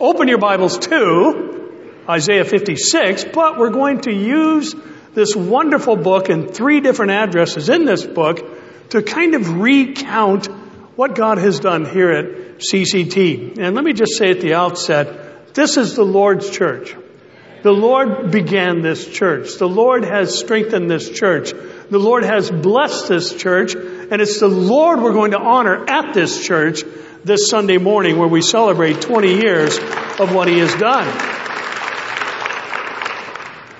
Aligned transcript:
open 0.00 0.28
your 0.28 0.38
Bibles 0.38 0.78
to 0.78 2.02
Isaiah 2.08 2.44
56, 2.44 3.24
but 3.32 3.58
we're 3.58 3.70
going 3.70 4.00
to 4.02 4.12
use 4.12 4.74
this 5.14 5.36
wonderful 5.36 5.96
book 5.96 6.28
and 6.28 6.52
three 6.52 6.80
different 6.80 7.12
addresses 7.12 7.68
in 7.68 7.84
this 7.84 8.04
book 8.04 8.90
to 8.90 9.02
kind 9.02 9.34
of 9.34 9.60
recount 9.60 10.46
what 10.96 11.14
God 11.14 11.38
has 11.38 11.60
done 11.60 11.84
here 11.84 12.10
at 12.10 12.58
CCT. 12.58 13.58
And 13.58 13.74
let 13.74 13.84
me 13.84 13.92
just 13.92 14.16
say 14.16 14.30
at 14.30 14.40
the 14.40 14.54
outset, 14.54 15.54
this 15.54 15.76
is 15.76 15.94
the 15.94 16.04
Lord's 16.04 16.50
church. 16.50 16.96
The 17.62 17.72
Lord 17.72 18.32
began 18.32 18.82
this 18.82 19.06
church. 19.06 19.56
The 19.58 19.68
Lord 19.68 20.04
has 20.04 20.36
strengthened 20.36 20.90
this 20.90 21.08
church. 21.10 21.52
The 21.52 21.98
Lord 21.98 22.24
has 22.24 22.50
blessed 22.50 23.08
this 23.08 23.34
church. 23.34 23.74
And 23.74 24.20
it's 24.20 24.40
the 24.40 24.48
Lord 24.48 25.00
we're 25.00 25.12
going 25.12 25.30
to 25.30 25.38
honor 25.38 25.88
at 25.88 26.12
this 26.12 26.44
church 26.44 26.82
this 27.24 27.48
Sunday 27.48 27.78
morning 27.78 28.18
where 28.18 28.26
we 28.26 28.42
celebrate 28.42 29.00
20 29.00 29.34
years 29.34 29.78
of 30.18 30.34
what 30.34 30.48
He 30.48 30.58
has 30.58 30.74
done. 30.74 31.06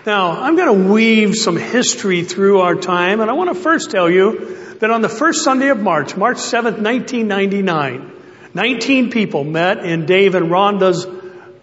Now, 0.07 0.43
I'm 0.43 0.57
going 0.57 0.83
to 0.83 0.93
weave 0.93 1.35
some 1.35 1.57
history 1.57 2.25
through 2.25 2.61
our 2.61 2.75
time, 2.75 3.21
and 3.21 3.31
I 3.31 3.35
want 3.35 3.55
to 3.55 3.61
first 3.61 3.91
tell 3.91 4.11
you 4.11 4.75
that 4.81 4.91
on 4.91 5.01
the 5.01 5.09
first 5.09 5.45
Sunday 5.45 5.69
of 5.69 5.81
March, 5.81 6.17
March 6.17 6.39
7th, 6.39 6.83
1999, 6.83 8.13
19 8.55 9.11
people 9.11 9.45
met 9.45 9.85
in 9.85 10.07
Dave 10.07 10.35
and 10.35 10.47
Rhonda's 10.47 11.07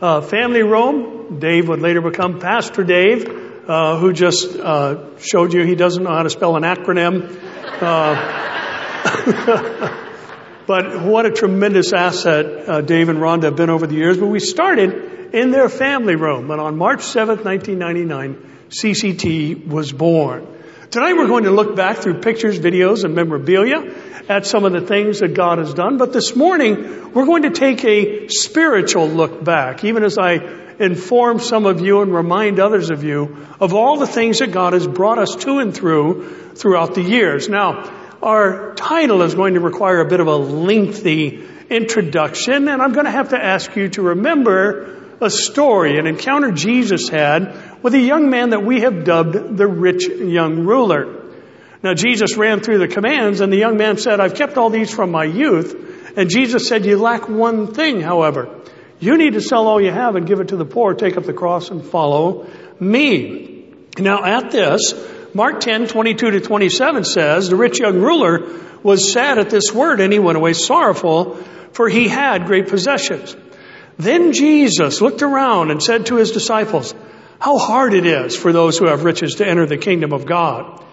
uh, 0.01 0.21
family 0.21 0.63
room. 0.63 1.39
Dave 1.39 1.67
would 1.69 1.81
later 1.81 2.01
become 2.01 2.39
Pastor 2.39 2.83
Dave, 2.83 3.69
uh, 3.69 3.97
who 3.97 4.13
just 4.13 4.55
uh, 4.55 5.17
showed 5.17 5.53
you 5.53 5.63
he 5.63 5.75
doesn't 5.75 6.03
know 6.03 6.11
how 6.11 6.23
to 6.23 6.29
spell 6.29 6.55
an 6.55 6.63
acronym. 6.63 7.37
Uh, 7.81 10.05
But 10.69 11.01
what 11.01 11.25
a 11.25 11.31
tremendous 11.31 11.93
asset 11.93 12.69
uh, 12.69 12.81
Dave 12.81 13.09
and 13.09 13.17
Rhonda 13.17 13.45
have 13.45 13.55
been 13.55 13.71
over 13.71 13.87
the 13.87 13.95
years. 13.95 14.19
But 14.19 14.27
we 14.27 14.39
started 14.39 15.33
in 15.33 15.49
their 15.49 15.67
family 15.67 16.15
room. 16.15 16.51
And 16.51 16.61
on 16.61 16.77
March 16.77 16.99
7th, 16.99 17.43
1999, 17.43 18.67
CCT 18.69 19.65
was 19.65 19.91
born. 19.91 20.45
Tonight 20.91 21.13
we're 21.13 21.25
going 21.25 21.45
to 21.45 21.49
look 21.49 21.75
back 21.75 21.97
through 21.97 22.21
pictures, 22.21 22.59
videos, 22.59 23.03
and 23.03 23.15
memorabilia 23.15 23.95
at 24.29 24.45
some 24.45 24.63
of 24.63 24.71
the 24.71 24.81
things 24.81 25.21
that 25.21 25.33
God 25.33 25.57
has 25.57 25.73
done. 25.73 25.97
But 25.97 26.13
this 26.13 26.35
morning, 26.35 27.13
we're 27.13 27.25
going 27.25 27.43
to 27.43 27.49
take 27.49 27.83
a 27.83 28.27
spiritual 28.27 29.09
look 29.09 29.43
back, 29.43 29.83
even 29.83 30.03
as 30.03 30.19
I 30.19 30.35
inform 30.79 31.39
some 31.39 31.65
of 31.65 31.81
you 31.81 32.03
and 32.03 32.13
remind 32.13 32.59
others 32.59 32.91
of 32.91 33.03
you 33.03 33.47
of 33.59 33.73
all 33.73 33.97
the 33.97 34.05
things 34.05 34.37
that 34.37 34.51
God 34.51 34.73
has 34.73 34.85
brought 34.85 35.17
us 35.17 35.35
to 35.37 35.57
and 35.57 35.73
through 35.73 36.53
throughout 36.53 36.93
the 36.93 37.01
years. 37.01 37.49
Now, 37.49 38.08
our 38.21 38.73
title 38.75 39.21
is 39.21 39.35
going 39.35 39.53
to 39.53 39.59
require 39.59 40.01
a 40.01 40.05
bit 40.05 40.19
of 40.19 40.27
a 40.27 40.35
lengthy 40.35 41.45
introduction, 41.69 42.67
and 42.67 42.81
I'm 42.81 42.93
going 42.93 43.05
to 43.05 43.11
have 43.11 43.29
to 43.29 43.43
ask 43.43 43.75
you 43.75 43.89
to 43.89 44.01
remember 44.01 45.17
a 45.21 45.29
story, 45.29 45.97
an 45.97 46.07
encounter 46.07 46.51
Jesus 46.51 47.09
had 47.09 47.83
with 47.83 47.93
a 47.93 47.99
young 47.99 48.29
man 48.29 48.51
that 48.51 48.63
we 48.63 48.81
have 48.81 49.03
dubbed 49.03 49.57
the 49.57 49.67
rich 49.67 50.07
young 50.07 50.65
ruler. 50.65 51.15
Now, 51.81 51.93
Jesus 51.93 52.35
ran 52.35 52.59
through 52.59 52.79
the 52.79 52.87
commands, 52.87 53.39
and 53.39 53.53
the 53.53 53.57
young 53.57 53.77
man 53.77 53.97
said, 53.97 54.19
I've 54.19 54.35
kept 54.35 54.57
all 54.57 54.69
these 54.69 54.93
from 54.93 55.11
my 55.11 55.23
youth. 55.23 56.17
And 56.17 56.29
Jesus 56.29 56.67
said, 56.67 56.85
You 56.85 56.97
lack 56.97 57.29
one 57.29 57.73
thing, 57.73 58.01
however. 58.01 58.59
You 58.99 59.17
need 59.17 59.33
to 59.33 59.41
sell 59.41 59.65
all 59.67 59.79
you 59.79 59.91
have 59.91 60.17
and 60.17 60.27
give 60.27 60.41
it 60.41 60.49
to 60.49 60.57
the 60.57 60.65
poor, 60.65 60.93
take 60.93 61.15
up 61.15 61.23
the 61.23 61.33
cross, 61.33 61.69
and 61.69 61.85
follow 61.85 62.47
me. 62.81 63.65
Now, 63.97 64.23
at 64.25 64.51
this, 64.51 64.93
Mark 65.33 65.59
10, 65.59 65.87
22 65.87 66.31
to 66.31 66.39
27 66.39 67.03
says, 67.03 67.49
the 67.49 67.55
rich 67.55 67.79
young 67.79 67.99
ruler 67.99 68.47
was 68.81 69.11
sad 69.11 69.37
at 69.37 69.49
this 69.49 69.71
word 69.71 69.99
and 69.99 70.11
he 70.11 70.19
went 70.19 70.37
away 70.37 70.53
sorrowful 70.53 71.35
for 71.71 71.87
he 71.87 72.07
had 72.07 72.47
great 72.47 72.67
possessions. 72.67 73.35
Then 73.97 74.33
Jesus 74.33 75.01
looked 75.01 75.21
around 75.21 75.71
and 75.71 75.83
said 75.83 76.07
to 76.07 76.15
his 76.15 76.31
disciples, 76.31 76.95
how 77.39 77.57
hard 77.57 77.93
it 77.93 78.05
is 78.05 78.35
for 78.35 78.51
those 78.51 78.77
who 78.77 78.87
have 78.87 79.03
riches 79.03 79.35
to 79.35 79.47
enter 79.47 79.65
the 79.65 79.77
kingdom 79.77 80.13
of 80.13 80.25
God. 80.25 80.83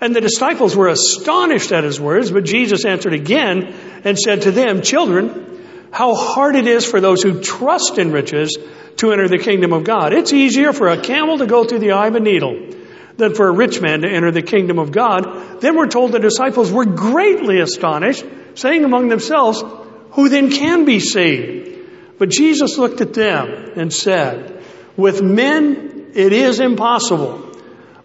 And 0.00 0.16
the 0.16 0.20
disciples 0.20 0.74
were 0.74 0.88
astonished 0.88 1.70
at 1.70 1.84
his 1.84 2.00
words, 2.00 2.30
but 2.30 2.44
Jesus 2.44 2.84
answered 2.84 3.12
again 3.12 3.74
and 4.04 4.18
said 4.18 4.42
to 4.42 4.50
them, 4.50 4.82
children, 4.82 5.88
how 5.92 6.14
hard 6.14 6.56
it 6.56 6.66
is 6.66 6.84
for 6.84 7.00
those 7.00 7.22
who 7.22 7.40
trust 7.40 7.98
in 7.98 8.10
riches 8.10 8.56
to 8.96 9.12
enter 9.12 9.28
the 9.28 9.38
kingdom 9.38 9.72
of 9.72 9.84
God. 9.84 10.12
It's 10.12 10.32
easier 10.32 10.72
for 10.72 10.88
a 10.88 11.00
camel 11.00 11.38
to 11.38 11.46
go 11.46 11.64
through 11.64 11.80
the 11.80 11.92
eye 11.92 12.08
of 12.08 12.14
a 12.14 12.20
needle 12.20 12.72
than 13.16 13.34
for 13.34 13.48
a 13.48 13.52
rich 13.52 13.80
man 13.80 14.02
to 14.02 14.08
enter 14.08 14.30
the 14.30 14.42
kingdom 14.42 14.78
of 14.78 14.92
God. 14.92 15.60
Then 15.60 15.76
we're 15.76 15.88
told 15.88 16.12
the 16.12 16.18
disciples 16.18 16.70
were 16.70 16.84
greatly 16.84 17.60
astonished, 17.60 18.24
saying 18.54 18.84
among 18.84 19.08
themselves, 19.08 19.62
Who 20.12 20.28
then 20.28 20.50
can 20.50 20.84
be 20.84 21.00
saved? 21.00 22.18
But 22.18 22.30
Jesus 22.30 22.78
looked 22.78 23.00
at 23.00 23.14
them 23.14 23.72
and 23.76 23.92
said, 23.92 24.62
With 24.96 25.22
men 25.22 26.12
it 26.14 26.32
is 26.32 26.60
impossible, 26.60 27.56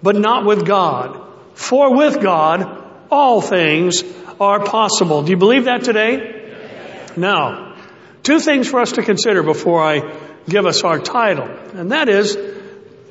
but 0.02 0.16
not 0.16 0.46
with 0.46 0.66
God. 0.66 1.24
For 1.54 1.96
with 1.96 2.22
God 2.22 2.86
all 3.10 3.42
things 3.42 4.04
are 4.40 4.64
possible. 4.64 5.24
Do 5.24 5.32
you 5.32 5.38
believe 5.38 5.66
that 5.66 5.84
today? 5.84 6.34
Now, 7.16 7.76
two 8.24 8.40
things 8.40 8.70
for 8.70 8.80
us 8.80 8.94
to 8.94 9.04
consider 9.04 9.42
before 9.44 9.84
I 9.84 10.18
give 10.48 10.66
us 10.66 10.84
our 10.84 11.00
title, 11.00 11.50
and 11.74 11.92
that 11.92 12.10
is 12.10 12.36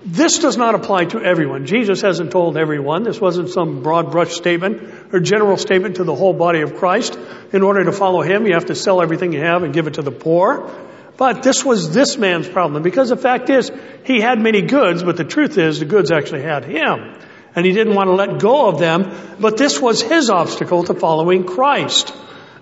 this 0.07 0.39
does 0.39 0.57
not 0.57 0.77
apply 0.77 1.07
to 1.07 1.21
everyone. 1.21 1.67
Jesus 1.67 2.01
hasn't 2.01 2.31
told 2.31 2.57
everyone. 2.57 3.03
This 3.03 3.21
wasn't 3.21 3.51
some 3.51 3.83
broad 3.83 4.13
brush 4.13 4.35
statement 4.35 5.13
or 5.13 5.19
general 5.19 5.57
statement 5.57 5.97
to 5.97 6.05
the 6.05 6.15
whole 6.15 6.33
body 6.33 6.61
of 6.61 6.77
Christ. 6.77 7.19
In 7.53 7.63
order 7.63 7.85
to 7.85 7.91
follow 7.91 8.23
him, 8.23 8.47
you 8.47 8.55
have 8.55 8.67
to 8.67 8.77
sell 8.77 9.03
everything 9.03 9.33
you 9.33 9.41
have 9.41 9.65
and 9.65 9.75
give 9.75 9.89
it 9.89 9.95
to 9.95 10.03
the 10.03 10.13
poor. 10.13 10.71
But 11.17 11.43
this 11.43 11.65
was 11.65 11.93
this 11.93 12.17
man's 12.19 12.49
problem 12.49 12.85
because 12.85 13.09
the 13.09 13.17
fact 13.17 13.51
is 13.51 13.73
he 14.05 14.21
had 14.21 14.39
many 14.39 14.63
goods, 14.63 15.03
but 15.03 15.17
the 15.17 15.25
truth 15.25 15.59
is 15.59 15.81
the 15.81 15.87
goods 15.87 16.13
actually 16.13 16.43
had 16.43 16.65
him. 16.65 17.19
And 17.57 17.67
he 17.67 17.73
didn't 17.73 17.95
want 17.95 18.09
to 18.09 18.15
let 18.15 18.39
go 18.39 18.69
of 18.69 18.79
them, 18.79 19.13
but 19.41 19.57
this 19.57 19.81
was 19.81 20.03
his 20.03 20.31
obstacle 20.31 20.85
to 20.85 20.95
following 20.95 21.45
Christ. 21.45 22.15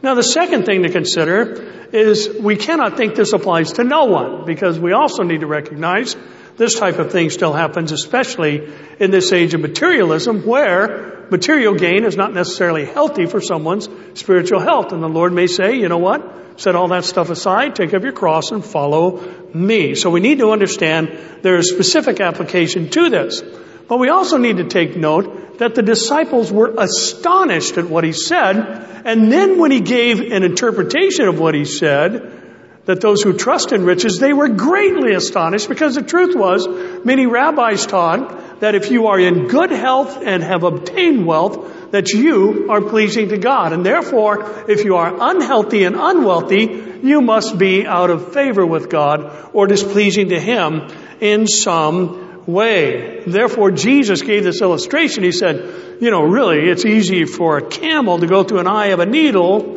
Now 0.03 0.15
the 0.15 0.22
second 0.22 0.65
thing 0.65 0.84
to 0.84 0.88
consider 0.88 1.88
is 1.93 2.38
we 2.41 2.56
cannot 2.56 2.97
think 2.97 3.16
this 3.16 3.32
applies 3.34 3.72
to 3.75 3.84
no 3.84 4.05
one 4.05 4.47
because 4.47 4.78
we 4.78 4.93
also 4.93 5.25
need 5.25 5.41
to 5.41 5.47
recognize 5.47 6.16
this 6.56 6.78
type 6.78 6.98
of 6.98 7.10
thing 7.10 7.31
still 7.31 7.53
happens, 7.53 7.92
especially 7.92 8.72
in 9.00 9.10
this 9.10 9.32
age 9.32 9.54
of 9.54 9.60
materialism 9.60 10.47
where 10.47 11.26
material 11.31 11.75
gain 11.75 12.04
is 12.04 12.16
not 12.16 12.32
necessarily 12.32 12.84
healthy 12.84 13.26
for 13.26 13.41
someone's 13.41 13.88
spiritual 14.15 14.60
health. 14.60 14.93
And 14.93 15.03
the 15.03 15.09
Lord 15.09 15.32
may 15.32 15.47
say, 15.47 15.76
you 15.76 15.88
know 15.88 15.98
what? 15.98 16.60
Set 16.60 16.76
all 16.76 16.88
that 16.88 17.04
stuff 17.04 17.31
aside, 17.31 17.75
take 17.75 17.93
up 17.94 18.03
your 18.03 18.12
cross 18.12 18.53
and 18.53 18.64
follow 18.64 19.20
me. 19.53 19.97
So 19.97 20.10
we 20.10 20.20
need 20.20 20.38
to 20.38 20.50
understand 20.53 21.19
there 21.43 21.56
is 21.56 21.70
specific 21.70 22.20
application 22.20 22.91
to 22.91 23.10
this. 23.10 23.43
But 23.88 23.98
we 23.98 24.09
also 24.09 24.38
need 24.38 24.59
to 24.59 24.64
take 24.64 24.97
note 24.97 25.59
that 25.59 25.75
the 25.75 25.82
disciples 25.82 26.53
were 26.53 26.75
astonished 26.78 27.76
at 27.76 27.87
what 27.87 28.04
he 28.04 28.12
said. 28.12 28.56
And 29.04 29.31
then 29.31 29.59
when 29.59 29.70
he 29.70 29.81
gave 29.81 30.20
an 30.20 30.43
interpretation 30.43 31.28
of 31.28 31.38
what 31.38 31.54
he 31.54 31.64
said, 31.64 32.44
that 32.86 33.00
those 33.00 33.22
who 33.22 33.32
trust 33.32 33.72
in 33.72 33.84
riches, 33.84 34.18
they 34.18 34.32
were 34.32 34.48
greatly 34.48 35.14
astonished 35.14 35.68
because 35.68 35.94
the 35.94 36.02
truth 36.02 36.36
was 36.36 36.68
many 37.04 37.26
rabbis 37.26 37.86
taught 37.86 38.60
that 38.60 38.74
if 38.74 38.90
you 38.90 39.06
are 39.06 39.18
in 39.18 39.46
good 39.48 39.70
health 39.70 40.18
and 40.22 40.42
have 40.42 40.62
obtained 40.62 41.26
wealth, 41.26 41.90
that 41.92 42.10
you 42.10 42.66
are 42.70 42.82
pleasing 42.82 43.28
to 43.28 43.38
God. 43.38 43.72
And 43.72 43.84
therefore, 43.86 44.64
if 44.68 44.84
you 44.84 44.96
are 44.96 45.30
unhealthy 45.30 45.84
and 45.84 45.96
unwealthy, 45.96 47.00
you 47.02 47.20
must 47.20 47.58
be 47.58 47.86
out 47.86 48.10
of 48.10 48.32
favor 48.32 48.66
with 48.66 48.90
God 48.90 49.50
or 49.52 49.66
displeasing 49.66 50.30
to 50.30 50.40
Him 50.40 50.88
in 51.20 51.46
some 51.46 52.46
way. 52.46 53.22
Therefore, 53.26 53.70
Jesus 53.70 54.22
gave 54.22 54.44
this 54.44 54.60
illustration. 54.60 55.24
He 55.24 55.32
said, 55.32 56.00
you 56.00 56.10
know, 56.10 56.22
really, 56.24 56.68
it's 56.68 56.84
easy 56.84 57.24
for 57.24 57.58
a 57.58 57.66
camel 57.66 58.18
to 58.18 58.26
go 58.26 58.44
through 58.44 58.60
an 58.60 58.66
eye 58.66 58.88
of 58.88 59.00
a 59.00 59.06
needle 59.06 59.73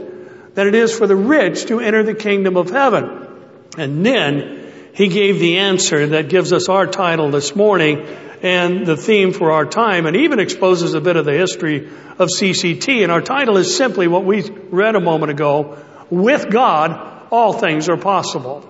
than 0.57 0.67
it 0.67 0.73
is 0.73 0.97
for 0.97 1.05
the 1.05 1.15
rich 1.15 1.67
to 1.67 1.79
enter 1.79 2.01
the 2.01 2.15
kingdom 2.15 2.57
of 2.57 2.71
heaven. 2.71 3.27
And 3.77 4.03
then 4.03 4.73
he 4.91 5.07
gave 5.07 5.37
the 5.39 5.59
answer 5.59 6.07
that 6.07 6.29
gives 6.29 6.51
us 6.51 6.67
our 6.67 6.87
title 6.87 7.29
this 7.29 7.55
morning 7.55 8.07
and 8.41 8.83
the 8.83 8.97
theme 8.97 9.33
for 9.33 9.51
our 9.51 9.67
time 9.67 10.07
and 10.07 10.15
even 10.15 10.39
exposes 10.39 10.95
a 10.95 10.99
bit 10.99 11.15
of 11.15 11.25
the 11.25 11.33
history 11.33 11.87
of 12.17 12.29
CCT. 12.29 13.03
And 13.03 13.11
our 13.11 13.21
title 13.21 13.57
is 13.57 13.77
simply 13.77 14.07
what 14.07 14.25
we 14.25 14.49
read 14.71 14.95
a 14.95 14.99
moment 14.99 15.29
ago. 15.29 15.77
With 16.09 16.49
God, 16.49 17.27
all 17.29 17.53
things 17.53 17.87
are 17.87 17.97
possible. 17.97 18.67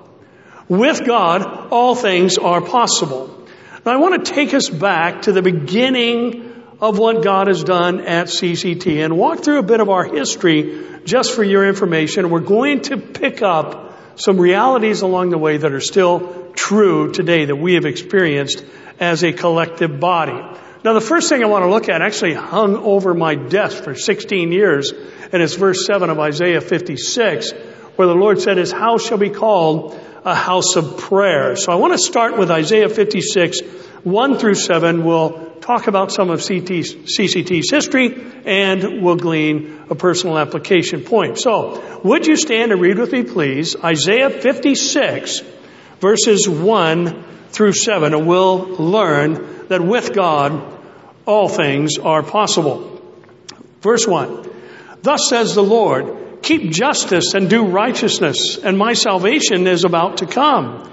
With 0.68 1.06
God, 1.06 1.70
all 1.72 1.96
things 1.96 2.38
are 2.38 2.60
possible. 2.60 3.48
Now 3.86 3.94
I 3.94 3.96
want 3.96 4.26
to 4.26 4.34
take 4.34 4.54
us 4.54 4.70
back 4.70 5.22
to 5.22 5.32
the 5.32 5.42
beginning 5.42 6.47
of 6.80 7.00
what 7.00 7.24
God 7.24 7.48
has 7.48 7.64
done 7.64 8.02
at 8.02 8.28
CCT 8.28 9.04
and 9.04 9.18
walk 9.18 9.44
through 9.44 9.60
a 9.60 9.64
bit 9.64 9.80
of 9.80 9.90
our 9.90 10.04
history 10.04 10.86
just 11.06 11.34
for 11.34 11.44
your 11.44 11.68
information. 11.68 12.30
We're 12.30 12.40
going 12.40 12.82
to 12.84 12.98
pick 12.98 13.42
up 13.42 14.20
some 14.20 14.40
realities 14.40 15.02
along 15.02 15.32
the 15.32 15.38
way 15.38 15.58
that 15.58 15.72
are 15.72 15.82
still 15.82 16.52
true 16.54 17.12
today 17.12 17.46
that 17.46 17.56
we 17.56 17.76
have 17.76 17.86
experienced 17.86 18.64
as 19.00 19.24
a 19.24 19.34
collective 19.34 20.00
body. 20.00 20.40
Now 20.84 20.94
the 20.94 21.02
first 21.02 21.30
thing 21.30 21.44
I 21.44 21.48
want 21.48 21.64
to 21.64 21.70
look 21.70 21.90
at 21.90 22.02
actually 22.02 22.34
hung 22.34 22.76
over 22.76 23.14
my 23.14 23.36
desk 23.36 23.84
for 23.84 23.96
16 23.96 24.52
years 24.52 24.92
and 25.32 25.42
it's 25.42 25.56
verse 25.56 25.86
7 25.86 26.10
of 26.10 26.20
Isaiah 26.20 26.62
56 26.62 27.52
where 27.96 28.08
the 28.08 28.16
Lord 28.16 28.40
said 28.40 28.58
his 28.58 28.72
house 28.72 29.06
shall 29.06 29.18
be 29.18 29.32
called 29.32 30.00
a 30.24 30.36
house 30.36 30.76
of 30.76 30.98
prayer. 30.98 31.56
So 31.56 31.72
I 31.72 31.76
want 31.76 31.94
to 31.94 32.00
start 32.00 32.38
with 32.38 32.52
Isaiah 32.52 32.90
56, 32.90 33.60
1 34.04 34.38
through 34.38 34.56
7. 34.56 35.04
We'll 35.04 35.48
talk 35.62 35.88
about 35.88 36.12
some 36.12 36.30
of 36.30 36.40
CT's, 36.40 36.96
CCT's 36.96 37.70
history 37.70 38.16
and 38.46 39.02
we'll 39.02 39.18
glean 39.18 39.84
a 39.90 39.96
personal 39.96 40.38
application 40.38 41.04
point. 41.04 41.38
So, 41.38 42.02
would 42.04 42.26
you 42.26 42.38
stand 42.38 42.72
and 42.72 42.82
read 42.82 42.98
with 42.98 43.12
me, 43.12 43.24
please? 43.24 43.76
Isaiah 43.76 44.30
56, 44.30 45.42
verses 46.00 46.48
1 46.48 47.24
through 47.50 47.74
7, 47.74 48.14
and 48.14 48.28
we'll 48.28 48.58
learn 48.76 49.68
that 49.68 49.82
with 49.82 50.14
God, 50.14 50.76
all 51.26 51.50
things 51.50 51.98
are 51.98 52.24
possible. 52.24 53.02
Verse 53.82 54.08
1. 54.08 54.50
Thus 55.02 55.30
says 55.30 55.54
the 55.54 55.64
Lord, 55.64 56.42
keep 56.42 56.72
justice 56.72 57.34
and 57.34 57.50
do 57.50 57.66
righteousness, 57.66 58.58
and 58.58 58.78
my 58.78 58.94
salvation 58.94 59.68
is 59.68 59.84
about 59.84 60.18
to 60.18 60.26
come, 60.26 60.90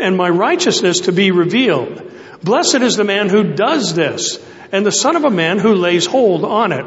and 0.00 0.16
my 0.16 0.28
righteousness 0.28 1.00
to 1.00 1.12
be 1.12 1.30
revealed. 1.32 2.10
Blessed 2.42 2.82
is 2.82 2.96
the 2.96 3.04
man 3.04 3.28
who 3.28 3.54
does 3.54 3.94
this, 3.94 4.44
and 4.72 4.84
the 4.84 4.92
son 4.92 5.16
of 5.16 5.24
a 5.24 5.30
man 5.30 5.58
who 5.58 5.74
lays 5.74 6.06
hold 6.06 6.44
on 6.44 6.72
it, 6.72 6.84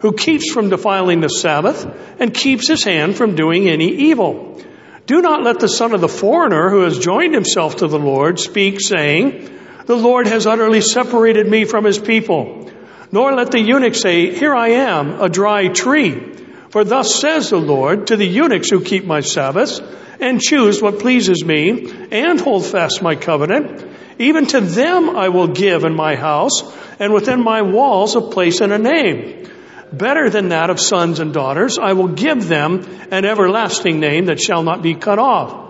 who 0.00 0.12
keeps 0.12 0.50
from 0.52 0.68
defiling 0.68 1.20
the 1.20 1.28
Sabbath, 1.28 1.86
and 2.18 2.34
keeps 2.34 2.66
his 2.66 2.82
hand 2.82 3.16
from 3.16 3.36
doing 3.36 3.68
any 3.68 3.88
evil. 3.88 4.60
Do 5.06 5.22
not 5.22 5.44
let 5.44 5.60
the 5.60 5.68
son 5.68 5.94
of 5.94 6.00
the 6.00 6.08
foreigner 6.08 6.70
who 6.70 6.80
has 6.80 6.98
joined 6.98 7.34
himself 7.34 7.76
to 7.76 7.86
the 7.86 7.98
Lord 7.98 8.40
speak, 8.40 8.80
saying, 8.80 9.48
The 9.86 9.94
Lord 9.94 10.26
has 10.26 10.46
utterly 10.46 10.80
separated 10.80 11.46
me 11.48 11.64
from 11.64 11.84
his 11.84 11.98
people. 11.98 12.70
Nor 13.12 13.34
let 13.34 13.52
the 13.52 13.60
eunuch 13.60 13.94
say, 13.94 14.34
Here 14.34 14.54
I 14.54 14.70
am, 14.70 15.20
a 15.20 15.28
dry 15.28 15.68
tree. 15.68 16.34
For 16.70 16.82
thus 16.82 17.14
says 17.14 17.50
the 17.50 17.58
Lord 17.58 18.08
to 18.08 18.16
the 18.16 18.26
eunuchs 18.26 18.70
who 18.70 18.80
keep 18.80 19.04
my 19.04 19.20
Sabbaths, 19.20 19.80
and 20.20 20.40
choose 20.40 20.82
what 20.82 20.98
pleases 20.98 21.44
me, 21.44 21.88
and 22.10 22.40
hold 22.40 22.66
fast 22.66 23.00
my 23.00 23.14
covenant, 23.14 23.95
even 24.18 24.46
to 24.46 24.60
them 24.60 25.10
I 25.10 25.28
will 25.28 25.48
give 25.48 25.84
in 25.84 25.94
my 25.94 26.16
house, 26.16 26.62
and 26.98 27.12
within 27.12 27.42
my 27.42 27.62
walls 27.62 28.16
a 28.16 28.20
place 28.20 28.60
and 28.60 28.72
a 28.72 28.78
name. 28.78 29.50
Better 29.92 30.30
than 30.30 30.48
that 30.48 30.70
of 30.70 30.80
sons 30.80 31.20
and 31.20 31.32
daughters, 31.32 31.78
I 31.78 31.92
will 31.92 32.08
give 32.08 32.48
them 32.48 32.84
an 33.10 33.24
everlasting 33.24 34.00
name 34.00 34.26
that 34.26 34.40
shall 34.40 34.62
not 34.62 34.82
be 34.82 34.94
cut 34.94 35.18
off. 35.18 35.64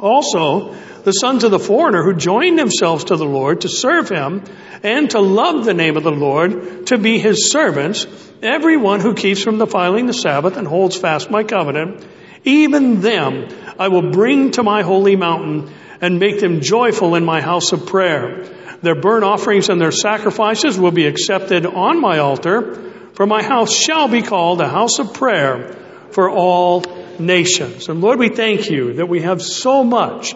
Also, 0.00 0.74
the 1.04 1.12
sons 1.12 1.44
of 1.44 1.50
the 1.50 1.58
foreigner 1.58 2.02
who 2.02 2.14
join 2.14 2.56
themselves 2.56 3.04
to 3.04 3.16
the 3.16 3.24
Lord 3.24 3.62
to 3.62 3.68
serve 3.68 4.08
him 4.08 4.42
and 4.82 5.10
to 5.10 5.20
love 5.20 5.64
the 5.64 5.74
name 5.74 5.96
of 5.96 6.02
the 6.02 6.12
Lord, 6.12 6.86
to 6.88 6.98
be 6.98 7.18
his 7.18 7.50
servants, 7.50 8.06
everyone 8.42 9.00
who 9.00 9.14
keeps 9.14 9.42
from 9.42 9.58
defiling 9.58 10.06
the 10.06 10.12
Sabbath 10.12 10.56
and 10.56 10.66
holds 10.66 10.96
fast 10.96 11.30
my 11.30 11.44
covenant, 11.44 12.04
even 12.44 13.00
them 13.00 13.48
I 13.78 13.88
will 13.88 14.10
bring 14.10 14.52
to 14.52 14.62
my 14.62 14.82
holy 14.82 15.16
mountain 15.16 15.72
and 16.00 16.18
make 16.18 16.40
them 16.40 16.60
joyful 16.60 17.14
in 17.14 17.24
my 17.24 17.40
house 17.40 17.72
of 17.72 17.86
prayer. 17.86 18.44
Their 18.82 19.00
burnt 19.00 19.24
offerings 19.24 19.68
and 19.68 19.80
their 19.80 19.92
sacrifices 19.92 20.78
will 20.78 20.90
be 20.90 21.06
accepted 21.06 21.64
on 21.64 22.00
my 22.00 22.18
altar, 22.18 22.92
for 23.14 23.26
my 23.26 23.42
house 23.42 23.72
shall 23.72 24.08
be 24.08 24.22
called 24.22 24.60
a 24.60 24.68
house 24.68 24.98
of 24.98 25.14
prayer 25.14 25.76
for 26.10 26.28
all 26.28 26.84
nations. 27.18 27.88
And 27.88 28.00
Lord, 28.00 28.18
we 28.18 28.28
thank 28.28 28.68
you 28.70 28.94
that 28.94 29.06
we 29.06 29.22
have 29.22 29.40
so 29.40 29.84
much 29.84 30.34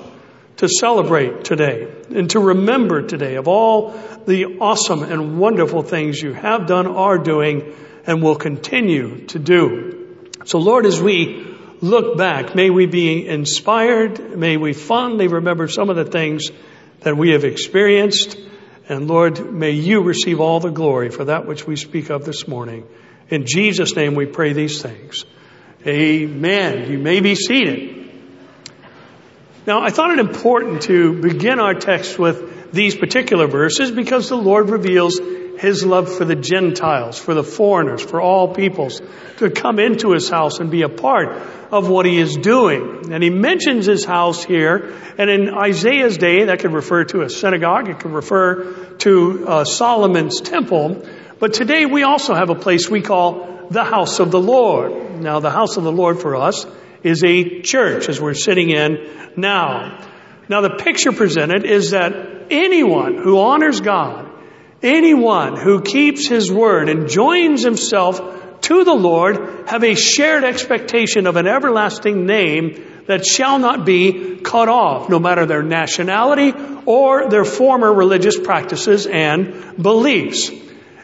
to 0.58 0.68
celebrate 0.68 1.44
today 1.44 1.92
and 2.10 2.30
to 2.30 2.40
remember 2.40 3.02
today 3.02 3.34
of 3.34 3.48
all 3.48 3.90
the 4.26 4.58
awesome 4.60 5.02
and 5.02 5.38
wonderful 5.38 5.82
things 5.82 6.20
you 6.20 6.32
have 6.32 6.66
done, 6.66 6.86
are 6.86 7.18
doing, 7.18 7.74
and 8.06 8.22
will 8.22 8.36
continue 8.36 9.26
to 9.26 9.38
do. 9.38 10.16
So 10.44 10.58
Lord, 10.58 10.86
as 10.86 11.02
we 11.02 11.55
look 11.80 12.16
back, 12.16 12.54
may 12.54 12.70
we 12.70 12.86
be 12.86 13.26
inspired. 13.26 14.36
May 14.36 14.56
we 14.56 14.72
fondly 14.72 15.28
remember 15.28 15.68
some 15.68 15.90
of 15.90 15.96
the 15.96 16.04
things 16.04 16.50
that 17.00 17.16
we 17.16 17.30
have 17.30 17.44
experienced. 17.44 18.38
And 18.88 19.08
Lord, 19.08 19.52
may 19.52 19.72
you 19.72 20.02
receive 20.02 20.40
all 20.40 20.60
the 20.60 20.70
glory 20.70 21.10
for 21.10 21.24
that 21.24 21.46
which 21.46 21.66
we 21.66 21.76
speak 21.76 22.10
of 22.10 22.24
this 22.24 22.46
morning. 22.46 22.86
In 23.28 23.44
Jesus' 23.46 23.96
name 23.96 24.14
we 24.14 24.26
pray 24.26 24.52
these 24.52 24.80
things. 24.80 25.24
Amen. 25.86 26.90
You 26.90 26.98
may 26.98 27.20
be 27.20 27.34
seated. 27.34 28.10
Now, 29.66 29.82
I 29.82 29.90
thought 29.90 30.12
it 30.12 30.20
important 30.20 30.82
to 30.82 31.20
begin 31.20 31.58
our 31.58 31.74
text 31.74 32.18
with 32.18 32.72
these 32.72 32.94
particular 32.96 33.48
verses 33.48 33.90
because 33.90 34.28
the 34.28 34.36
Lord 34.36 34.70
reveals 34.70 35.18
his 35.58 35.84
love 35.84 36.14
for 36.14 36.24
the 36.24 36.34
Gentiles, 36.34 37.18
for 37.18 37.34
the 37.34 37.42
foreigners, 37.44 38.02
for 38.02 38.20
all 38.20 38.54
peoples 38.54 39.00
to 39.38 39.50
come 39.50 39.78
into 39.78 40.12
his 40.12 40.28
house 40.28 40.60
and 40.60 40.70
be 40.70 40.82
a 40.82 40.88
part 40.88 41.28
of 41.70 41.88
what 41.88 42.06
he 42.06 42.18
is 42.18 42.36
doing. 42.36 43.12
And 43.12 43.22
he 43.22 43.30
mentions 43.30 43.86
his 43.86 44.04
house 44.04 44.44
here, 44.44 44.94
and 45.18 45.30
in 45.30 45.50
Isaiah's 45.54 46.18
day, 46.18 46.44
that 46.44 46.60
could 46.60 46.72
refer 46.72 47.04
to 47.04 47.22
a 47.22 47.30
synagogue, 47.30 47.88
it 47.88 48.00
could 48.00 48.12
refer 48.12 48.72
to 48.98 49.46
uh, 49.46 49.64
Solomon's 49.64 50.40
temple. 50.40 51.06
But 51.38 51.54
today 51.54 51.86
we 51.86 52.02
also 52.02 52.34
have 52.34 52.50
a 52.50 52.54
place 52.54 52.88
we 52.88 53.02
call 53.02 53.68
the 53.70 53.84
house 53.84 54.20
of 54.20 54.30
the 54.30 54.40
Lord. 54.40 55.20
Now, 55.20 55.40
the 55.40 55.50
house 55.50 55.76
of 55.76 55.84
the 55.84 55.92
Lord 55.92 56.20
for 56.20 56.36
us 56.36 56.66
is 57.02 57.22
a 57.24 57.60
church 57.60 58.08
as 58.08 58.20
we're 58.20 58.34
sitting 58.34 58.70
in 58.70 59.32
now. 59.36 60.04
Now, 60.48 60.60
the 60.60 60.76
picture 60.76 61.12
presented 61.12 61.64
is 61.64 61.90
that 61.90 62.46
anyone 62.50 63.16
who 63.16 63.38
honors 63.40 63.80
God, 63.80 64.25
anyone 64.86 65.56
who 65.56 65.82
keeps 65.82 66.28
his 66.28 66.50
word 66.50 66.88
and 66.88 67.08
joins 67.08 67.62
himself 67.62 68.20
to 68.62 68.84
the 68.84 68.94
Lord 68.94 69.68
have 69.68 69.84
a 69.84 69.94
shared 69.94 70.44
expectation 70.44 71.26
of 71.26 71.36
an 71.36 71.46
everlasting 71.46 72.24
name 72.26 73.02
that 73.06 73.24
shall 73.24 73.58
not 73.58 73.84
be 73.84 74.36
cut 74.36 74.68
off, 74.68 75.08
no 75.08 75.18
matter 75.18 75.46
their 75.46 75.62
nationality 75.62 76.52
or 76.86 77.28
their 77.28 77.44
former 77.44 77.92
religious 77.92 78.38
practices 78.38 79.06
and 79.06 79.80
beliefs. 79.80 80.50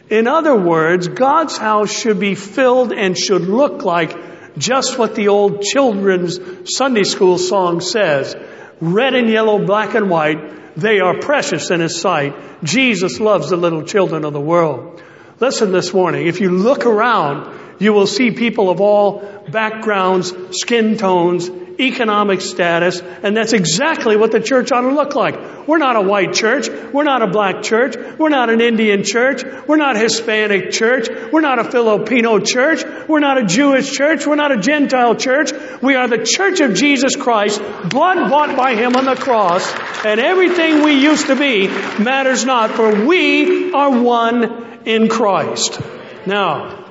In 0.09 0.27
other 0.27 0.55
words, 0.55 1.07
God's 1.07 1.57
house 1.57 1.91
should 1.91 2.19
be 2.19 2.35
filled 2.35 2.91
and 2.91 3.17
should 3.17 3.43
look 3.43 3.83
like 3.83 4.57
just 4.57 4.97
what 4.99 5.15
the 5.15 5.29
old 5.29 5.61
children's 5.61 6.39
Sunday 6.65 7.03
school 7.03 7.37
song 7.37 7.79
says. 7.79 8.35
Red 8.81 9.15
and 9.15 9.29
yellow, 9.29 9.65
black 9.65 9.95
and 9.95 10.09
white, 10.09 10.75
they 10.75 10.99
are 10.99 11.19
precious 11.19 11.71
in 11.71 11.79
His 11.79 11.99
sight. 11.99 12.35
Jesus 12.63 13.19
loves 13.19 13.49
the 13.49 13.57
little 13.57 13.83
children 13.83 14.25
of 14.25 14.33
the 14.33 14.41
world. 14.41 15.01
Listen 15.39 15.71
this 15.71 15.93
morning, 15.93 16.27
if 16.27 16.39
you 16.41 16.51
look 16.51 16.85
around, 16.85 17.59
you 17.79 17.93
will 17.93 18.07
see 18.07 18.31
people 18.31 18.69
of 18.69 18.79
all 18.81 19.19
backgrounds, 19.49 20.33
skin 20.51 20.97
tones, 20.97 21.49
economic 21.79 22.41
status, 22.41 23.01
and 23.01 23.35
that's 23.35 23.53
exactly 23.53 24.15
what 24.15 24.31
the 24.31 24.39
church 24.39 24.71
ought 24.71 24.81
to 24.81 24.93
look 24.93 25.15
like. 25.15 25.67
We're 25.67 25.77
not 25.77 25.95
a 25.95 26.01
white 26.01 26.33
church. 26.33 26.69
We're 26.69 27.03
not 27.03 27.21
a 27.21 27.27
black 27.27 27.63
church. 27.63 27.95
We're 28.17 28.29
not 28.29 28.49
an 28.49 28.61
Indian 28.61 29.03
church. 29.03 29.43
We're 29.67 29.77
not 29.77 29.95
Hispanic 29.95 30.71
church. 30.71 31.07
We're 31.31 31.41
not 31.41 31.59
a 31.59 31.71
Filipino 31.71 32.39
church. 32.39 32.83
We're 33.07 33.19
not 33.19 33.41
a 33.41 33.45
Jewish 33.45 33.91
church. 33.91 34.27
We're 34.27 34.35
not 34.35 34.51
a 34.51 34.57
Gentile 34.57 35.15
church. 35.15 35.51
We 35.81 35.95
are 35.95 36.07
the 36.07 36.23
church 36.25 36.59
of 36.59 36.75
Jesus 36.75 37.15
Christ, 37.15 37.61
blood 37.89 38.29
bought 38.29 38.55
by 38.57 38.75
Him 38.75 38.95
on 38.95 39.05
the 39.05 39.15
cross, 39.15 39.71
and 40.05 40.19
everything 40.19 40.83
we 40.83 40.93
used 40.93 41.27
to 41.27 41.35
be 41.35 41.67
matters 41.67 42.45
not, 42.45 42.71
for 42.71 43.05
we 43.05 43.73
are 43.73 44.01
one 44.01 44.81
in 44.85 45.07
Christ. 45.07 45.81
Now, 46.25 46.85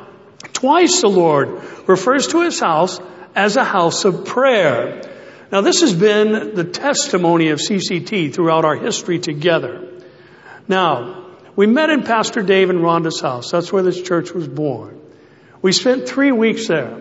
twice 0.52 1.00
the 1.00 1.08
Lord 1.08 1.62
refers 1.86 2.28
to 2.28 2.42
His 2.42 2.58
house 2.58 2.98
as 3.34 3.56
a 3.56 3.64
house 3.64 4.04
of 4.04 4.24
prayer. 4.24 5.02
Now, 5.50 5.60
this 5.60 5.80
has 5.82 5.92
been 5.94 6.54
the 6.54 6.64
testimony 6.64 7.48
of 7.48 7.58
CCT 7.58 8.34
throughout 8.34 8.64
our 8.64 8.76
history 8.76 9.18
together. 9.18 9.88
Now, 10.68 11.26
we 11.54 11.66
met 11.66 11.90
in 11.90 12.04
Pastor 12.04 12.42
Dave 12.42 12.70
and 12.70 12.80
Rhonda's 12.80 13.20
house. 13.20 13.50
That's 13.50 13.72
where 13.72 13.82
this 13.82 14.00
church 14.00 14.32
was 14.32 14.48
born. 14.48 15.00
We 15.60 15.72
spent 15.72 16.08
three 16.08 16.32
weeks 16.32 16.68
there. 16.68 16.98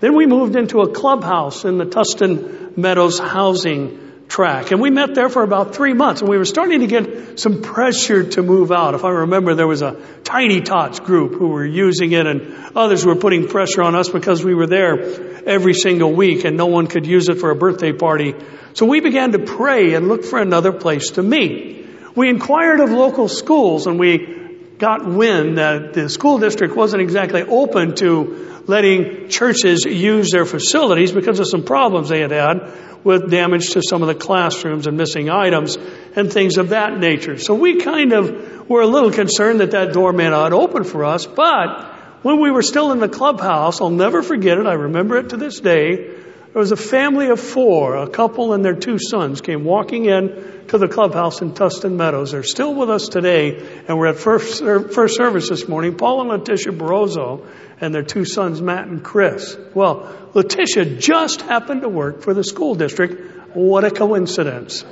Then 0.00 0.16
we 0.16 0.26
moved 0.26 0.56
into 0.56 0.80
a 0.80 0.92
clubhouse 0.92 1.64
in 1.64 1.76
the 1.76 1.84
Tustin 1.84 2.76
Meadows 2.76 3.18
housing 3.18 4.09
track. 4.30 4.70
And 4.70 4.80
we 4.80 4.90
met 4.90 5.14
there 5.14 5.28
for 5.28 5.42
about 5.42 5.74
three 5.74 5.92
months 5.92 6.22
and 6.22 6.30
we 6.30 6.38
were 6.38 6.44
starting 6.44 6.80
to 6.80 6.86
get 6.86 7.38
some 7.38 7.62
pressure 7.62 8.30
to 8.30 8.42
move 8.42 8.72
out. 8.72 8.94
If 8.94 9.04
I 9.04 9.10
remember, 9.10 9.54
there 9.54 9.66
was 9.66 9.82
a 9.82 10.00
tiny 10.24 10.60
tots 10.60 11.00
group 11.00 11.34
who 11.34 11.48
were 11.48 11.66
using 11.66 12.12
it 12.12 12.26
and 12.26 12.76
others 12.76 13.04
were 13.04 13.16
putting 13.16 13.48
pressure 13.48 13.82
on 13.82 13.94
us 13.94 14.08
because 14.08 14.42
we 14.44 14.54
were 14.54 14.68
there 14.68 15.44
every 15.46 15.74
single 15.74 16.12
week 16.12 16.44
and 16.44 16.56
no 16.56 16.66
one 16.66 16.86
could 16.86 17.06
use 17.06 17.28
it 17.28 17.38
for 17.38 17.50
a 17.50 17.56
birthday 17.56 17.92
party. 17.92 18.34
So 18.74 18.86
we 18.86 19.00
began 19.00 19.32
to 19.32 19.40
pray 19.40 19.94
and 19.94 20.08
look 20.08 20.24
for 20.24 20.38
another 20.38 20.72
place 20.72 21.10
to 21.12 21.22
meet. 21.22 21.88
We 22.14 22.28
inquired 22.28 22.80
of 22.80 22.90
local 22.90 23.28
schools 23.28 23.86
and 23.86 23.98
we 23.98 24.39
got 24.80 25.06
wind 25.06 25.58
that 25.58 25.92
the 25.92 26.08
school 26.08 26.38
district 26.38 26.74
wasn't 26.74 27.02
exactly 27.02 27.42
open 27.42 27.94
to 27.96 28.62
letting 28.66 29.28
churches 29.28 29.84
use 29.84 30.30
their 30.30 30.46
facilities 30.46 31.12
because 31.12 31.38
of 31.38 31.46
some 31.46 31.62
problems 31.62 32.08
they 32.08 32.20
had 32.20 32.30
had 32.30 32.72
with 33.04 33.30
damage 33.30 33.70
to 33.70 33.82
some 33.82 34.02
of 34.02 34.08
the 34.08 34.14
classrooms 34.14 34.86
and 34.86 34.96
missing 34.96 35.30
items 35.30 35.76
and 36.16 36.32
things 36.32 36.58
of 36.58 36.70
that 36.70 36.98
nature. 36.98 37.38
So 37.38 37.54
we 37.54 37.80
kind 37.80 38.12
of 38.12 38.68
were 38.68 38.82
a 38.82 38.86
little 38.86 39.10
concerned 39.10 39.60
that 39.60 39.70
that 39.72 39.92
door 39.92 40.12
may 40.12 40.28
not 40.28 40.52
open 40.52 40.84
for 40.84 41.04
us, 41.04 41.26
but 41.26 41.84
when 42.22 42.40
we 42.40 42.50
were 42.50 42.62
still 42.62 42.92
in 42.92 42.98
the 42.98 43.08
clubhouse, 43.08 43.80
I'll 43.80 43.90
never 43.90 44.22
forget 44.22 44.58
it, 44.58 44.66
I 44.66 44.74
remember 44.74 45.16
it 45.16 45.30
to 45.30 45.36
this 45.36 45.60
day, 45.60 46.19
There 46.52 46.58
was 46.58 46.72
a 46.72 46.76
family 46.76 47.28
of 47.28 47.38
four, 47.38 47.94
a 47.94 48.08
couple 48.08 48.54
and 48.54 48.64
their 48.64 48.74
two 48.74 48.98
sons 48.98 49.40
came 49.40 49.62
walking 49.62 50.06
in 50.06 50.64
to 50.68 50.78
the 50.78 50.88
clubhouse 50.88 51.42
in 51.42 51.52
Tustin 51.52 51.94
Meadows. 51.94 52.32
They're 52.32 52.42
still 52.42 52.74
with 52.74 52.90
us 52.90 53.06
today 53.06 53.84
and 53.86 53.96
we're 53.96 54.08
at 54.08 54.16
first, 54.16 54.58
first 54.58 55.16
service 55.16 55.48
this 55.48 55.68
morning. 55.68 55.96
Paul 55.96 56.22
and 56.22 56.30
Letitia 56.30 56.72
Barroso 56.72 57.46
and 57.80 57.94
their 57.94 58.02
two 58.02 58.24
sons, 58.24 58.60
Matt 58.60 58.88
and 58.88 59.04
Chris. 59.04 59.56
Well, 59.74 60.12
Letitia 60.34 60.96
just 60.96 61.40
happened 61.42 61.82
to 61.82 61.88
work 61.88 62.22
for 62.22 62.34
the 62.34 62.42
school 62.42 62.74
district. 62.74 63.54
What 63.54 63.84
a 63.84 63.90
coincidence. 63.92 64.84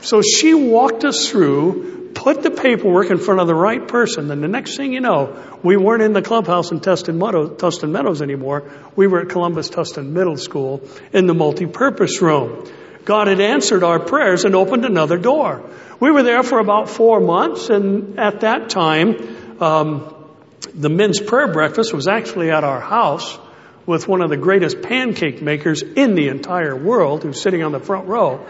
So 0.00 0.20
she 0.20 0.54
walked 0.54 1.04
us 1.04 1.28
through 1.28 1.99
put 2.14 2.42
the 2.42 2.50
paperwork 2.50 3.10
in 3.10 3.18
front 3.18 3.40
of 3.40 3.46
the 3.46 3.54
right 3.54 3.86
person. 3.86 4.28
Then 4.28 4.40
the 4.40 4.48
next 4.48 4.76
thing 4.76 4.92
you 4.92 5.00
know, 5.00 5.58
we 5.62 5.76
weren't 5.76 6.02
in 6.02 6.12
the 6.12 6.22
clubhouse 6.22 6.70
in 6.70 6.80
Tustin 6.80 7.16
Meadows, 7.16 7.50
Tustin 7.60 7.90
Meadows 7.90 8.22
anymore. 8.22 8.70
We 8.96 9.06
were 9.06 9.22
at 9.22 9.28
Columbus 9.28 9.70
Tustin 9.70 10.10
Middle 10.10 10.36
School 10.36 10.82
in 11.12 11.26
the 11.26 11.34
multi-purpose 11.34 12.20
room. 12.20 12.70
God 13.04 13.28
had 13.28 13.40
answered 13.40 13.82
our 13.82 13.98
prayers 13.98 14.44
and 14.44 14.54
opened 14.54 14.84
another 14.84 15.18
door. 15.18 15.68
We 15.98 16.10
were 16.10 16.22
there 16.22 16.42
for 16.42 16.58
about 16.58 16.88
four 16.88 17.20
months, 17.20 17.68
and 17.68 18.18
at 18.18 18.40
that 18.40 18.70
time, 18.70 19.62
um, 19.62 20.14
the 20.74 20.88
men's 20.88 21.20
prayer 21.20 21.52
breakfast 21.52 21.92
was 21.92 22.08
actually 22.08 22.50
at 22.50 22.64
our 22.64 22.80
house 22.80 23.38
with 23.86 24.06
one 24.06 24.22
of 24.22 24.30
the 24.30 24.36
greatest 24.36 24.82
pancake 24.82 25.42
makers 25.42 25.82
in 25.82 26.14
the 26.14 26.28
entire 26.28 26.76
world 26.76 27.22
who's 27.22 27.40
sitting 27.40 27.62
on 27.62 27.72
the 27.72 27.80
front 27.80 28.06
row. 28.06 28.46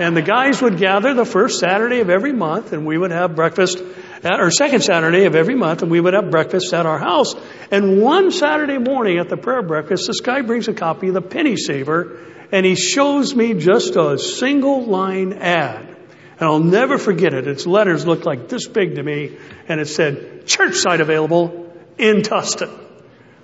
And 0.00 0.16
the 0.16 0.22
guys 0.22 0.62
would 0.62 0.78
gather 0.78 1.12
the 1.12 1.26
first 1.26 1.60
Saturday 1.60 2.00
of 2.00 2.08
every 2.08 2.32
month 2.32 2.72
and 2.72 2.86
we 2.86 2.96
would 2.96 3.10
have 3.10 3.36
breakfast 3.36 3.82
at, 4.22 4.40
or 4.40 4.50
second 4.50 4.82
Saturday 4.82 5.26
of 5.26 5.34
every 5.34 5.54
month 5.54 5.82
and 5.82 5.90
we 5.90 6.00
would 6.00 6.14
have 6.14 6.30
breakfast 6.30 6.72
at 6.72 6.86
our 6.86 6.98
house. 6.98 7.34
And 7.70 8.00
one 8.00 8.30
Saturday 8.30 8.78
morning 8.78 9.18
at 9.18 9.28
the 9.28 9.36
prayer 9.36 9.60
breakfast, 9.60 10.06
this 10.06 10.20
guy 10.20 10.40
brings 10.40 10.68
a 10.68 10.72
copy 10.72 11.08
of 11.08 11.14
the 11.14 11.20
Penny 11.20 11.56
Saver 11.56 12.18
and 12.50 12.64
he 12.64 12.76
shows 12.76 13.34
me 13.34 13.52
just 13.52 13.94
a 13.96 14.18
single 14.18 14.86
line 14.86 15.34
ad. 15.34 15.94
And 16.38 16.48
I'll 16.48 16.60
never 16.60 16.96
forget 16.96 17.34
it. 17.34 17.46
Its 17.46 17.66
letters 17.66 18.06
looked 18.06 18.24
like 18.24 18.48
this 18.48 18.66
big 18.66 18.94
to 18.94 19.02
me 19.02 19.36
and 19.68 19.82
it 19.82 19.86
said, 19.86 20.46
church 20.46 20.76
site 20.76 21.02
available 21.02 21.76
in 21.98 22.22
Tustin. 22.22 22.74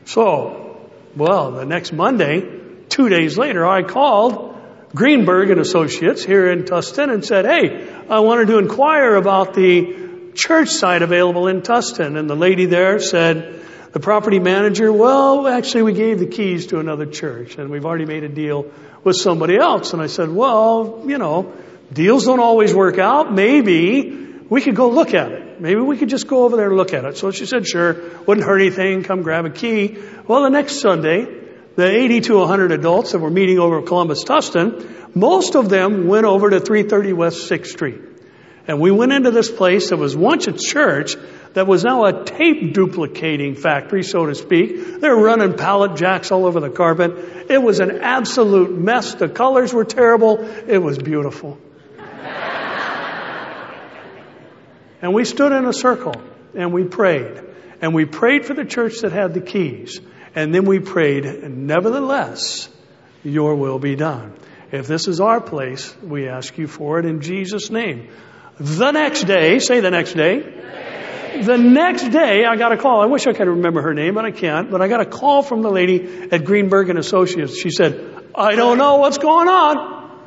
So, 0.06 0.90
well, 1.14 1.52
the 1.52 1.66
next 1.66 1.92
Monday, 1.92 2.60
two 2.88 3.10
days 3.10 3.36
later, 3.36 3.66
I 3.66 3.82
called 3.82 4.55
Greenberg 4.96 5.50
and 5.50 5.60
Associates 5.60 6.24
here 6.24 6.50
in 6.50 6.64
Tustin 6.64 7.12
and 7.12 7.22
said, 7.22 7.44
Hey, 7.44 7.86
I 8.08 8.20
wanted 8.20 8.48
to 8.48 8.58
inquire 8.58 9.14
about 9.14 9.52
the 9.52 10.32
church 10.34 10.70
site 10.70 11.02
available 11.02 11.48
in 11.48 11.60
Tustin. 11.60 12.16
And 12.16 12.30
the 12.30 12.34
lady 12.34 12.64
there 12.64 12.98
said, 12.98 13.60
the 13.92 14.00
property 14.00 14.38
manager, 14.38 14.90
well, 14.90 15.46
actually 15.46 15.82
we 15.82 15.92
gave 15.92 16.18
the 16.18 16.26
keys 16.26 16.68
to 16.68 16.78
another 16.78 17.04
church 17.04 17.56
and 17.58 17.70
we've 17.70 17.84
already 17.84 18.06
made 18.06 18.24
a 18.24 18.28
deal 18.28 18.72
with 19.04 19.16
somebody 19.16 19.56
else. 19.58 19.92
And 19.92 20.00
I 20.00 20.06
said, 20.06 20.30
well, 20.30 21.02
you 21.06 21.18
know, 21.18 21.54
deals 21.92 22.24
don't 22.24 22.40
always 22.40 22.74
work 22.74 22.98
out. 22.98 23.32
Maybe 23.32 24.10
we 24.48 24.62
could 24.62 24.76
go 24.76 24.90
look 24.90 25.12
at 25.12 25.30
it. 25.30 25.60
Maybe 25.60 25.80
we 25.80 25.98
could 25.98 26.08
just 26.08 26.26
go 26.26 26.44
over 26.44 26.56
there 26.56 26.68
and 26.68 26.76
look 26.76 26.94
at 26.94 27.04
it. 27.04 27.18
So 27.18 27.30
she 27.30 27.44
said, 27.44 27.66
sure, 27.66 27.94
wouldn't 28.26 28.46
hurt 28.46 28.60
anything. 28.60 29.02
Come 29.02 29.22
grab 29.22 29.44
a 29.44 29.50
key. 29.50 29.98
Well, 30.26 30.42
the 30.42 30.50
next 30.50 30.80
Sunday, 30.80 31.45
the 31.76 31.86
80 31.86 32.22
to 32.22 32.38
100 32.38 32.72
adults 32.72 33.12
that 33.12 33.18
were 33.18 33.30
meeting 33.30 33.58
over 33.58 33.80
at 33.80 33.86
Columbus 33.86 34.24
Tustin, 34.24 35.14
most 35.14 35.54
of 35.54 35.68
them 35.68 36.06
went 36.06 36.26
over 36.26 36.50
to 36.50 36.58
330 36.58 37.12
West 37.12 37.50
6th 37.50 37.66
Street. 37.66 38.00
And 38.66 38.80
we 38.80 38.90
went 38.90 39.12
into 39.12 39.30
this 39.30 39.50
place 39.50 39.90
that 39.90 39.96
was 39.96 40.16
once 40.16 40.48
a 40.48 40.52
church 40.52 41.14
that 41.52 41.66
was 41.66 41.84
now 41.84 42.04
a 42.04 42.24
tape 42.24 42.74
duplicating 42.74 43.54
factory, 43.54 44.02
so 44.02 44.26
to 44.26 44.34
speak. 44.34 45.00
They 45.00 45.08
were 45.08 45.22
running 45.22 45.56
pallet 45.56 45.96
jacks 45.96 46.32
all 46.32 46.46
over 46.46 46.60
the 46.60 46.70
carpet. 46.70 47.48
It 47.48 47.62
was 47.62 47.78
an 47.80 48.00
absolute 48.00 48.76
mess. 48.76 49.14
The 49.14 49.28
colors 49.28 49.72
were 49.72 49.84
terrible. 49.84 50.40
It 50.66 50.78
was 50.78 50.98
beautiful. 50.98 51.58
and 55.00 55.14
we 55.14 55.24
stood 55.24 55.52
in 55.52 55.64
a 55.66 55.72
circle 55.72 56.20
and 56.54 56.72
we 56.72 56.84
prayed. 56.84 57.42
And 57.80 57.94
we 57.94 58.06
prayed 58.06 58.46
for 58.46 58.54
the 58.54 58.64
church 58.64 59.00
that 59.02 59.12
had 59.12 59.34
the 59.34 59.40
keys. 59.40 60.00
And 60.36 60.54
then 60.54 60.66
we 60.66 60.80
prayed, 60.80 61.24
nevertheless, 61.24 62.68
your 63.24 63.56
will 63.56 63.78
be 63.78 63.96
done. 63.96 64.34
If 64.70 64.86
this 64.86 65.08
is 65.08 65.18
our 65.18 65.40
place, 65.40 65.96
we 66.02 66.28
ask 66.28 66.58
you 66.58 66.66
for 66.66 66.98
it 66.98 67.06
in 67.06 67.22
Jesus' 67.22 67.70
name. 67.70 68.10
The 68.60 68.90
next 68.90 69.24
day, 69.24 69.58
say 69.60 69.80
the 69.80 69.90
next 69.90 70.12
day. 70.12 71.40
The 71.42 71.56
next 71.56 72.08
day, 72.10 72.44
I 72.44 72.56
got 72.56 72.72
a 72.72 72.76
call. 72.76 73.00
I 73.00 73.06
wish 73.06 73.26
I 73.26 73.32
could 73.32 73.48
remember 73.48 73.80
her 73.80 73.94
name, 73.94 74.14
but 74.14 74.26
I 74.26 74.30
can't. 74.30 74.70
But 74.70 74.82
I 74.82 74.88
got 74.88 75.00
a 75.00 75.06
call 75.06 75.42
from 75.42 75.62
the 75.62 75.70
lady 75.70 76.28
at 76.30 76.44
Greenberg 76.44 76.90
and 76.90 76.98
Associates. 76.98 77.58
She 77.58 77.70
said, 77.70 78.24
I 78.34 78.56
don't 78.56 78.76
know 78.76 78.96
what's 78.96 79.18
going 79.18 79.48
on. 79.48 80.20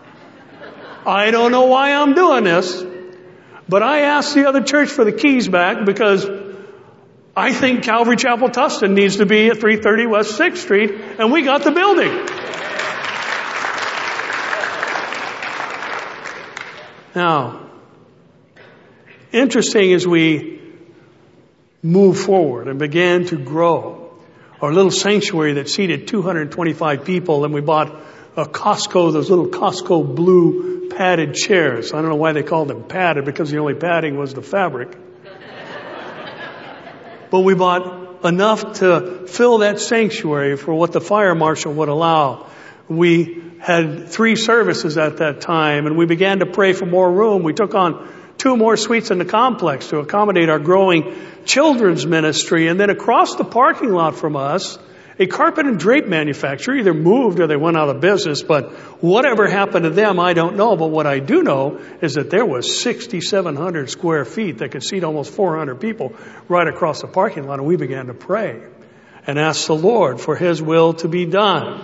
I 1.05 1.29
don't 1.29 1.51
know 1.51 1.65
why 1.65 1.93
I'm 1.93 2.13
doing 2.13 2.43
this. 2.43 2.83
But 3.67 3.83
I 3.83 4.01
asked 4.01 4.33
the 4.33 4.47
other 4.47 4.63
church 4.63 4.89
for 4.89 5.05
the 5.05 5.11
keys 5.11 5.47
back 5.47 5.85
because 5.85 6.27
I 7.35 7.53
think 7.53 7.83
Calvary 7.83 8.15
Chapel 8.15 8.49
Tustin 8.49 8.93
needs 8.93 9.17
to 9.17 9.25
be 9.25 9.47
at 9.47 9.59
330 9.59 10.07
West 10.07 10.39
6th 10.39 10.57
Street, 10.57 10.91
and 11.19 11.31
we 11.31 11.43
got 11.43 11.63
the 11.63 11.71
building. 11.71 12.25
Now, 17.15 17.69
interesting 19.31 19.93
as 19.93 20.07
we 20.07 20.61
move 21.81 22.19
forward 22.19 22.67
and 22.67 22.77
began 22.77 23.25
to 23.25 23.37
grow, 23.37 24.13
our 24.61 24.73
little 24.73 24.91
sanctuary 24.91 25.53
that 25.53 25.69
seated 25.69 26.07
225 26.07 27.05
people, 27.05 27.45
and 27.45 27.53
we 27.53 27.61
bought 27.61 27.95
a 28.35 28.45
Costco, 28.45 29.13
those 29.13 29.29
little 29.29 29.47
Costco 29.47 30.15
blue 30.15 30.89
padded 30.89 31.33
chairs. 31.33 31.93
I 31.93 32.01
don't 32.01 32.09
know 32.09 32.15
why 32.15 32.33
they 32.33 32.43
called 32.43 32.67
them 32.67 32.83
padded 32.83 33.25
because 33.25 33.51
the 33.51 33.59
only 33.59 33.75
padding 33.75 34.17
was 34.17 34.33
the 34.33 34.41
fabric 34.41 34.97
but 37.31 37.41
we 37.41 37.53
bought 37.53 38.25
enough 38.25 38.73
to 38.79 39.27
fill 39.27 39.59
that 39.59 39.79
sanctuary 39.79 40.57
for 40.57 40.73
what 40.73 40.91
the 40.91 41.01
fire 41.01 41.35
marshal 41.35 41.73
would 41.73 41.89
allow. 41.89 42.47
We 42.87 43.43
had 43.59 44.09
three 44.09 44.35
services 44.35 44.97
at 44.97 45.17
that 45.17 45.41
time 45.41 45.85
and 45.85 45.97
we 45.97 46.05
began 46.05 46.39
to 46.39 46.45
pray 46.45 46.73
for 46.73 46.85
more 46.85 47.11
room. 47.11 47.43
We 47.43 47.53
took 47.53 47.75
on 47.75 48.11
two 48.37 48.57
more 48.57 48.77
suites 48.77 49.11
in 49.11 49.19
the 49.19 49.25
complex 49.25 49.89
to 49.89 49.99
accommodate 49.99 50.49
our 50.49 50.59
growing 50.59 51.15
children's 51.45 52.05
ministry. 52.05 52.67
And 52.67 52.79
then 52.79 52.89
across 52.89 53.35
the 53.35 53.43
parking 53.43 53.91
lot 53.91 54.15
from 54.15 54.35
us, 54.35 54.79
a 55.19 55.27
carpet 55.27 55.65
and 55.65 55.77
drape 55.77 56.07
manufacturer 56.07 56.75
either 56.75 56.93
moved 56.93 57.41
or 57.41 57.47
they 57.47 57.57
went 57.57 57.75
out 57.75 57.89
of 57.89 57.99
business, 57.99 58.41
but 58.41 58.71
whatever 59.03 59.49
happened 59.49 59.83
to 59.83 59.89
them, 59.89 60.17
I 60.17 60.31
don't 60.31 60.55
know. 60.55 60.77
But 60.77 60.87
what 60.87 61.05
I 61.05 61.19
do 61.19 61.43
know 61.43 61.81
is 62.01 62.13
that 62.13 62.29
there 62.29 62.45
was 62.45 62.81
6,700 62.81 63.89
square 63.89 64.23
feet 64.23 64.59
that 64.59 64.71
could 64.71 64.83
seat 64.83 65.03
almost 65.03 65.33
400 65.33 65.81
people 65.81 66.13
right 66.47 66.67
across 66.67 67.01
the 67.01 67.07
parking 67.07 67.45
lot, 67.45 67.59
and 67.59 67.67
we 67.67 67.75
began 67.75 68.07
to 68.07 68.13
pray 68.13 68.63
and 69.27 69.37
ask 69.37 69.67
the 69.67 69.75
Lord 69.75 70.21
for 70.21 70.37
His 70.37 70.61
will 70.61 70.93
to 70.93 71.09
be 71.09 71.25
done. 71.25 71.83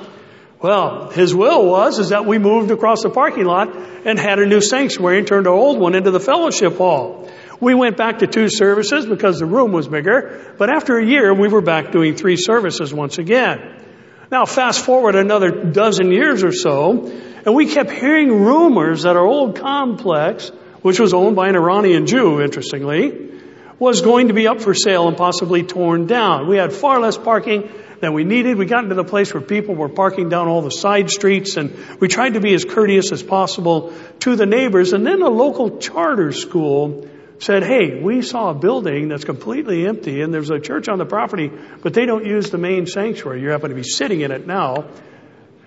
Well, 0.62 1.10
His 1.10 1.36
will 1.36 1.65
was 1.65 2.00
is 2.00 2.10
that 2.10 2.25
we 2.25 2.38
moved 2.38 2.72
across 2.72 3.04
the 3.04 3.10
parking 3.10 3.44
lot 3.44 3.75
and 3.75 4.18
had 4.18 4.39
a 4.39 4.46
new 4.46 4.62
sanctuary 4.62 5.18
and 5.18 5.27
turned 5.27 5.46
our 5.46 5.54
old 5.54 5.77
one 5.77 5.94
into 5.94 6.12
the 6.12 6.22
fellowship 6.22 6.77
hall. 6.77 7.25
We 7.59 7.74
went 7.74 7.97
back 7.97 8.19
to 8.19 8.27
two 8.27 8.50
services 8.50 9.05
because 9.05 9.39
the 9.39 9.45
room 9.45 9.71
was 9.71 9.88
bigger, 9.88 10.53
but 10.57 10.69
after 10.69 10.97
a 10.97 11.05
year 11.05 11.33
we 11.33 11.47
were 11.47 11.62
back 11.62 11.91
doing 11.91 12.15
three 12.15 12.38
services 12.38 12.93
once 12.93 13.17
again. 13.17 13.83
Now 14.31 14.45
fast 14.45 14.83
forward 14.83 15.15
another 15.15 15.51
dozen 15.51 16.12
years 16.12 16.43
or 16.43 16.51
so, 16.51 17.07
and 17.45 17.55
we 17.55 17.67
kept 17.67 17.91
hearing 17.91 18.43
rumors 18.43 19.03
that 19.03 19.15
our 19.15 19.25
old 19.25 19.59
complex, 19.59 20.50
which 20.81 21.00
was 21.00 21.13
owned 21.13 21.35
by 21.35 21.47
an 21.47 21.55
Iranian 21.55 22.07
Jew, 22.07 22.41
interestingly, 22.41 23.31
was 23.79 24.01
going 24.01 24.29
to 24.29 24.33
be 24.33 24.47
up 24.47 24.62
for 24.62 24.74
sale 24.74 25.07
and 25.07 25.17
possibly 25.17 25.63
torn 25.63 26.07
down. 26.07 26.47
We 26.47 26.57
had 26.57 26.74
far 26.74 27.00
less 27.00 27.17
parking 27.17 27.69
than 28.00 28.13
we 28.13 28.24
needed. 28.24 28.57
We 28.57 28.65
got 28.65 28.83
into 28.83 28.95
the 28.95 29.03
place 29.03 29.33
where 29.33 29.41
people 29.41 29.75
were 29.75 29.89
parking 29.89 30.29
down 30.29 30.47
all 30.47 30.62
the 30.62 30.71
side 30.71 31.09
streets 31.09 31.57
and 31.57 31.75
we 32.00 32.07
tried 32.07 32.33
to 32.33 32.39
be 32.39 32.53
as 32.53 32.65
courteous 32.65 33.12
as 33.12 33.21
possible 33.21 33.93
to 34.21 34.35
the 34.35 34.45
neighbors. 34.45 34.93
And 34.93 35.05
then 35.05 35.21
a 35.21 35.29
local 35.29 35.77
charter 35.77 36.31
school 36.31 37.07
said, 37.39 37.63
Hey, 37.63 38.01
we 38.01 38.22
saw 38.22 38.51
a 38.51 38.54
building 38.54 39.10
that's 39.10 39.25
completely 39.25 39.88
empty 39.88 40.22
and 40.22 40.34
there's 40.34 40.50
a 40.50 40.60
church 40.60 40.88
on 40.88 40.98
the 40.98 41.06
property, 41.06 41.51
but 41.82 41.94
they 41.94 42.06
don't 42.06 42.25
use 42.25 42.50
the 42.50 42.58
main 42.58 42.88
sanctuary. 42.88 43.42
You 43.42 43.50
happen 43.50 43.70
to 43.70 43.75
be 43.75 43.84
sitting 43.84 44.22
in 44.22 44.32
it 44.32 44.48
now. 44.48 44.88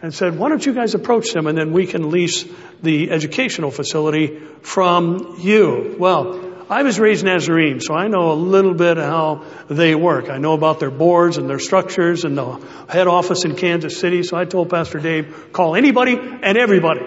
And 0.00 0.14
said, 0.14 0.38
Why 0.38 0.48
don't 0.48 0.64
you 0.64 0.74
guys 0.74 0.94
approach 0.94 1.32
them 1.32 1.48
and 1.48 1.58
then 1.58 1.72
we 1.72 1.88
can 1.88 2.10
lease 2.10 2.44
the 2.82 3.10
educational 3.10 3.72
facility 3.72 4.40
from 4.62 5.38
you? 5.40 5.96
Well, 5.98 6.48
I 6.70 6.84
was 6.84 7.00
raised 7.00 7.24
Nazarene, 7.24 7.80
so 7.80 7.94
I 7.94 8.06
know 8.06 8.30
a 8.30 8.34
little 8.34 8.74
bit 8.74 8.96
how 8.96 9.44
they 9.68 9.96
work. 9.96 10.28
I 10.28 10.38
know 10.38 10.52
about 10.52 10.78
their 10.78 10.90
boards 10.90 11.36
and 11.36 11.50
their 11.50 11.58
structures 11.58 12.24
and 12.24 12.38
the 12.38 12.64
head 12.88 13.08
office 13.08 13.44
in 13.44 13.56
Kansas 13.56 13.98
City. 13.98 14.22
So 14.22 14.36
I 14.36 14.44
told 14.44 14.70
Pastor 14.70 15.00
Dave, 15.00 15.50
call 15.52 15.74
anybody 15.74 16.16
and 16.16 16.56
everybody 16.56 17.00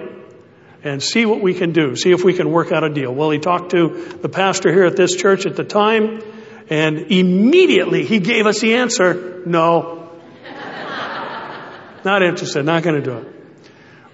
and 0.83 1.01
see 1.01 1.25
what 1.25 1.41
we 1.41 1.53
can 1.53 1.71
do, 1.73 1.95
see 1.95 2.11
if 2.11 2.23
we 2.23 2.33
can 2.33 2.51
work 2.51 2.71
out 2.71 2.83
a 2.83 2.89
deal. 2.89 3.13
Well, 3.13 3.29
he 3.29 3.39
talked 3.39 3.71
to 3.71 4.17
the 4.21 4.29
pastor 4.29 4.71
here 4.71 4.85
at 4.85 4.95
this 4.95 5.15
church 5.15 5.45
at 5.45 5.55
the 5.55 5.63
time, 5.63 6.21
and 6.69 7.11
immediately 7.11 8.05
he 8.05 8.19
gave 8.19 8.47
us 8.47 8.59
the 8.61 8.75
answer, 8.75 9.43
no. 9.45 10.09
Not 12.03 12.23
interested, 12.23 12.65
not 12.65 12.81
going 12.83 12.95
to 12.95 13.01
do 13.01 13.17
it. 13.17 13.35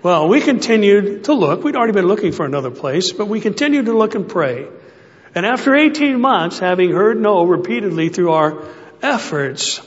Well, 0.03 0.27
we 0.27 0.41
continued 0.41 1.23
to 1.25 1.33
look. 1.33 1.63
We'd 1.63 1.75
already 1.75 1.93
been 1.93 2.07
looking 2.07 2.31
for 2.31 2.45
another 2.45 2.71
place, 2.71 3.13
but 3.13 3.27
we 3.27 3.41
continued 3.41 3.85
to 3.85 3.97
look 3.97 4.13
and 4.15 4.27
pray. 4.27 4.67
And 5.33 5.45
after 5.45 5.75
18 5.75 6.19
months, 6.19 6.59
having 6.59 6.91
heard 6.91 7.19
no 7.19 7.45
repeatedly 7.45 8.09
through 8.09 8.31
our 8.31 8.63
efforts, 9.01 9.81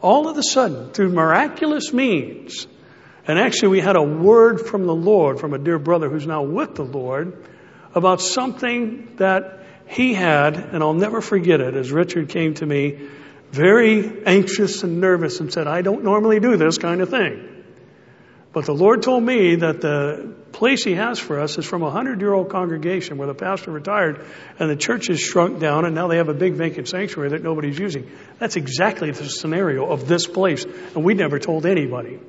all 0.00 0.28
of 0.28 0.36
a 0.38 0.42
sudden, 0.42 0.90
through 0.92 1.10
miraculous 1.10 1.92
means, 1.92 2.66
and 3.26 3.38
actually 3.38 3.68
we 3.68 3.80
had 3.80 3.96
a 3.96 4.02
word 4.02 4.60
from 4.60 4.86
the 4.86 4.94
Lord, 4.94 5.40
from 5.40 5.54
a 5.54 5.58
dear 5.58 5.78
brother 5.78 6.08
who's 6.08 6.26
now 6.26 6.42
with 6.42 6.74
the 6.74 6.84
Lord, 6.84 7.44
about 7.94 8.20
something 8.20 9.16
that 9.16 9.64
he 9.86 10.14
had, 10.14 10.56
and 10.56 10.82
I'll 10.82 10.94
never 10.94 11.20
forget 11.20 11.60
it, 11.60 11.74
as 11.74 11.92
Richard 11.92 12.30
came 12.30 12.54
to 12.54 12.66
me, 12.66 13.08
very 13.50 14.24
anxious 14.24 14.82
and 14.82 15.00
nervous 15.00 15.40
and 15.40 15.52
said, 15.52 15.66
I 15.66 15.82
don't 15.82 16.04
normally 16.04 16.40
do 16.40 16.56
this 16.56 16.78
kind 16.78 17.02
of 17.02 17.10
thing. 17.10 17.48
But 18.52 18.66
the 18.66 18.74
Lord 18.74 19.02
told 19.02 19.22
me 19.22 19.56
that 19.56 19.80
the 19.80 20.34
place 20.52 20.84
He 20.84 20.94
has 20.94 21.18
for 21.18 21.40
us 21.40 21.56
is 21.56 21.64
from 21.64 21.82
a 21.82 21.90
hundred 21.90 22.20
year 22.20 22.32
old 22.32 22.50
congregation 22.50 23.16
where 23.16 23.26
the 23.26 23.34
pastor 23.34 23.70
retired 23.70 24.26
and 24.58 24.70
the 24.70 24.76
church 24.76 25.06
has 25.08 25.20
shrunk 25.20 25.58
down 25.58 25.86
and 25.86 25.94
now 25.94 26.08
they 26.08 26.18
have 26.18 26.28
a 26.28 26.34
big 26.34 26.54
vacant 26.54 26.88
sanctuary 26.88 27.30
that 27.30 27.42
nobody's 27.42 27.78
using. 27.78 28.10
That's 28.38 28.56
exactly 28.56 29.10
the 29.10 29.28
scenario 29.28 29.86
of 29.86 30.06
this 30.06 30.26
place. 30.26 30.64
And 30.64 31.02
we 31.04 31.14
never 31.14 31.38
told 31.38 31.64
anybody. 31.64 32.20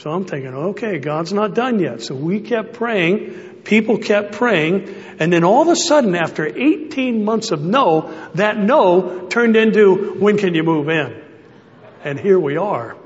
So 0.00 0.10
I'm 0.10 0.24
thinking, 0.24 0.54
okay, 0.54 0.98
God's 0.98 1.30
not 1.30 1.54
done 1.54 1.78
yet. 1.78 2.00
So 2.00 2.14
we 2.14 2.40
kept 2.40 2.72
praying. 2.72 3.60
People 3.64 3.98
kept 3.98 4.32
praying. 4.32 4.88
And 5.18 5.30
then 5.30 5.44
all 5.44 5.60
of 5.60 5.68
a 5.68 5.76
sudden, 5.76 6.14
after 6.14 6.46
18 6.46 7.22
months 7.22 7.50
of 7.50 7.62
no, 7.62 8.10
that 8.32 8.56
no 8.56 9.26
turned 9.28 9.56
into, 9.56 10.14
when 10.18 10.38
can 10.38 10.54
you 10.54 10.62
move 10.62 10.88
in? 10.88 11.22
And 12.02 12.18
here 12.18 12.38
we 12.38 12.56
are. 12.56 12.96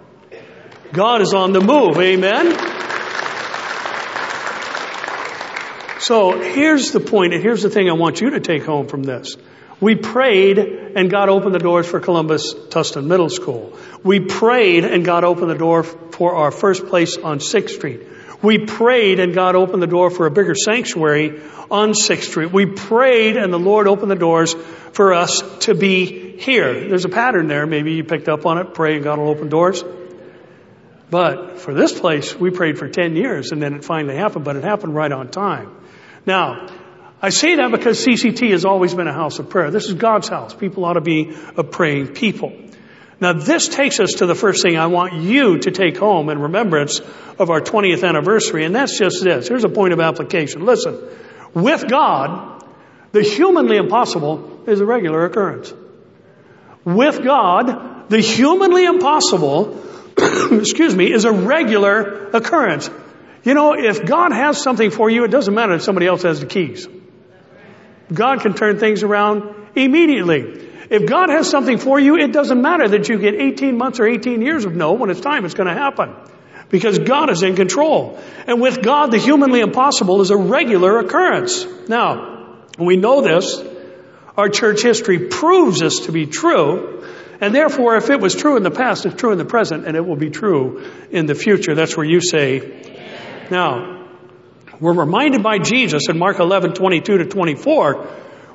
God 0.93 1.21
is 1.21 1.35
on 1.35 1.53
the 1.53 1.61
move. 1.61 1.99
Amen. 1.99 2.53
So 5.99 6.41
here's 6.41 6.93
the 6.93 7.01
point, 7.01 7.35
and 7.35 7.43
here's 7.43 7.63
the 7.63 7.71
thing 7.71 7.91
I 7.91 7.95
want 7.95 8.21
you 8.21 8.31
to 8.31 8.41
take 8.41 8.63
home 8.63 8.87
from 8.87 9.03
this. 9.03 9.37
We 9.85 9.97
prayed 9.97 10.59
and 10.59 11.11
God 11.11 11.29
opened 11.29 11.55
the 11.55 11.59
doors 11.59 11.87
for 11.87 12.01
Columbus 12.01 12.55
Tustin 12.55 13.05
Middle 13.05 13.29
School. 13.29 13.77
We 14.03 14.19
prayed 14.19 14.83
and 14.83 15.05
God 15.05 15.25
opened 15.25 15.51
the 15.51 15.59
door 15.59 15.83
for 15.83 16.37
our 16.37 16.51
first 16.51 16.87
place 16.87 17.19
on 17.19 17.39
6th 17.39 17.69
Street. 17.69 18.01
We 18.43 18.65
prayed 18.65 19.21
and 19.21 19.35
God 19.35 19.57
opened 19.57 19.83
the 19.83 19.87
door 19.87 20.09
for 20.09 20.25
a 20.25 20.31
bigger 20.31 20.55
sanctuary 20.55 21.43
on 21.71 21.91
6th 21.91 22.31
Street. 22.31 22.51
We 22.51 22.65
prayed 22.65 23.37
and 23.37 23.53
the 23.53 23.59
Lord 23.59 23.87
opened 23.87 24.11
the 24.11 24.17
doors 24.17 24.55
for 24.93 25.13
us 25.13 25.43
to 25.67 25.75
be 25.75 26.39
here. 26.39 26.89
There's 26.89 27.05
a 27.05 27.11
pattern 27.11 27.49
there. 27.49 27.67
Maybe 27.67 27.93
you 27.93 28.05
picked 28.05 28.31
up 28.31 28.47
on 28.47 28.57
it. 28.57 28.73
Pray 28.73 28.95
and 28.95 29.05
God 29.05 29.19
will 29.19 29.29
open 29.29 29.51
doors. 29.51 29.85
But 31.11 31.59
for 31.59 31.75
this 31.75 31.93
place, 31.93 32.35
we 32.35 32.49
prayed 32.49 32.79
for 32.79 32.89
10 32.89 33.17
years 33.17 33.53
and 33.53 33.61
then 33.61 33.75
it 33.75 33.85
finally 33.85 34.17
happened, 34.17 34.47
but 34.47 34.57
it 34.57 34.65
happened 34.65 34.95
right 34.95 35.13
on 35.13 35.29
time. 35.29 35.77
Now, 36.25 36.69
I 37.25 37.31
say 37.31 37.57
that 37.57 37.71
because 37.71 38.05
CCT 38.05 38.51
has 38.51 38.67
always 38.67 38.93
been 38.93 39.09
a 39.09 39.13
house 39.15 39.39
of 39.39 39.49
prayer. 39.49 39.71
This 39.71 39.87
is 39.87 39.95
God's 39.95 40.29
house. 40.29 40.53
People 40.53 40.85
ought 40.85 40.93
to 40.93 41.01
be 41.01 41.35
a 41.57 41.65
praying 41.65 42.09
people. 42.09 42.53
Now 43.19 43.33
this 43.33 43.67
takes 43.69 43.99
us 43.99 44.17
to 44.19 44.27
the 44.27 44.35
first 44.35 44.63
thing 44.63 44.77
I 44.77 44.89
want 44.89 45.15
you 45.15 45.57
to 45.61 45.71
take 45.71 45.97
home 45.97 46.29
in 46.29 46.39
remembrance 46.39 47.01
of 47.39 47.49
our 47.49 47.63
20th 47.63 48.07
anniversary, 48.07 48.67
and 48.67 48.77
that's 48.77 48.99
just 48.99 49.25
this. 49.25 49.49
Here's 49.49 49.65
a 49.65 49.71
point 49.71 49.95
of 49.95 50.01
application. 50.01 50.67
Listen, 50.67 50.99
with 51.55 51.89
God, 51.89 52.63
the 53.13 53.23
humanly 53.23 53.79
impossible 53.79 54.65
is 54.67 54.81
a 54.81 54.85
regular 54.85 55.25
occurrence. 55.25 55.73
With 56.85 57.25
God, 57.25 58.11
the 58.11 58.21
humanly 58.21 58.85
impossible 58.85 59.83
excuse 60.19 60.95
me, 60.95 61.11
is 61.11 61.25
a 61.25 61.33
regular 61.33 62.29
occurrence. 62.35 62.91
You 63.45 63.55
know, 63.55 63.73
if 63.73 64.05
God 64.05 64.33
has 64.33 64.63
something 64.63 64.91
for 64.91 65.09
you, 65.09 65.25
it 65.25 65.31
doesn't 65.31 65.55
matter 65.55 65.73
if 65.73 65.83
somebody 65.83 66.07
else 66.07 66.23
has 66.25 66.41
the 66.41 66.47
keys. 66.47 66.87
God 68.13 68.41
can 68.41 68.55
turn 68.55 68.79
things 68.79 69.03
around 69.03 69.55
immediately. 69.75 70.71
If 70.91 71.07
God 71.07 71.31
has 71.31 71.49
something 71.49 71.79
for 71.79 71.99
you, 71.99 72.17
it 72.17 72.33
doesn't 72.33 72.61
matter 72.61 72.89
that 72.89 73.09
you 73.09 73.19
get 73.19 73.35
18 73.35 73.77
months 73.77 74.01
or 74.01 74.07
18 74.07 74.43
years 74.43 74.65
of 74.65 74.75
no. 74.75 74.93
When 74.93 75.11
it's 75.11 75.21
time, 75.21 75.45
it's 75.45 75.55
going 75.55 75.69
to 75.69 75.75
happen. 75.75 76.15
Because 76.71 76.99
God 76.99 77.31
is 77.31 77.43
in 77.43 77.57
control. 77.57 78.19
And 78.47 78.61
with 78.61 78.83
God, 78.83 79.11
the 79.11 79.19
humanly 79.19 79.61
impossible 79.61 80.21
is 80.21 80.31
a 80.31 80.37
regular 80.37 80.99
occurrence. 80.99 81.67
Now, 81.89 82.61
we 82.79 82.97
know 82.97 83.23
this. 83.23 83.63
Our 84.37 84.49
church 84.49 84.83
history 84.83 85.29
proves 85.29 85.81
this 85.81 86.01
to 86.01 86.13
be 86.13 86.27
true. 86.27 87.05
And 87.41 87.55
therefore, 87.55 87.97
if 87.97 88.11
it 88.11 88.21
was 88.21 88.35
true 88.35 88.57
in 88.57 88.63
the 88.63 88.71
past, 88.71 89.07
it's 89.07 89.15
true 89.15 89.33
in 89.33 89.39
the 89.39 89.45
present, 89.45 89.87
and 89.87 89.97
it 89.97 90.07
will 90.07 90.17
be 90.17 90.31
true 90.31 90.91
in 91.11 91.27
the 91.27 91.35
future. 91.35 91.75
That's 91.75 91.97
where 91.97 92.07
you 92.07 92.21
say. 92.21 93.47
Now, 93.51 94.04
we're 94.85 94.93
reminded 94.93 95.43
by 95.43 95.59
Jesus 95.59 96.09
in 96.09 96.19
Mark 96.19 96.39
11, 96.39 96.75
22 96.75 97.19
to 97.19 97.25
24, 97.25 98.07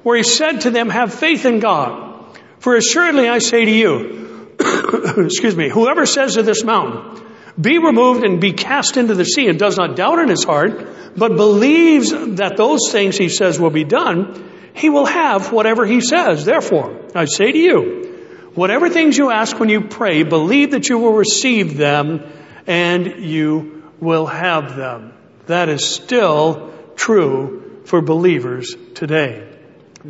where 0.03 0.17
he 0.17 0.23
said 0.23 0.61
to 0.61 0.71
them, 0.71 0.89
have 0.89 1.13
faith 1.13 1.45
in 1.45 1.59
God. 1.59 2.37
For 2.59 2.75
assuredly 2.75 3.27
I 3.27 3.39
say 3.39 3.65
to 3.65 3.71
you, 3.71 4.55
excuse 5.25 5.55
me, 5.55 5.69
whoever 5.69 6.05
says 6.05 6.35
to 6.35 6.43
this 6.43 6.63
mountain, 6.63 7.25
be 7.59 7.79
removed 7.79 8.23
and 8.23 8.39
be 8.39 8.53
cast 8.53 8.95
into 8.97 9.15
the 9.15 9.25
sea 9.25 9.47
and 9.47 9.57
does 9.57 9.77
not 9.77 9.95
doubt 9.95 10.19
in 10.19 10.29
his 10.29 10.43
heart, 10.43 11.15
but 11.17 11.35
believes 11.35 12.11
that 12.11 12.57
those 12.57 12.91
things 12.91 13.17
he 13.17 13.29
says 13.29 13.59
will 13.59 13.71
be 13.71 13.83
done, 13.83 14.51
he 14.73 14.89
will 14.89 15.05
have 15.05 15.51
whatever 15.51 15.85
he 15.85 15.99
says. 15.99 16.45
Therefore, 16.45 17.07
I 17.15 17.25
say 17.25 17.51
to 17.51 17.57
you, 17.57 18.09
Whatever 18.53 18.89
things 18.89 19.17
you 19.17 19.31
ask 19.31 19.59
when 19.59 19.69
you 19.69 19.81
pray, 19.81 20.23
believe 20.23 20.71
that 20.71 20.89
you 20.89 20.97
will 20.97 21.13
receive 21.13 21.77
them 21.77 22.23
and 22.67 23.23
you 23.23 23.83
will 23.99 24.25
have 24.25 24.75
them. 24.75 25.13
That 25.49 25.67
is 25.67 25.83
still 25.83 26.71
true 26.95 27.81
for 27.85 28.03
believers 28.03 28.75
today. 28.93 29.51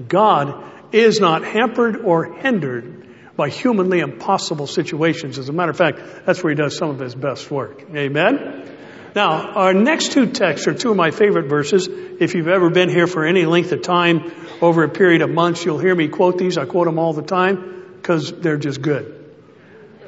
God 0.10 0.65
is 0.91 1.21
not 1.21 1.45
hampered 1.45 1.95
or 1.95 2.25
hindered 2.25 3.08
by 3.38 3.47
humanly 3.47 3.99
impossible 3.99 4.67
situations. 4.67 5.39
As 5.39 5.47
a 5.47 5.54
matter 5.54 5.71
of 5.71 5.78
fact, 5.78 6.02
that's 6.25 6.43
where 6.43 6.52
he 6.52 6.58
does 6.58 6.78
some 6.78 6.89
of 6.89 6.99
his 6.99 7.15
best 7.15 7.49
work. 7.49 7.86
Amen? 7.95 8.69
Now, 9.15 9.54
our 9.54 9.73
next 9.73 10.12
two 10.12 10.25
texts 10.28 10.67
are 10.67 10.73
two 10.73 10.91
of 10.91 10.97
my 10.97 11.12
favorite 11.12 11.47
verses. 11.47 11.88
If 11.88 12.36
you've 12.36 12.49
ever 12.49 12.69
been 12.69 12.89
here 12.89 13.08
for 13.08 13.25
any 13.25 13.45
length 13.45 13.71
of 13.71 13.82
time 13.82 14.34
over 14.62 14.84
a 14.84 14.89
period 14.89 15.21
of 15.21 15.30
months, 15.30 15.63
you'll 15.63 15.80
hear 15.80 15.95
me 15.95 16.10
quote 16.10 16.38
these. 16.38 16.58
I 16.58 16.65
quote 16.65 16.84
them 16.84 16.99
all 16.99 17.13
the 17.13 17.21
time 17.21 17.93
because 17.95 18.30
they're 18.30 18.58
just 18.58 18.82
good. 18.82 19.34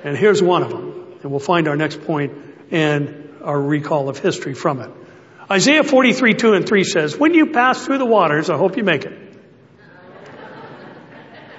And 0.04 0.18
here's 0.18 0.44
one 0.44 0.64
of 0.64 0.72
them. 0.72 1.20
And 1.24 1.32
we'll 1.32 1.40
find 1.40 1.70
our 1.70 1.78
next 1.78 2.02
point 2.02 2.34
and 2.70 3.30
our 3.42 3.60
recall 3.60 4.10
of 4.10 4.20
history 4.20 4.56
from 4.56 4.82
it. 4.82 4.92
Isaiah 5.52 5.84
43, 5.84 6.34
2 6.34 6.54
and 6.54 6.66
3 6.66 6.84
says, 6.86 7.18
When 7.18 7.34
you 7.34 7.48
pass 7.48 7.86
through 7.86 7.98
the 7.98 8.06
waters, 8.06 8.50
I 8.50 8.56
hope 8.56 8.78
you 8.78 8.86
make 8.86 9.04
it. 9.04 9.20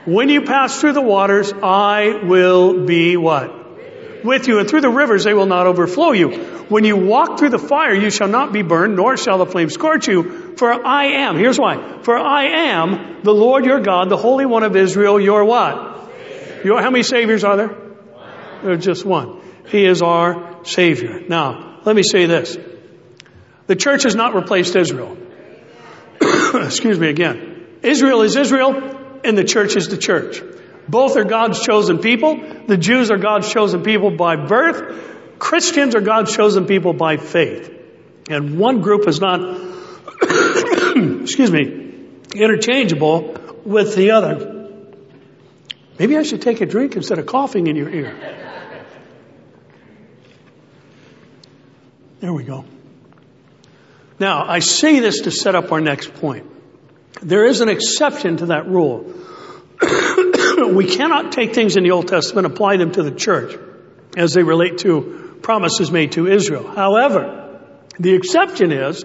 When 0.07 0.31
you 0.31 0.43
pass 0.43 0.81
through 0.81 0.95
the 0.95 1.03
waters, 1.03 1.53
I 1.53 2.23
will 2.25 2.87
be 2.87 3.19
what? 3.19 4.25
With 4.25 4.49
you. 4.49 4.61
And 4.61 4.69
through 4.69 4.81
the 4.81 4.89
rivers, 4.89 5.25
they 5.25 5.35
will 5.35 5.47
not 5.47 5.67
overflow 5.67 6.13
you. 6.13 6.31
When 6.71 6.85
you 6.85 6.97
walk 6.97 7.39
through 7.39 7.51
the 7.51 7.59
fire, 7.59 7.95
you 7.95 8.09
shall 8.09 8.29
not 8.29 8.51
be 8.51 8.63
burned, 8.63 8.97
nor 8.97 9.19
shall 9.19 9.37
the 9.37 9.47
flame 9.47 9.69
scorch 9.69 10.09
you. 10.09 10.57
For 10.57 10.73
I 10.73 11.25
am, 11.25 11.37
here's 11.37 11.59
why. 11.59 12.01
For 12.03 12.17
I 12.17 12.71
am 12.71 13.23
the 13.23 13.35
Lord 13.35 13.67
your 13.67 13.81
God, 13.81 14.09
the 14.09 14.17
Holy 14.17 14.47
One 14.47 14.63
of 14.63 14.75
Israel, 14.75 15.21
your 15.21 15.45
what? 15.45 16.11
You 16.65 16.71
know 16.71 16.79
how 16.79 16.91
many 16.91 17.03
saviors 17.03 17.45
are 17.45 17.57
there? 17.59 17.77
There's 18.63 18.85
just 18.85 19.05
one. 19.05 19.43
He 19.67 19.85
is 19.85 20.01
our 20.01 20.65
savior. 20.65 21.21
Now, 21.29 21.81
let 21.85 21.95
me 21.95 22.03
say 22.03 22.25
this. 22.25 22.57
The 23.67 23.77
church 23.77 24.03
has 24.05 24.15
not 24.15 24.35
replaced 24.35 24.75
Israel. 24.77 25.17
Excuse 26.55 26.99
me 26.99 27.09
again. 27.09 27.79
Israel 27.83 28.23
is 28.23 28.37
Israel 28.37 29.21
and 29.25 29.39
the 29.39 29.45
church 29.45 29.77
is 29.77 29.89
the 29.89 29.97
church. 29.97 30.43
Both 30.89 31.17
are 31.17 31.25
God's 31.25 31.61
chosen 31.61 31.99
people. 31.99 32.65
The 32.67 32.77
Jews 32.77 33.11
are 33.11 33.19
God's 33.19 33.51
chosen 33.53 33.83
people 33.83 34.11
by 34.11 34.37
birth. 34.37 35.39
Christians 35.39 35.95
are 35.95 36.01
God's 36.01 36.35
chosen 36.35 36.67
people 36.67 36.93
by 36.93 37.17
faith. 37.17 37.71
And 38.29 38.59
one 38.59 38.81
group 38.81 39.09
is 39.09 39.21
not, 39.21 39.41
excuse 41.23 41.51
me, 41.51 41.93
interchangeable 42.35 43.37
with 43.65 43.95
the 43.95 44.13
other. 44.13 44.71
Maybe 45.99 46.17
I 46.17 46.23
should 46.23 46.43
take 46.43 46.61
a 46.61 46.67
drink 46.67 46.97
instead 46.97 47.19
of 47.19 47.27
coughing 47.27 47.67
in 47.67 47.77
your 47.77 47.89
ear. 47.89 48.39
There 52.21 52.33
we 52.33 52.45
go. 52.45 52.65
Now, 54.23 54.49
I 54.49 54.61
say 54.61 55.01
this 55.01 55.23
to 55.23 55.33
set 55.33 55.57
up 55.57 55.73
our 55.73 55.81
next 55.81 56.15
point. 56.15 56.47
There 57.23 57.45
is 57.45 57.61
an 57.61 57.69
exception 57.69 58.37
to 58.37 58.47
that 58.47 58.69
rule. 58.69 59.13
we 60.73 60.87
cannot 60.87 61.33
take 61.33 61.57
things 61.57 61.77
in 61.77 61.83
the 61.83 61.91
Old 61.91 62.07
Testament 62.07 62.47
and 62.47 62.55
apply 62.55 62.77
them 62.77 62.93
to 62.93 63.03
the 63.03 63.11
church 63.11 63.59
as 64.17 64.33
they 64.33 64.45
relate 64.45 64.79
to 64.79 65.39
promises 65.43 65.91
made 65.91 66.13
to 66.13 66.29
Israel. 66.29 66.69
However, 66.69 67.59
the 67.99 68.15
exception 68.15 68.71
is 68.71 69.03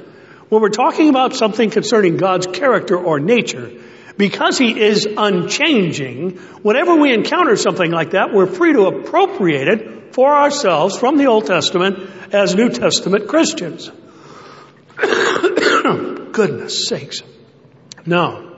when 0.49 0.61
we're 0.61 0.69
talking 0.69 1.09
about 1.09 1.35
something 1.35 1.71
concerning 1.71 2.17
God's 2.17 2.45
character 2.45 2.95
or 2.95 3.19
nature, 3.19 3.71
because 4.17 4.59
He 4.59 4.79
is 4.79 5.07
unchanging, 5.17 6.37
whenever 6.61 6.95
we 6.95 7.11
encounter 7.11 7.55
something 7.55 7.89
like 7.89 8.11
that, 8.11 8.35
we're 8.35 8.45
free 8.45 8.73
to 8.73 8.85
appropriate 8.85 9.67
it 9.67 10.13
for 10.13 10.31
ourselves 10.31 10.95
from 10.95 11.17
the 11.17 11.25
Old 11.25 11.47
Testament 11.47 12.07
as 12.35 12.53
New 12.53 12.69
Testament 12.69 13.27
Christians. 13.27 13.89
Goodness 16.31 16.87
sakes. 16.87 17.21
Now, 18.05 18.57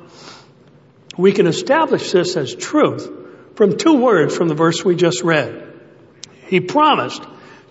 we 1.18 1.32
can 1.34 1.48
establish 1.48 2.12
this 2.12 2.38
as 2.38 2.56
truth 2.56 3.10
from 3.56 3.78
two 3.78 4.02
words 4.02 4.36
from 4.36 4.48
the 4.48 4.56
verse 4.56 4.86
we 4.86 4.96
just 4.96 5.22
read. 5.22 5.66
He 6.48 6.62
promised 6.62 7.22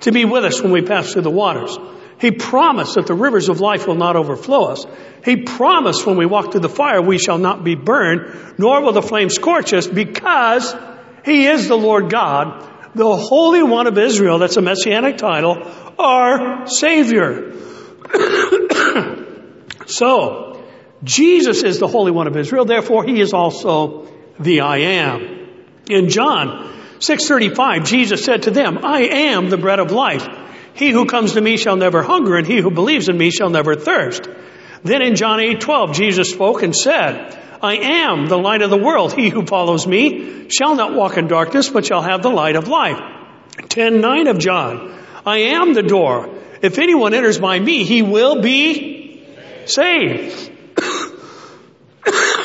to 0.00 0.12
be 0.12 0.24
with 0.24 0.44
us 0.44 0.62
when 0.62 0.72
we 0.72 0.83
pass 0.83 1.12
through 1.12 1.22
the 1.22 1.31
waters. 1.31 1.76
He 2.20 2.33
promised 2.33 2.96
that 2.96 3.07
the 3.07 3.14
rivers 3.14 3.48
of 3.48 3.61
life 3.61 3.87
will 3.87 3.94
not 3.94 4.16
overflow 4.16 4.66
us. 4.66 4.85
He 5.24 5.37
promised 5.37 6.04
when 6.04 6.16
we 6.16 6.26
walk 6.26 6.52
through 6.52 6.61
the 6.61 6.68
fire, 6.68 7.00
we 7.00 7.18
shall 7.18 7.38
not 7.38 7.64
be 7.64 7.74
burned, 7.74 8.59
nor 8.59 8.83
will 8.83 8.92
the 8.92 9.02
flame 9.02 9.31
scorch 9.31 9.72
us, 9.72 9.87
because 9.87 10.74
He 11.24 11.46
is 11.46 11.68
the 11.68 11.76
Lord 11.76 12.11
God, 12.11 12.68
the 12.94 13.16
Holy 13.16 13.62
One 13.62 13.87
of 13.87 13.96
Israel, 13.98 14.38
that's 14.38 14.57
a 14.57 14.62
messianic 14.62 15.16
title, 15.16 15.62
our 15.98 16.66
Savior. 16.66 17.52
so, 19.87 20.64
Jesus 21.05 21.62
is 21.62 21.79
the 21.79 21.88
Holy 21.88 22.11
One 22.11 22.27
of 22.27 22.37
Israel, 22.37 22.64
therefore 22.64 23.05
He 23.05 23.21
is 23.21 23.33
also 23.33 24.09
the 24.38 24.61
I 24.61 24.79
am. 24.79 25.38
In 25.88 26.09
John 26.09 26.73
635, 27.01 27.85
Jesus 27.85 28.25
said 28.25 28.42
to 28.44 28.51
them, 28.51 28.79
I 28.85 29.03
am 29.03 29.49
the 29.51 29.57
bread 29.57 29.79
of 29.79 29.90
life. 29.92 30.27
He 30.75 30.90
who 30.90 31.07
comes 31.07 31.33
to 31.33 31.40
me 31.40 31.57
shall 31.57 31.77
never 31.77 32.03
hunger, 32.03 32.37
and 32.37 32.47
he 32.47 32.61
who 32.61 32.71
believes 32.71 33.09
in 33.09 33.16
me 33.18 33.31
shall 33.31 33.51
never 33.51 33.75
thirst. 33.75 34.29
Then 34.85 35.03
in 35.03 35.16
John 35.16 35.40
8, 35.40 35.61
12, 35.61 35.92
Jesus 35.92 36.31
spoke 36.31 36.62
and 36.62 36.75
said, 36.75 37.37
I 37.61 37.77
am 37.77 38.27
the 38.27 38.38
light 38.38 38.62
of 38.62 38.71
the 38.71 38.77
world. 38.77 39.12
He 39.12 39.29
who 39.29 39.44
follows 39.44 39.87
me 39.87 40.49
shall 40.49 40.77
not 40.77 40.94
walk 40.94 41.16
in 41.16 41.27
darkness, 41.27 41.68
but 41.68 41.85
shall 41.85 42.03
have 42.03 42.23
the 42.23 42.31
light 42.31 42.55
of 42.55 42.68
life. 42.68 43.01
10:9 43.57 44.31
of 44.31 44.38
John, 44.38 44.94
I 45.27 45.38
am 45.38 45.75
the 45.75 45.83
door. 45.83 46.38
If 46.62 46.79
anyone 46.79 47.14
enters 47.14 47.38
by 47.38 47.59
me, 47.59 47.85
he 47.85 48.03
will 48.03 48.42
be 48.42 49.25
saved. 49.66 50.53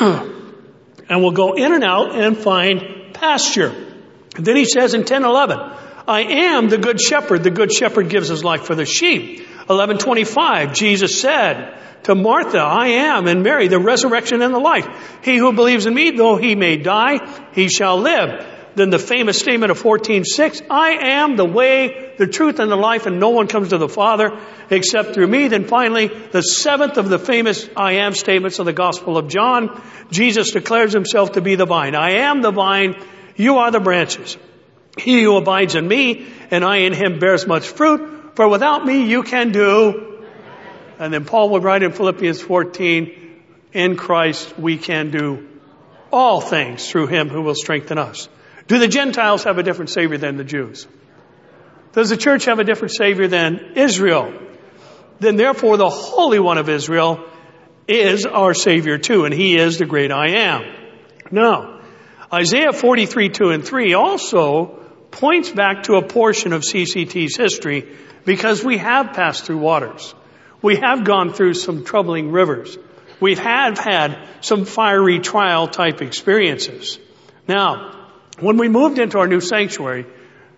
and 0.00 1.22
will 1.22 1.32
go 1.32 1.54
in 1.54 1.72
and 1.72 1.84
out 1.84 2.14
and 2.14 2.36
find 2.36 3.14
pasture. 3.14 3.72
And 4.36 4.44
then 4.44 4.56
he 4.56 4.64
says 4.64 4.94
in 4.94 5.00
1011, 5.00 5.58
I 6.06 6.20
am 6.22 6.68
the 6.68 6.78
good 6.78 7.00
shepherd. 7.00 7.44
The 7.44 7.50
good 7.50 7.72
shepherd 7.72 8.08
gives 8.08 8.28
his 8.28 8.44
life 8.44 8.64
for 8.64 8.74
the 8.74 8.84
sheep. 8.84 9.38
1125, 9.38 10.74
Jesus 10.74 11.20
said 11.20 11.78
to 12.02 12.14
Martha, 12.14 12.58
I 12.58 12.88
am, 12.88 13.26
and 13.26 13.42
Mary, 13.42 13.68
the 13.68 13.78
resurrection 13.78 14.42
and 14.42 14.52
the 14.52 14.58
life. 14.58 14.86
He 15.22 15.38
who 15.38 15.54
believes 15.54 15.86
in 15.86 15.94
me, 15.94 16.10
though 16.10 16.36
he 16.36 16.54
may 16.54 16.76
die, 16.76 17.18
he 17.52 17.68
shall 17.68 17.98
live. 17.98 18.53
Then 18.76 18.90
the 18.90 18.98
famous 18.98 19.38
statement 19.38 19.70
of 19.70 19.80
14:6, 19.80 20.62
I 20.68 20.98
am 21.20 21.36
the 21.36 21.44
way, 21.44 22.12
the 22.18 22.26
truth, 22.26 22.58
and 22.58 22.70
the 22.70 22.76
life, 22.76 23.06
and 23.06 23.20
no 23.20 23.30
one 23.30 23.46
comes 23.46 23.68
to 23.68 23.78
the 23.78 23.88
Father 23.88 24.36
except 24.68 25.14
through 25.14 25.28
me. 25.28 25.48
Then 25.48 25.64
finally, 25.64 26.08
the 26.08 26.42
seventh 26.42 26.98
of 26.98 27.08
the 27.08 27.18
famous 27.18 27.68
I 27.76 27.92
am 28.04 28.14
statements 28.14 28.58
of 28.58 28.66
the 28.66 28.72
Gospel 28.72 29.16
of 29.16 29.28
John, 29.28 29.80
Jesus 30.10 30.50
declares 30.50 30.92
himself 30.92 31.32
to 31.32 31.40
be 31.40 31.54
the 31.54 31.66
vine. 31.66 31.94
I 31.94 32.26
am 32.28 32.42
the 32.42 32.50
vine, 32.50 32.96
you 33.36 33.58
are 33.58 33.70
the 33.70 33.80
branches. 33.80 34.36
He 34.98 35.22
who 35.22 35.36
abides 35.36 35.74
in 35.74 35.86
me 35.86 36.26
and 36.50 36.64
I 36.64 36.78
in 36.78 36.92
him 36.92 37.18
bears 37.18 37.46
much 37.46 37.66
fruit, 37.66 38.36
for 38.36 38.48
without 38.48 38.84
me 38.84 39.06
you 39.06 39.22
can 39.22 39.52
do. 39.52 40.20
And 40.98 41.12
then 41.12 41.24
Paul 41.24 41.50
would 41.50 41.62
write 41.62 41.82
in 41.82 41.92
Philippians 41.92 42.40
14, 42.40 43.12
in 43.72 43.96
Christ 43.96 44.58
we 44.58 44.78
can 44.78 45.10
do 45.10 45.48
all 46.12 46.40
things 46.40 46.88
through 46.88 47.08
him 47.08 47.28
who 47.28 47.42
will 47.42 47.56
strengthen 47.56 47.98
us. 47.98 48.28
Do 48.66 48.78
the 48.78 48.88
Gentiles 48.88 49.44
have 49.44 49.58
a 49.58 49.62
different 49.62 49.90
Savior 49.90 50.18
than 50.18 50.36
the 50.36 50.44
Jews? 50.44 50.86
Does 51.92 52.10
the 52.10 52.16
church 52.16 52.46
have 52.46 52.58
a 52.58 52.64
different 52.64 52.94
Savior 52.94 53.28
than 53.28 53.74
Israel? 53.76 54.32
Then 55.20 55.36
therefore 55.36 55.76
the 55.76 55.90
Holy 55.90 56.38
One 56.38 56.58
of 56.58 56.68
Israel 56.68 57.24
is 57.86 58.26
our 58.26 58.54
Savior 58.54 58.98
too, 58.98 59.26
and 59.26 59.34
He 59.34 59.56
is 59.56 59.78
the 59.78 59.84
great 59.84 60.10
I 60.10 60.50
am. 60.50 60.62
Now, 61.30 61.80
Isaiah 62.32 62.72
43, 62.72 63.28
2 63.28 63.50
and 63.50 63.64
3 63.64 63.94
also 63.94 64.80
points 65.10 65.50
back 65.50 65.84
to 65.84 65.94
a 65.94 66.06
portion 66.06 66.52
of 66.52 66.62
CCT's 66.62 67.36
history 67.36 67.86
because 68.24 68.64
we 68.64 68.78
have 68.78 69.12
passed 69.12 69.44
through 69.44 69.58
waters. 69.58 70.14
We 70.62 70.76
have 70.76 71.04
gone 71.04 71.32
through 71.32 71.54
some 71.54 71.84
troubling 71.84 72.32
rivers. 72.32 72.76
We 73.20 73.36
have 73.36 73.78
had 73.78 74.28
some 74.40 74.64
fiery 74.64 75.20
trial 75.20 75.68
type 75.68 76.02
experiences. 76.02 76.98
Now, 77.46 78.03
when 78.40 78.56
we 78.56 78.68
moved 78.68 78.98
into 78.98 79.18
our 79.18 79.26
new 79.26 79.40
sanctuary 79.40 80.06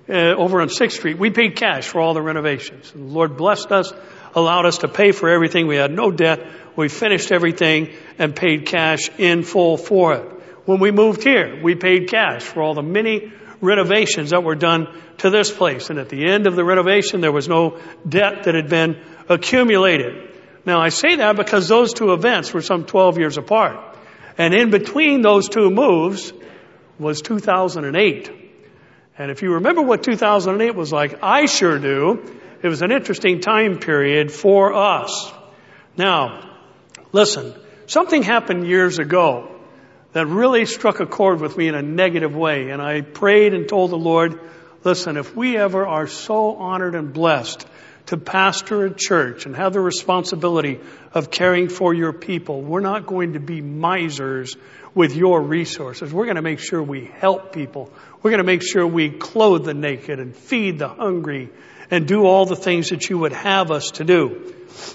uh, 0.08 0.12
over 0.12 0.60
on 0.60 0.68
6th 0.68 0.92
Street, 0.92 1.18
we 1.18 1.30
paid 1.30 1.56
cash 1.56 1.88
for 1.88 2.00
all 2.00 2.14
the 2.14 2.22
renovations. 2.22 2.90
The 2.92 2.98
Lord 2.98 3.36
blessed 3.36 3.70
us, 3.70 3.92
allowed 4.34 4.66
us 4.66 4.78
to 4.78 4.88
pay 4.88 5.12
for 5.12 5.28
everything. 5.28 5.66
We 5.66 5.76
had 5.76 5.90
no 5.90 6.10
debt. 6.10 6.40
We 6.76 6.88
finished 6.88 7.32
everything 7.32 7.92
and 8.18 8.34
paid 8.34 8.66
cash 8.66 9.10
in 9.18 9.42
full 9.42 9.76
for 9.76 10.14
it. 10.14 10.32
When 10.64 10.80
we 10.80 10.90
moved 10.90 11.22
here, 11.22 11.60
we 11.62 11.74
paid 11.74 12.08
cash 12.08 12.42
for 12.42 12.62
all 12.62 12.74
the 12.74 12.82
many 12.82 13.32
renovations 13.60 14.30
that 14.30 14.42
were 14.42 14.54
done 14.54 14.88
to 15.18 15.30
this 15.30 15.50
place. 15.50 15.90
And 15.90 15.98
at 15.98 16.08
the 16.08 16.30
end 16.30 16.46
of 16.46 16.56
the 16.56 16.64
renovation, 16.64 17.20
there 17.20 17.32
was 17.32 17.48
no 17.48 17.78
debt 18.08 18.44
that 18.44 18.54
had 18.54 18.68
been 18.68 19.02
accumulated. 19.28 20.34
Now 20.64 20.80
I 20.80 20.88
say 20.88 21.16
that 21.16 21.36
because 21.36 21.68
those 21.68 21.94
two 21.94 22.12
events 22.12 22.52
were 22.52 22.62
some 22.62 22.84
12 22.84 23.18
years 23.18 23.38
apart. 23.38 23.96
And 24.38 24.54
in 24.54 24.70
between 24.70 25.22
those 25.22 25.48
two 25.48 25.70
moves 25.70 26.32
was 26.98 27.22
2008. 27.22 28.30
And 29.18 29.30
if 29.30 29.42
you 29.42 29.54
remember 29.54 29.82
what 29.82 30.02
2008 30.02 30.74
was 30.74 30.92
like, 30.92 31.18
I 31.22 31.46
sure 31.46 31.78
do. 31.78 32.32
It 32.62 32.68
was 32.68 32.82
an 32.82 32.92
interesting 32.92 33.40
time 33.40 33.78
period 33.78 34.30
for 34.32 34.74
us. 34.74 35.32
Now, 35.96 36.58
listen, 37.12 37.54
something 37.86 38.22
happened 38.22 38.66
years 38.66 38.98
ago 38.98 39.56
that 40.12 40.26
really 40.26 40.66
struck 40.66 41.00
a 41.00 41.06
chord 41.06 41.40
with 41.40 41.56
me 41.56 41.68
in 41.68 41.74
a 41.74 41.82
negative 41.82 42.34
way. 42.34 42.70
And 42.70 42.80
I 42.80 43.02
prayed 43.02 43.54
and 43.54 43.68
told 43.68 43.90
the 43.90 43.98
Lord, 43.98 44.40
listen, 44.84 45.16
if 45.16 45.36
we 45.36 45.56
ever 45.56 45.86
are 45.86 46.06
so 46.06 46.56
honored 46.56 46.94
and 46.94 47.12
blessed 47.12 47.66
to 48.06 48.16
pastor 48.16 48.86
a 48.86 48.94
church 48.94 49.46
and 49.46 49.56
have 49.56 49.72
the 49.72 49.80
responsibility 49.80 50.80
of 51.12 51.30
caring 51.30 51.68
for 51.68 51.92
your 51.92 52.12
people, 52.12 52.62
we're 52.62 52.80
not 52.80 53.06
going 53.06 53.32
to 53.32 53.40
be 53.40 53.60
misers 53.60 54.56
with 54.94 55.14
your 55.14 55.42
resources. 55.42 56.12
We're 56.12 56.24
going 56.24 56.36
to 56.36 56.42
make 56.42 56.60
sure 56.60 56.82
we 56.82 57.04
help 57.04 57.52
people. 57.52 57.92
We're 58.22 58.30
going 58.30 58.38
to 58.38 58.44
make 58.44 58.62
sure 58.62 58.86
we 58.86 59.10
clothe 59.10 59.64
the 59.64 59.74
naked 59.74 60.20
and 60.20 60.34
feed 60.34 60.78
the 60.78 60.88
hungry 60.88 61.50
and 61.90 62.06
do 62.06 62.24
all 62.24 62.46
the 62.46 62.56
things 62.56 62.90
that 62.90 63.08
you 63.10 63.18
would 63.18 63.32
have 63.32 63.70
us 63.70 63.92
to 63.92 64.04
do. 64.04 64.54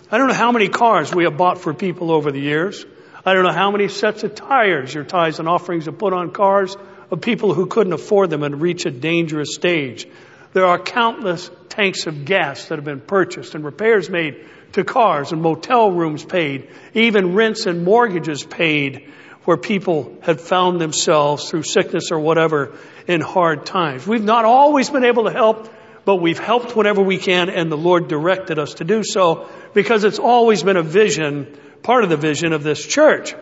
I 0.10 0.18
don't 0.18 0.28
know 0.28 0.34
how 0.34 0.52
many 0.52 0.70
cars 0.70 1.14
we 1.14 1.26
have 1.26 1.38
bought 1.38 1.60
for 1.60 1.74
people 1.74 2.12
over 2.12 2.32
the 2.32 2.40
years. 2.40 2.86
I 3.26 3.34
don't 3.34 3.44
know 3.44 3.54
how 3.54 3.72
many 3.72 3.88
sets 3.88 4.24
of 4.24 4.36
tires 4.36 4.94
your 4.94 5.04
tithes 5.04 5.40
and 5.40 5.48
offerings 5.48 5.86
have 5.86 5.98
put 5.98 6.14
on 6.14 6.32
cars 6.32 6.76
of 7.12 7.22
people 7.22 7.54
who 7.54 7.68
couldn't 7.68 7.94
afford 7.94 8.30
them 8.30 8.44
and 8.44 8.62
reach 8.62 8.86
a 8.86 8.92
dangerous 8.92 9.54
stage. 9.54 10.08
There 10.54 10.66
are 10.66 10.80
countless 10.80 11.50
tanks 11.70 12.08
of 12.08 12.26
gas 12.26 12.66
that 12.66 12.78
have 12.78 12.86
been 12.86 13.02
purchased 13.02 13.56
and 13.56 13.64
repairs 13.64 14.10
made 14.10 14.46
to 14.74 14.84
cars 14.84 15.32
and 15.32 15.42
motel 15.42 15.92
rooms 15.92 16.24
paid, 16.24 16.70
even 16.94 17.36
rents 17.36 17.66
and 17.66 17.84
mortgages 17.84 18.44
paid 18.44 19.12
where 19.46 19.58
people 19.58 20.18
have 20.22 20.40
found 20.40 20.80
themselves 20.80 21.50
through 21.50 21.64
sickness 21.64 22.12
or 22.12 22.20
whatever 22.20 22.78
in 23.08 23.22
hard 23.22 23.66
times. 23.66 24.06
We've 24.06 24.24
not 24.24 24.46
always 24.46 24.90
been 24.90 25.04
able 25.04 25.24
to 25.26 25.32
help, 25.32 25.74
but 26.06 26.18
we've 26.18 26.40
helped 26.40 26.76
whenever 26.76 27.02
we 27.02 27.18
can 27.18 27.50
and 27.50 27.72
the 27.72 27.78
Lord 27.78 28.08
directed 28.08 28.60
us 28.60 28.76
to 28.76 28.84
do 28.84 29.04
so 29.04 29.50
because 29.74 30.04
it's 30.04 30.20
always 30.20 30.64
been 30.64 30.78
a 30.78 30.84
vision 30.84 31.58
part 31.82 32.04
of 32.04 32.10
the 32.10 32.18
vision 32.18 32.54
of 32.54 32.64
this 32.64 32.86
church. 32.86 33.34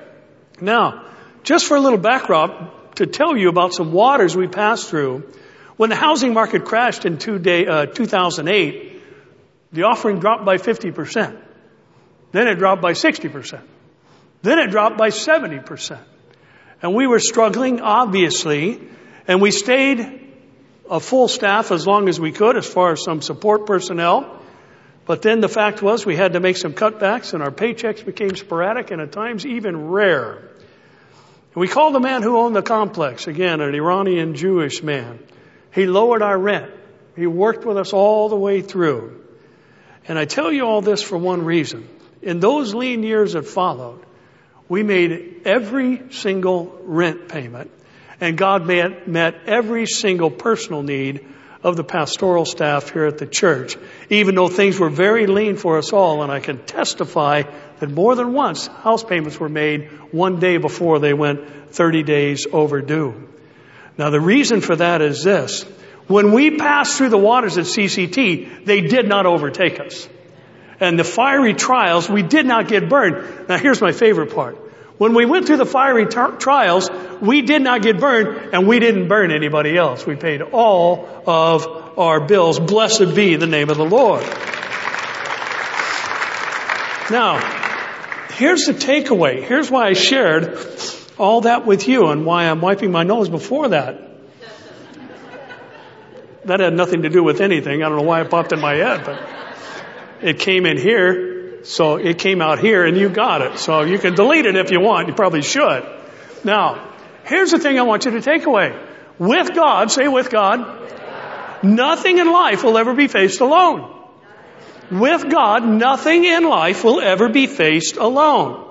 Now, 0.61 1.05
just 1.43 1.65
for 1.65 1.75
a 1.75 1.79
little 1.79 1.99
backdrop 1.99 2.95
to 2.95 3.05
tell 3.05 3.35
you 3.35 3.49
about 3.49 3.73
some 3.73 3.91
waters 3.91 4.35
we 4.35 4.47
passed 4.47 4.89
through, 4.89 5.29
when 5.79 5.89
the 5.89 5.95
housing 5.95 6.33
market 6.33 6.65
crashed 6.65 7.05
in 7.05 7.17
two 7.17 7.39
day, 7.39 7.65
uh, 7.65 7.85
2008, 7.85 9.01
the 9.71 9.83
offering 9.83 10.19
dropped 10.19 10.43
by 10.43 10.57
50%. 10.57 11.41
Then 12.33 12.49
it 12.49 12.55
dropped 12.55 12.81
by 12.81 12.91
60%. 12.91 13.61
Then 14.41 14.59
it 14.59 14.71
dropped 14.71 14.97
by 14.97 15.07
70%. 15.07 15.97
And 16.81 16.93
we 16.93 17.07
were 17.07 17.21
struggling, 17.21 17.79
obviously, 17.79 18.81
and 19.25 19.41
we 19.41 19.51
stayed 19.51 20.33
a 20.89 20.99
full 20.99 21.29
staff 21.29 21.71
as 21.71 21.87
long 21.87 22.09
as 22.09 22.19
we 22.19 22.33
could 22.33 22.57
as 22.57 22.67
far 22.67 22.91
as 22.91 23.01
some 23.01 23.21
support 23.21 23.65
personnel. 23.65 24.41
But 25.05 25.21
then 25.21 25.39
the 25.39 25.47
fact 25.47 25.81
was 25.81 26.05
we 26.05 26.17
had 26.17 26.33
to 26.33 26.41
make 26.41 26.57
some 26.57 26.73
cutbacks 26.73 27.33
and 27.33 27.41
our 27.41 27.51
paychecks 27.51 28.05
became 28.05 28.35
sporadic 28.35 28.91
and 28.91 28.99
at 28.99 29.13
times 29.13 29.45
even 29.45 29.87
rare. 29.87 30.39
And 31.53 31.55
we 31.55 31.69
called 31.69 31.95
the 31.95 32.01
man 32.01 32.21
who 32.21 32.37
owned 32.37 32.53
the 32.53 32.61
complex, 32.61 33.27
again, 33.27 33.61
an 33.61 33.73
Iranian 33.73 34.35
Jewish 34.35 34.83
man. 34.83 35.19
He 35.71 35.86
lowered 35.86 36.21
our 36.21 36.38
rent. 36.38 36.71
He 37.15 37.27
worked 37.27 37.65
with 37.65 37.77
us 37.77 37.93
all 37.93 38.29
the 38.29 38.36
way 38.36 38.62
through. 38.62 39.23
And 40.08 40.17
I 40.17 40.25
tell 40.25 40.51
you 40.51 40.63
all 40.63 40.82
this 40.82 41.01
for 41.01 41.17
one 41.17 41.43
reason. 41.43 41.88
In 42.21 42.39
those 42.39 42.73
lean 42.73 43.03
years 43.03 43.34
that 43.34 43.45
followed, 43.45 44.05
we 44.67 44.84
made 44.84 45.41
every 45.45 46.12
single 46.12 46.79
rent 46.84 47.29
payment 47.29 47.71
and 48.21 48.38
God 48.38 48.65
met, 48.65 49.08
met 49.08 49.36
every 49.45 49.86
single 49.86 50.29
personal 50.29 50.84
need 50.84 51.25
of 51.63 51.75
the 51.75 51.84
pastoral 51.84 52.45
staff 52.45 52.91
here 52.91 53.05
at 53.05 53.17
the 53.17 53.27
church, 53.27 53.77
even 54.10 54.36
though 54.36 54.47
things 54.47 54.79
were 54.79 54.89
very 54.89 55.27
lean 55.27 55.58
for 55.58 55.77
us 55.77 55.91
all, 55.91 56.23
and 56.23 56.32
I 56.32 56.39
can 56.39 56.60
testify 56.65 57.43
that 57.79 57.89
more 57.89 58.15
than 58.15 58.34
once 58.34 58.67
house 58.67 59.03
payments 59.03 59.39
were 59.39 59.49
made 59.49 59.89
one 60.12 60.39
day 60.39 60.58
before 60.58 60.99
they 60.99 61.13
went 61.13 61.71
30 61.71 62.03
days 62.03 62.47
overdue. 62.51 63.28
Now 63.99 64.09
the 64.09 64.21
reason 64.21 64.62
for 64.62 64.77
that 64.77 65.01
is 65.01 65.25
this. 65.25 65.63
When 66.07 66.31
we 66.31 66.57
passed 66.57 66.97
through 66.97 67.09
the 67.09 67.17
waters 67.17 67.57
at 67.57 67.65
CCT, 67.65 68.63
they 68.63 68.79
did 68.79 69.09
not 69.09 69.25
overtake 69.25 69.77
us. 69.81 70.07
And 70.79 70.97
the 70.97 71.03
fiery 71.03 71.53
trials, 71.53 72.09
we 72.09 72.23
did 72.23 72.45
not 72.45 72.69
get 72.69 72.88
burned. 72.88 73.49
Now 73.49 73.57
here's 73.57 73.81
my 73.81 73.91
favorite 73.91 74.33
part. 74.33 74.55
When 74.97 75.13
we 75.13 75.25
went 75.25 75.47
through 75.47 75.57
the 75.57 75.65
fiery 75.65 76.05
tar- 76.05 76.38
trials, 76.38 76.89
we 77.21 77.41
did 77.41 77.62
not 77.62 77.81
get 77.81 77.99
burned 77.99 78.53
and 78.53 78.67
we 78.69 78.79
didn't 78.79 79.09
burn 79.09 79.31
anybody 79.31 79.75
else. 79.75 80.05
We 80.05 80.15
paid 80.15 80.41
all 80.43 81.05
of 81.27 81.67
our 81.99 82.25
bills. 82.25 82.57
Blessed 82.57 83.13
be 83.13 83.35
the 83.35 83.47
name 83.47 83.69
of 83.69 83.75
the 83.75 83.85
Lord. 83.85 84.23
Now, 87.12 87.39
here's 88.31 88.63
the 88.63 88.73
takeaway. 88.73 89.43
Here's 89.43 89.69
why 89.69 89.88
I 89.88 89.93
shared 89.93 90.57
all 91.19 91.41
that 91.41 91.65
with 91.65 91.88
you 91.88 92.08
and 92.08 92.25
why 92.25 92.45
I'm 92.45 92.62
wiping 92.62 92.91
my 92.91 93.03
nose 93.03 93.29
before 93.29 93.69
that. 93.69 94.08
That 96.45 96.60
had 96.62 96.73
nothing 96.73 97.03
to 97.03 97.10
do 97.10 97.23
with 97.23 97.41
anything. 97.41 97.84
I 97.84 97.89
don't 97.89 97.97
know 97.97 98.03
why 98.03 98.21
it 98.21 98.29
popped 98.29 98.53
in 98.53 98.60
my 98.60 98.75
head, 98.75 99.03
but 99.05 99.29
it 100.21 100.39
came 100.39 100.65
in 100.65 100.77
here 100.77 101.63
so 101.63 101.97
it 101.97 102.17
came 102.17 102.41
out 102.41 102.60
here 102.60 102.86
and 102.86 102.97
you 102.97 103.10
got 103.10 103.41
it. 103.41 103.60
So 103.60 103.82
you 103.82 103.99
can 103.99 104.15
delete 104.15 104.45
it 104.45 104.55
if 104.55 104.71
you 104.71 104.79
want. 104.79 105.08
You 105.08 105.13
probably 105.13 105.41
should. 105.41 105.86
Now, 106.43 106.93
here's 107.25 107.51
the 107.51 107.60
thing 107.60 107.77
I 107.77 107.84
want 107.84 108.05
you 108.05 108.12
to 108.12 108.21
take 108.21 108.45
away. 108.45 108.77
With 109.17 109.53
God, 109.53 109.91
say 109.91 110.08
with 110.08 110.29
God, 110.29 111.63
nothing 111.63 112.17
in 112.17 112.32
life 112.32 112.63
will 112.63 112.77
ever 112.77 112.93
be 112.93 113.08
faced 113.08 113.41
alone. 113.41 113.95
With 114.89 115.29
God, 115.29 115.67
nothing 115.67 116.25
in 116.25 116.43
life 116.43 116.84
will 116.84 117.01
ever 117.01 117.29
be 117.29 117.47
faced 117.47 117.97
alone. 117.97 118.68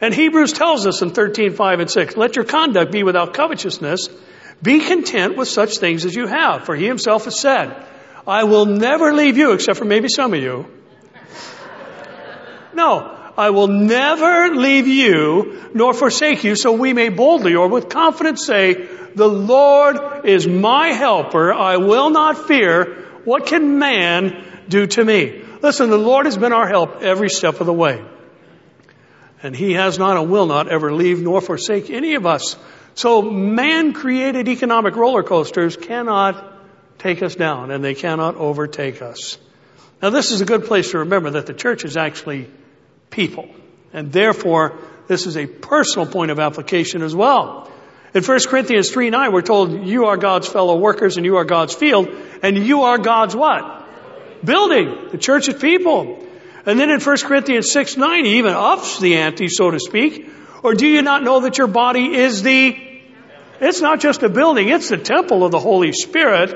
And 0.00 0.12
Hebrews 0.14 0.52
tells 0.52 0.86
us 0.86 1.02
in 1.02 1.10
13, 1.10 1.54
5 1.54 1.80
and 1.80 1.90
6, 1.90 2.16
let 2.16 2.36
your 2.36 2.44
conduct 2.44 2.92
be 2.92 3.02
without 3.02 3.34
covetousness. 3.34 4.08
Be 4.62 4.80
content 4.80 5.36
with 5.36 5.48
such 5.48 5.78
things 5.78 6.04
as 6.04 6.14
you 6.14 6.26
have. 6.26 6.64
For 6.64 6.74
he 6.74 6.86
himself 6.86 7.24
has 7.24 7.38
said, 7.38 7.74
I 8.26 8.44
will 8.44 8.66
never 8.66 9.12
leave 9.12 9.36
you, 9.36 9.52
except 9.52 9.78
for 9.78 9.84
maybe 9.84 10.08
some 10.08 10.34
of 10.34 10.40
you, 10.40 10.66
no, 12.74 13.16
I 13.36 13.50
will 13.50 13.68
never 13.68 14.54
leave 14.54 14.86
you 14.86 15.70
nor 15.74 15.92
forsake 15.92 16.42
you 16.42 16.56
so 16.56 16.72
we 16.72 16.92
may 16.92 17.10
boldly 17.10 17.54
or 17.54 17.68
with 17.68 17.88
confidence 17.88 18.44
say, 18.44 18.88
the 19.14 19.28
Lord 19.28 20.26
is 20.26 20.46
my 20.46 20.88
helper. 20.88 21.52
I 21.52 21.78
will 21.78 22.10
not 22.10 22.46
fear. 22.46 23.04
What 23.24 23.46
can 23.46 23.78
man 23.78 24.44
do 24.68 24.86
to 24.86 25.04
me? 25.04 25.42
Listen, 25.62 25.90
the 25.90 25.98
Lord 25.98 26.26
has 26.26 26.36
been 26.36 26.52
our 26.52 26.68
help 26.68 27.02
every 27.02 27.30
step 27.30 27.60
of 27.60 27.66
the 27.66 27.72
way. 27.72 28.02
And 29.42 29.54
he 29.54 29.74
has 29.74 29.98
not 29.98 30.16
and 30.16 30.30
will 30.30 30.46
not 30.46 30.68
ever 30.68 30.92
leave 30.92 31.20
nor 31.20 31.40
forsake 31.40 31.90
any 31.90 32.14
of 32.14 32.26
us. 32.26 32.56
So 32.94 33.22
man 33.22 33.92
created 33.92 34.48
economic 34.48 34.96
roller 34.96 35.22
coasters 35.22 35.76
cannot 35.76 36.52
take 36.98 37.22
us 37.22 37.34
down 37.34 37.70
and 37.70 37.84
they 37.84 37.94
cannot 37.94 38.36
overtake 38.36 39.02
us. 39.02 39.38
Now 40.00 40.10
this 40.10 40.30
is 40.32 40.40
a 40.40 40.46
good 40.46 40.64
place 40.64 40.90
to 40.92 40.98
remember 40.98 41.30
that 41.30 41.46
the 41.46 41.54
church 41.54 41.84
is 41.84 41.96
actually 41.96 42.48
people. 43.10 43.48
And 43.92 44.12
therefore, 44.12 44.78
this 45.08 45.26
is 45.26 45.36
a 45.36 45.46
personal 45.46 46.06
point 46.06 46.30
of 46.30 46.38
application 46.38 47.02
as 47.02 47.14
well. 47.14 47.70
In 48.14 48.22
1 48.22 48.38
Corinthians 48.48 48.90
3 48.90 49.10
9, 49.10 49.32
we're 49.32 49.42
told 49.42 49.86
you 49.86 50.06
are 50.06 50.16
God's 50.16 50.48
fellow 50.48 50.76
workers 50.76 51.16
and 51.16 51.26
you 51.26 51.36
are 51.36 51.44
God's 51.44 51.74
field, 51.74 52.08
and 52.42 52.56
you 52.56 52.82
are 52.82 52.98
God's 52.98 53.36
what? 53.36 53.86
Building. 54.44 55.08
The 55.10 55.18
church 55.18 55.48
is 55.48 55.54
people. 55.54 56.25
And 56.66 56.80
then 56.80 56.90
in 56.90 57.00
1 57.00 57.16
Corinthians 57.18 57.70
6 57.70 57.96
9, 57.96 58.24
he 58.24 58.38
even 58.38 58.52
ups 58.52 58.98
the 58.98 59.16
ante, 59.16 59.48
so 59.48 59.70
to 59.70 59.78
speak. 59.78 60.28
Or 60.64 60.74
do 60.74 60.86
you 60.86 61.00
not 61.00 61.22
know 61.22 61.40
that 61.40 61.58
your 61.58 61.68
body 61.68 62.12
is 62.12 62.42
the, 62.42 62.76
it's 63.60 63.80
not 63.80 64.00
just 64.00 64.24
a 64.24 64.28
building, 64.28 64.68
it's 64.68 64.88
the 64.88 64.98
temple 64.98 65.44
of 65.44 65.52
the 65.52 65.60
Holy 65.60 65.92
Spirit, 65.92 66.52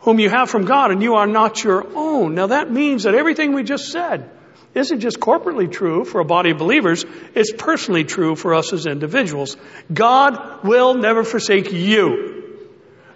whom 0.00 0.20
you 0.20 0.28
have 0.28 0.50
from 0.50 0.66
God, 0.66 0.90
and 0.90 1.02
you 1.02 1.14
are 1.14 1.26
not 1.26 1.64
your 1.64 1.86
own. 1.96 2.34
Now 2.34 2.48
that 2.48 2.70
means 2.70 3.04
that 3.04 3.14
everything 3.14 3.54
we 3.54 3.62
just 3.62 3.90
said, 3.90 4.30
isn't 4.74 5.00
just 5.00 5.18
corporately 5.18 5.70
true 5.70 6.04
for 6.04 6.20
a 6.20 6.24
body 6.24 6.50
of 6.50 6.58
believers, 6.58 7.04
it's 7.34 7.52
personally 7.52 8.04
true 8.04 8.36
for 8.36 8.54
us 8.54 8.72
as 8.72 8.86
individuals. 8.86 9.56
God 9.92 10.64
will 10.64 10.94
never 10.94 11.24
forsake 11.24 11.72
you. 11.72 12.58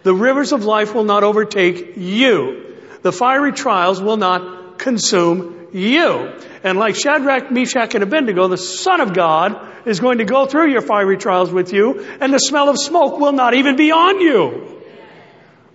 The 0.03 0.15
rivers 0.15 0.53
of 0.53 0.65
life 0.65 0.95
will 0.95 1.05
not 1.05 1.23
overtake 1.23 1.97
you. 1.97 2.77
The 3.03 3.13
fiery 3.13 3.53
trials 3.53 4.01
will 4.01 4.17
not 4.17 4.79
consume 4.79 5.54
you. 5.75 6.33
And 6.63 6.79
like 6.79 6.97
Shadrach, 6.97 7.51
Meshach, 7.51 7.95
and 7.95 8.03
Abednego, 8.03 8.49
the 8.49 8.57
Son 8.57 9.01
of 9.01 9.13
God 9.13 9.87
is 9.87 10.01
going 10.01 10.19
to 10.19 10.25
go 10.25 10.47
through 10.47 10.71
your 10.71 10.81
fiery 10.81 11.19
trials 11.19 11.53
with 11.53 11.73
you, 11.73 12.01
and 12.21 12.33
the 12.33 12.39
smell 12.39 12.69
of 12.69 12.79
smoke 12.79 13.19
will 13.19 13.33
not 13.33 13.55
even 13.55 13.77
be 13.77 13.91
on 13.91 14.21
you. 14.21 14.83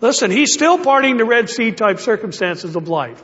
Listen, 0.02 0.32
he's 0.32 0.54
still 0.54 0.80
parting 0.80 1.18
the 1.18 1.26
Red 1.26 1.50
Sea 1.50 1.72
type 1.72 2.00
circumstances 2.00 2.76
of 2.76 2.88
life. 2.88 3.22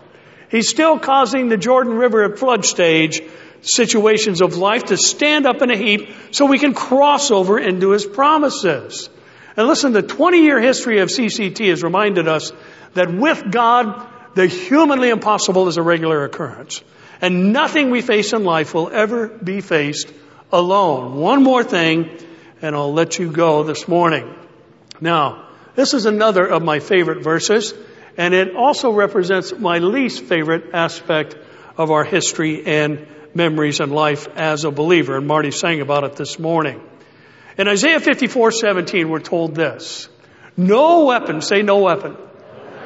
He's 0.51 0.69
still 0.69 0.99
causing 0.99 1.47
the 1.47 1.57
Jordan 1.57 1.93
River 1.93 2.23
at 2.25 2.38
flood 2.38 2.65
stage 2.65 3.21
situations 3.61 4.41
of 4.41 4.57
life 4.57 4.83
to 4.85 4.97
stand 4.97 5.47
up 5.47 5.61
in 5.61 5.71
a 5.71 5.77
heap 5.77 6.09
so 6.31 6.45
we 6.45 6.59
can 6.59 6.73
cross 6.73 7.31
over 7.31 7.57
into 7.57 7.91
His 7.91 8.05
promises. 8.05 9.09
And 9.57 9.67
listen, 9.67 9.93
the 9.93 10.03
20 10.03 10.43
year 10.43 10.59
history 10.59 10.99
of 10.99 11.09
CCT 11.09 11.69
has 11.69 11.81
reminded 11.81 12.27
us 12.27 12.51
that 12.93 13.13
with 13.13 13.49
God, 13.49 14.07
the 14.35 14.47
humanly 14.47 15.09
impossible 15.09 15.67
is 15.67 15.77
a 15.77 15.81
regular 15.81 16.23
occurrence. 16.23 16.83
And 17.21 17.53
nothing 17.53 17.89
we 17.89 18.01
face 18.01 18.33
in 18.33 18.43
life 18.43 18.73
will 18.73 18.89
ever 18.89 19.27
be 19.27 19.61
faced 19.61 20.11
alone. 20.51 21.15
One 21.15 21.43
more 21.43 21.63
thing, 21.63 22.09
and 22.61 22.75
I'll 22.75 22.93
let 22.93 23.17
you 23.17 23.31
go 23.31 23.63
this 23.63 23.87
morning. 23.87 24.35
Now, 25.01 25.47
this 25.75 25.93
is 25.93 26.05
another 26.05 26.45
of 26.45 26.61
my 26.61 26.79
favorite 26.79 27.23
verses. 27.23 27.73
And 28.17 28.33
it 28.33 28.55
also 28.55 28.91
represents 28.91 29.53
my 29.57 29.79
least 29.79 30.23
favorite 30.23 30.73
aspect 30.73 31.35
of 31.77 31.91
our 31.91 32.03
history 32.03 32.65
and 32.65 33.07
memories 33.33 33.79
and 33.81 33.91
life 33.91 34.27
as 34.35 34.63
a 34.63 34.71
believer. 34.71 35.17
And 35.17 35.27
Marty 35.27 35.51
sang 35.51 35.81
about 35.81 36.05
it 36.05 36.15
this 36.15 36.39
morning. 36.39 36.81
In 37.57 37.67
Isaiah 37.67 37.99
54, 37.99 38.51
17, 38.51 39.09
we're 39.09 39.19
told 39.19 39.55
this. 39.55 40.07
No 40.55 41.05
weapon, 41.05 41.41
say 41.41 41.61
no 41.61 41.79
weapon. 41.79 42.15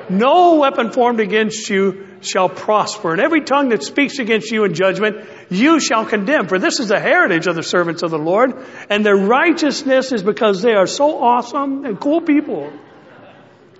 No 0.09 0.55
weapon 0.55 0.91
formed 0.91 1.19
against 1.19 1.69
you 1.69 2.07
shall 2.21 2.49
prosper. 2.49 3.11
And 3.11 3.21
every 3.21 3.41
tongue 3.41 3.69
that 3.69 3.83
speaks 3.83 4.19
against 4.19 4.51
you 4.51 4.63
in 4.63 4.73
judgment, 4.73 5.27
you 5.49 5.79
shall 5.79 6.05
condemn. 6.05 6.47
For 6.47 6.59
this 6.59 6.79
is 6.79 6.89
the 6.89 6.99
heritage 6.99 7.47
of 7.47 7.55
the 7.55 7.63
servants 7.63 8.03
of 8.03 8.11
the 8.11 8.17
Lord. 8.17 8.53
And 8.89 9.05
their 9.05 9.15
righteousness 9.15 10.11
is 10.11 10.23
because 10.23 10.61
they 10.61 10.73
are 10.73 10.87
so 10.87 11.21
awesome 11.21 11.85
and 11.85 11.99
cool 11.99 12.21
people. 12.21 12.71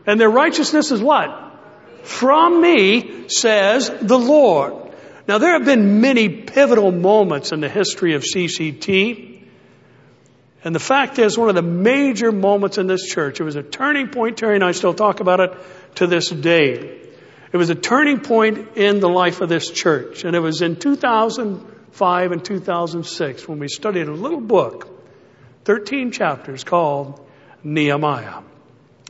And 0.06 0.20
their 0.20 0.30
righteousness 0.30 0.92
is 0.92 1.02
what? 1.02 1.30
From 2.04 2.62
me, 2.62 3.28
says 3.28 3.92
the 4.02 4.18
Lord. 4.18 4.74
Now 5.28 5.38
there 5.38 5.54
have 5.54 5.66
been 5.66 6.02
many 6.02 6.30
pivotal 6.30 6.92
moments 6.92 7.52
in 7.52 7.60
the 7.60 7.70
history 7.70 8.16
of 8.16 8.24
CCT. 8.24 9.44
And 10.64 10.76
the 10.76 10.80
fact 10.80 11.20
is, 11.20 11.38
one 11.38 11.50
of 11.50 11.56
the 11.56 11.62
major 11.62 12.32
moments 12.32 12.78
in 12.78 12.88
this 12.88 13.06
church, 13.06 13.40
it 13.40 13.44
was 13.44 13.56
a 13.56 13.64
turning 13.64 14.10
point. 14.10 14.38
Terry 14.38 14.56
and 14.56 14.64
I 14.64 14.74
still 14.74 14.94
talk 14.94 15.22
about 15.22 15.40
it 15.40 15.54
to 15.96 16.08
this 16.08 16.30
day. 16.30 17.00
It 17.52 17.58
was 17.58 17.70
a 17.70 17.76
turning 17.76 18.20
point 18.20 18.78
in 18.78 19.00
the 19.00 19.10
life 19.10 19.42
of 19.42 19.50
this 19.50 19.70
church. 19.70 20.24
And 20.24 20.36
it 20.36 20.40
was 20.40 20.62
in 20.62 20.76
2005 20.76 22.32
and 22.32 22.46
2006 22.46 23.48
when 23.48 23.60
we 23.60 23.68
studied 23.68 24.08
a 24.08 24.14
little 24.14 24.42
book, 24.42 24.88
13 25.66 26.12
chapters 26.12 26.64
called 26.64 27.26
Nehemiah. 27.64 28.42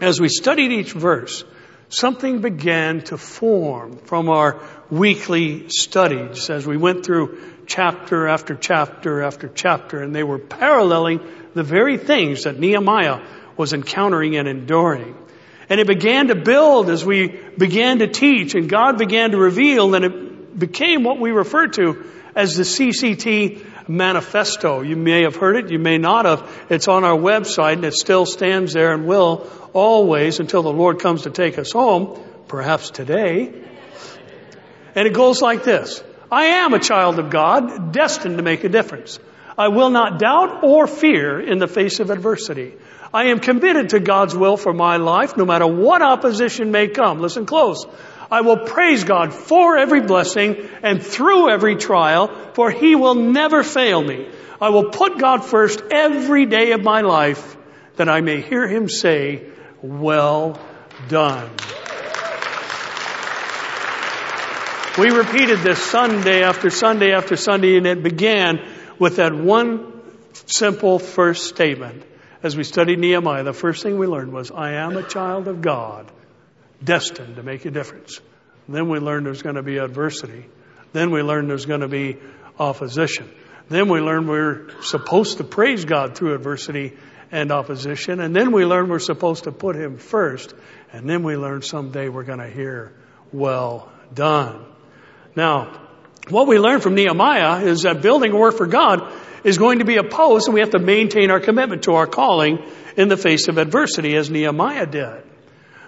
As 0.02 0.22
we 0.22 0.30
studied 0.30 0.72
each 0.72 0.94
verse, 0.94 1.44
something 1.90 2.40
began 2.42 3.02
to 3.02 3.18
form 3.18 3.98
from 3.98 4.30
our 4.30 4.62
weekly 4.90 5.70
studies 5.70 6.50
as 6.50 6.66
we 6.66 6.78
went 6.78 7.06
through 7.06 7.38
chapter 7.66 8.28
after 8.28 8.56
chapter 8.56 9.22
after 9.22 9.50
chapter, 9.50 10.02
and 10.02 10.16
they 10.16 10.24
were 10.24 10.40
paralleling 10.40 11.20
the 11.54 11.64
very 11.64 11.98
things 11.98 12.44
that 12.44 12.58
Nehemiah 12.58 13.22
was 13.58 13.74
encountering 13.74 14.38
and 14.38 14.48
enduring. 14.48 15.16
And 15.70 15.80
it 15.80 15.88
began 15.88 16.28
to 16.28 16.36
build 16.36 16.90
as 16.90 17.06
we 17.06 17.28
began 17.28 18.00
to 18.00 18.08
teach, 18.08 18.56
and 18.56 18.68
God 18.68 18.98
began 18.98 19.32
to 19.32 19.38
reveal, 19.38 19.94
and 19.94 20.04
it 20.04 20.60
became 20.60 21.04
what 21.04 21.20
we 21.20 21.32
refer 21.32 21.68
to 21.68 22.06
as 22.36 22.56
the 22.56 22.64
CCT 22.64 23.88
manifesto. 23.90 24.82
You 24.82 24.96
may 24.96 25.24
have 25.24 25.36
heard 25.36 25.56
it, 25.58 25.72
you 25.72 25.80
may 25.80 25.98
not 25.98 26.26
have. 26.26 26.66
It's 26.70 26.88
on 26.88 27.04
our 27.04 27.18
website 27.18 27.74
and 27.74 27.86
it 27.86 27.94
still 27.94 28.26
stands 28.26 28.74
there 28.74 28.94
and 28.94 29.08
will 29.08 29.50
always 29.74 30.40
until 30.40 30.62
the 30.62 30.72
Lord 30.72 31.00
comes 31.00 31.24
to 31.24 31.32
take 31.32 31.58
us 31.58 31.72
home, 31.72 32.22
perhaps 32.48 32.92
today. 32.92 33.52
And 34.96 35.08
it 35.08 35.14
goes 35.14 35.42
like 35.42 35.64
this. 35.64 36.04
I 36.32 36.46
am 36.46 36.74
a 36.74 36.80
child 36.80 37.18
of 37.18 37.32
God, 37.32 37.92
destined 37.92 38.38
to 38.38 38.44
make 38.44 38.64
a 38.64 38.70
difference. 38.70 39.20
I 39.58 39.70
will 39.70 39.90
not 39.90 40.20
doubt 40.20 40.64
or 40.64 40.88
fear 40.88 41.40
in 41.40 41.58
the 41.58 41.68
face 41.68 42.00
of 42.00 42.12
adversity. 42.12 42.76
I 43.14 43.26
am 43.26 43.40
committed 43.40 43.90
to 43.90 44.00
God's 44.00 44.36
will 44.36 44.58
for 44.58 44.74
my 44.74 44.98
life, 44.98 45.36
no 45.36 45.46
matter 45.46 45.66
what 45.66 46.02
opposition 46.02 46.72
may 46.72 46.88
come. 46.88 47.20
Listen 47.20 47.46
close. 47.46 47.86
I 48.32 48.42
will 48.42 48.58
praise 48.58 49.04
God 49.04 49.34
for 49.34 49.78
every 49.78 50.02
blessing 50.02 50.70
and 50.84 51.02
through 51.02 51.50
every 51.50 51.76
trial, 51.76 52.28
for 52.54 52.70
He 52.70 52.96
will 52.96 53.16
never 53.16 53.64
fail 53.64 54.04
me. 54.04 54.28
I 54.62 54.70
will 54.70 54.92
put 54.92 55.18
God 55.18 55.44
first 55.44 55.82
every 55.90 56.46
day 56.46 56.74
of 56.74 56.84
my 56.84 57.02
life, 57.02 57.58
that 57.96 58.10
I 58.10 58.22
may 58.22 58.42
hear 58.42 58.68
Him 58.68 58.88
say, 58.88 59.50
well 59.82 60.60
done. 61.08 61.50
We 64.98 65.10
repeated 65.12 65.60
this 65.60 65.82
Sunday 65.82 66.44
after 66.44 66.70
Sunday 66.70 67.14
after 67.14 67.38
Sunday, 67.38 67.78
and 67.78 67.88
it 67.88 68.04
began 68.04 68.60
with 69.00 69.16
that 69.16 69.34
one 69.34 70.02
simple 70.46 71.00
first 71.00 71.48
statement. 71.48 72.04
As 72.42 72.56
we 72.56 72.64
studied 72.64 73.00
Nehemiah, 73.00 73.44
the 73.44 73.54
first 73.54 73.84
thing 73.84 73.98
we 73.98 74.08
learned 74.08 74.32
was, 74.32 74.50
I 74.50 74.74
am 74.74 74.96
a 74.96 75.04
child 75.04 75.48
of 75.50 75.62
God, 75.62 76.10
destined 76.82 77.36
to 77.36 77.44
make 77.44 77.66
a 77.66 77.72
difference. 77.72 78.22
Then 78.70 78.88
we 78.88 79.00
learned 79.00 79.26
there's 79.26 79.42
going 79.42 79.56
to 79.56 79.64
be 79.64 79.78
adversity. 79.78 80.46
Then 80.94 81.12
we 81.12 81.22
learned 81.22 81.50
there's 81.50 81.66
going 81.66 81.82
to 81.82 81.90
be 81.90 82.18
opposition. 82.58 83.30
Then 83.68 83.90
we 83.90 84.00
learned 84.00 84.30
we're 84.30 84.82
supposed 84.82 85.38
to 85.40 85.44
praise 85.44 85.84
God 85.84 86.16
through 86.16 86.34
adversity 86.34 86.94
and 87.32 87.52
opposition. 87.52 88.22
And 88.22 88.36
then 88.36 88.52
we 88.52 88.66
learned 88.66 88.90
we're 88.90 89.00
supposed 89.00 89.44
to 89.44 89.52
put 89.52 89.76
Him 89.76 89.98
first. 89.98 90.54
And 90.94 91.10
then 91.10 91.24
we 91.24 91.36
learned 91.36 91.66
someday 91.66 92.08
we're 92.08 92.24
going 92.24 92.40
to 92.40 92.50
hear, 92.50 92.94
well 93.34 93.92
done. 94.14 94.66
Now, 95.36 95.88
what 96.30 96.48
we 96.48 96.58
learned 96.58 96.84
from 96.84 96.96
Nehemiah 96.96 97.66
is 97.66 97.84
that 97.84 98.02
building 98.02 98.32
a 98.32 98.38
work 98.38 98.56
for 98.56 98.66
God 98.66 99.12
is 99.44 99.58
going 99.58 99.80
to 99.80 99.86
be 99.86 99.98
opposed 99.98 100.48
and 100.48 100.54
we 100.54 100.60
have 100.60 100.72
to 100.72 100.80
maintain 100.80 101.32
our 101.32 101.40
commitment 101.40 101.84
to 101.84 101.94
our 101.94 102.08
calling 102.08 102.64
in 102.98 103.08
the 103.08 103.18
face 103.18 103.48
of 103.48 103.58
adversity 103.58 104.16
as 104.16 104.30
Nehemiah 104.30 104.86
did. 104.86 105.24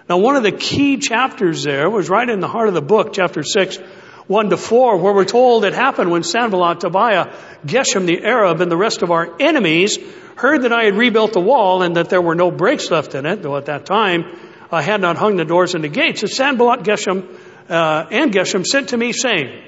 Now 0.08 0.18
one 0.18 0.36
of 0.36 0.42
the 0.42 0.52
key 0.52 0.98
chapters 0.98 1.62
there 1.62 1.88
was 1.88 2.08
right 2.08 2.28
in 2.28 2.40
the 2.40 2.48
heart 2.48 2.68
of 2.68 2.74
the 2.74 2.82
book, 2.82 3.12
chapter 3.12 3.42
6, 3.42 3.78
1 4.26 4.50
to 4.50 4.56
4, 4.56 4.98
where 4.98 5.14
we're 5.14 5.24
told 5.24 5.64
it 5.64 5.74
happened 5.74 6.10
when 6.10 6.22
Sanballat, 6.22 6.80
Tobiah, 6.80 7.32
Geshem 7.66 8.06
the 8.06 8.22
Arab, 8.24 8.60
and 8.60 8.70
the 8.70 8.76
rest 8.76 9.02
of 9.02 9.10
our 9.10 9.36
enemies 9.40 9.98
heard 10.36 10.62
that 10.62 10.72
I 10.72 10.84
had 10.84 10.96
rebuilt 10.96 11.32
the 11.32 11.40
wall 11.40 11.82
and 11.82 11.96
that 11.96 12.08
there 12.08 12.22
were 12.22 12.34
no 12.34 12.50
breaks 12.50 12.90
left 12.90 13.14
in 13.14 13.26
it, 13.26 13.42
though 13.42 13.56
at 13.56 13.66
that 13.66 13.86
time 13.86 14.24
I 14.70 14.82
had 14.82 15.00
not 15.00 15.16
hung 15.16 15.36
the 15.36 15.44
doors 15.44 15.74
and 15.74 15.84
the 15.84 15.88
gates. 15.88 16.22
And 16.22 16.30
Sanballat, 16.30 16.80
Geshem, 16.80 17.38
uh, 17.68 18.06
and 18.10 18.32
Geshem 18.32 18.64
sent 18.64 18.90
to 18.90 18.96
me 18.96 19.12
saying, 19.12 19.62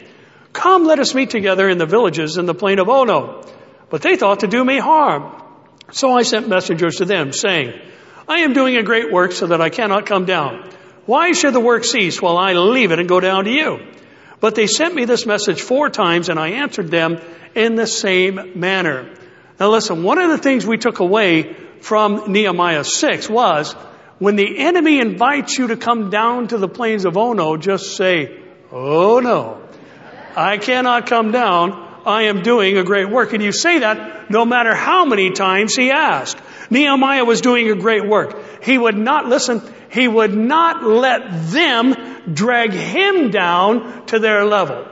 Come, 0.53 0.85
let 0.85 0.99
us 0.99 1.15
meet 1.15 1.31
together 1.31 1.69
in 1.69 1.79
the 1.79 1.87
villages 1.87 2.39
in 2.39 2.47
the 2.47 2.55
plain 2.55 2.79
of 2.79 2.89
Ono. 2.89 3.43
But 3.95 4.03
they 4.03 4.17
thought 4.17 4.41
to 4.41 4.49
do 4.49 4.65
me 4.65 4.81
harm. 4.81 5.41
So 5.93 6.11
I 6.11 6.23
sent 6.23 6.49
messengers 6.49 6.97
to 6.97 7.05
them, 7.05 7.33
saying, 7.33 7.81
I 8.27 8.39
am 8.39 8.53
doing 8.53 8.77
a 8.77 8.83
great 8.83 9.13
work 9.13 9.31
so 9.31 9.47
that 9.47 9.61
I 9.61 9.69
cannot 9.71 10.05
come 10.05 10.25
down. 10.25 10.69
Why 11.07 11.31
should 11.31 11.55
the 11.55 11.61
work 11.61 11.85
cease 11.85 12.21
while 12.21 12.37
I 12.37 12.55
leave 12.55 12.91
it 12.91 12.99
and 12.99 13.09
go 13.09 13.21
down 13.21 13.45
to 13.45 13.53
you? 13.53 13.79
But 14.41 14.57
they 14.57 14.67
sent 14.67 14.97
me 14.97 15.05
this 15.05 15.27
message 15.27 15.63
four 15.63 15.91
times 15.91 16.29
and 16.29 16.41
I 16.41 16.49
answered 16.65 16.91
them 16.91 17.21
in 17.55 17.77
the 17.77 17.87
same 17.87 18.59
manner. 18.59 19.15
Now 19.61 19.71
listen, 19.71 20.03
one 20.03 20.19
of 20.19 20.29
the 20.29 20.39
things 20.39 20.67
we 20.67 20.77
took 20.77 20.99
away 20.99 21.55
from 21.81 22.33
Nehemiah 22.33 22.83
6 22.83 23.31
was 23.31 23.75
when 24.19 24.35
the 24.35 24.59
enemy 24.59 24.99
invites 24.99 25.57
you 25.57 25.69
to 25.69 25.77
come 25.77 26.11
down 26.11 26.49
to 26.49 26.59
the 26.59 26.67
plains 26.67 27.05
of 27.05 27.17
Ono, 27.17 27.57
just 27.57 27.95
say, 27.95 28.43
Oh 28.73 29.21
no, 29.21 29.63
I 30.35 30.59
cannot 30.59 31.07
come 31.07 31.31
down. 31.31 31.84
I 32.07 32.25
am 32.25 32.43
doing 32.43 32.77
a 32.77 32.85
great 32.85 33.11
work. 33.11 33.33
And 33.33 33.43
you 33.43 33.53
say 33.53 33.81
that 33.81 34.31
no 34.31 34.45
matter 34.45 34.75
how 34.75 35.05
many 35.05 35.31
times 35.31 35.75
he 35.75 35.91
asked. 35.91 36.39
Nehemiah 36.71 37.25
was 37.25 37.41
doing 37.41 37.71
a 37.71 37.77
great 37.77 38.07
work. 38.07 38.63
He 38.63 38.77
would 38.79 38.97
not 38.97 39.27
listen. 39.27 39.63
He 39.91 40.09
would 40.09 40.35
not 40.35 40.83
let 40.83 41.51
them 41.51 41.95
drag 42.33 42.73
him 42.73 43.31
down 43.31 44.07
to 44.07 44.19
their 44.19 44.45
level. 44.45 44.87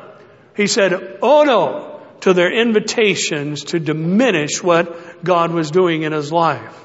He 0.55 0.67
said, 0.67 1.19
oh 1.23 1.45
no, 1.45 2.03
to 2.21 2.35
their 2.35 2.53
invitations 2.53 3.65
to 3.65 3.81
diminish 3.81 4.63
what 4.63 5.25
God 5.25 5.51
was 5.51 5.71
doing 5.71 6.03
in 6.03 6.13
his 6.13 6.31
life. 6.31 6.79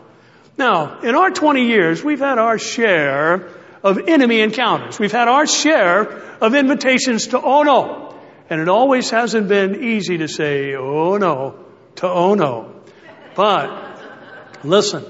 Now, 0.58 1.02
in 1.02 1.14
our 1.16 1.30
20 1.30 1.68
years, 1.68 2.04
we've 2.04 2.20
had 2.20 2.40
our 2.40 2.58
share 2.58 3.50
of 3.84 4.00
enemy 4.08 4.42
encounters. 4.42 4.98
We've 5.00 5.12
had 5.12 5.28
our 5.28 5.46
share 5.46 6.02
of 6.42 6.56
invitations 6.56 7.28
to 7.28 7.42
oh 7.42 7.64
no. 7.64 8.17
And 8.50 8.62
it 8.62 8.70
always 8.70 9.10
hasn't 9.10 9.48
been 9.48 9.84
easy 9.84 10.20
to 10.20 10.28
say 10.28 10.76
oh 10.76 11.18
no 11.18 11.66
to 11.98 12.08
oh 12.08 12.34
no. 12.36 12.74
But 13.36 14.00
listen, 14.64 15.06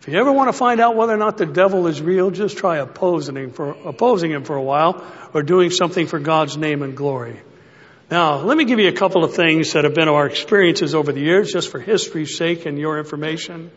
if 0.00 0.08
you 0.08 0.18
ever 0.18 0.32
want 0.32 0.48
to 0.48 0.52
find 0.52 0.80
out 0.80 0.96
whether 0.96 1.12
or 1.12 1.18
not 1.18 1.36
the 1.36 1.46
devil 1.46 1.86
is 1.86 2.00
real, 2.00 2.30
just 2.30 2.56
try 2.56 2.78
opposing 2.78 3.36
him 3.36 3.52
for, 3.52 3.70
opposing 3.70 4.30
him 4.30 4.44
for 4.44 4.56
a 4.56 4.62
while 4.62 5.04
or 5.34 5.42
doing 5.42 5.70
something 5.70 6.06
for 6.06 6.18
God's 6.18 6.56
name 6.56 6.82
and 6.82 6.96
glory. 6.96 7.40
Now, 8.10 8.38
let 8.38 8.56
me 8.56 8.64
give 8.64 8.80
you 8.80 8.88
a 8.88 8.92
couple 8.92 9.24
of 9.24 9.34
things 9.34 9.74
that 9.74 9.84
have 9.84 9.94
been 9.94 10.08
our 10.08 10.26
experiences 10.26 10.94
over 10.94 11.12
the 11.12 11.20
years, 11.20 11.52
just 11.52 11.70
for 11.70 11.78
history's 11.78 12.36
sake 12.36 12.66
and 12.66 12.78
your 12.78 12.98
information. 12.98 13.70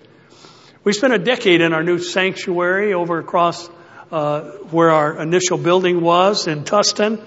We 0.84 0.94
spent 0.94 1.14
a 1.14 1.20
decade 1.20 1.62
in 1.62 1.72
our 1.72 1.84
new 1.84 2.00
sanctuary 2.00 2.94
over 2.94 3.20
across 3.20 3.70
uh, 4.12 4.42
where 4.72 4.92
our 4.92 5.22
initial 5.22 5.58
building 5.58 6.02
was 6.02 6.48
in 6.48 6.64
Tustin. 6.64 7.20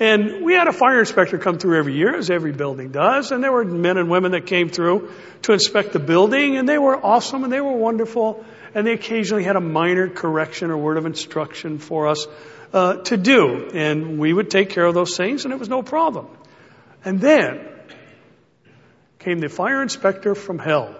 And 0.00 0.44
we 0.44 0.54
had 0.54 0.68
a 0.68 0.72
fire 0.72 1.00
inspector 1.00 1.38
come 1.38 1.58
through 1.58 1.78
every 1.78 1.94
year, 1.94 2.16
as 2.16 2.30
every 2.30 2.52
building 2.52 2.92
does, 2.92 3.32
and 3.32 3.42
there 3.42 3.50
were 3.50 3.64
men 3.64 3.98
and 3.98 4.08
women 4.08 4.30
that 4.32 4.46
came 4.46 4.68
through 4.68 5.10
to 5.42 5.52
inspect 5.52 5.92
the 5.92 5.98
building, 5.98 6.56
and 6.56 6.68
they 6.68 6.78
were 6.78 6.96
awesome 7.04 7.42
and 7.42 7.52
they 7.52 7.60
were 7.60 7.76
wonderful, 7.76 8.44
and 8.74 8.86
they 8.86 8.92
occasionally 8.92 9.42
had 9.42 9.56
a 9.56 9.60
minor 9.60 10.08
correction 10.08 10.70
or 10.70 10.76
word 10.76 10.98
of 10.98 11.06
instruction 11.06 11.78
for 11.78 12.06
us 12.06 12.28
uh, 12.72 12.96
to 12.96 13.16
do, 13.16 13.70
and 13.74 14.20
we 14.20 14.32
would 14.32 14.50
take 14.50 14.70
care 14.70 14.84
of 14.84 14.94
those 14.94 15.16
things, 15.16 15.44
and 15.44 15.52
it 15.52 15.58
was 15.58 15.68
no 15.68 15.82
problem. 15.82 16.28
And 17.04 17.20
then 17.20 17.66
came 19.18 19.40
the 19.40 19.48
fire 19.48 19.82
inspector 19.82 20.36
from 20.36 20.60
hell. 20.60 20.94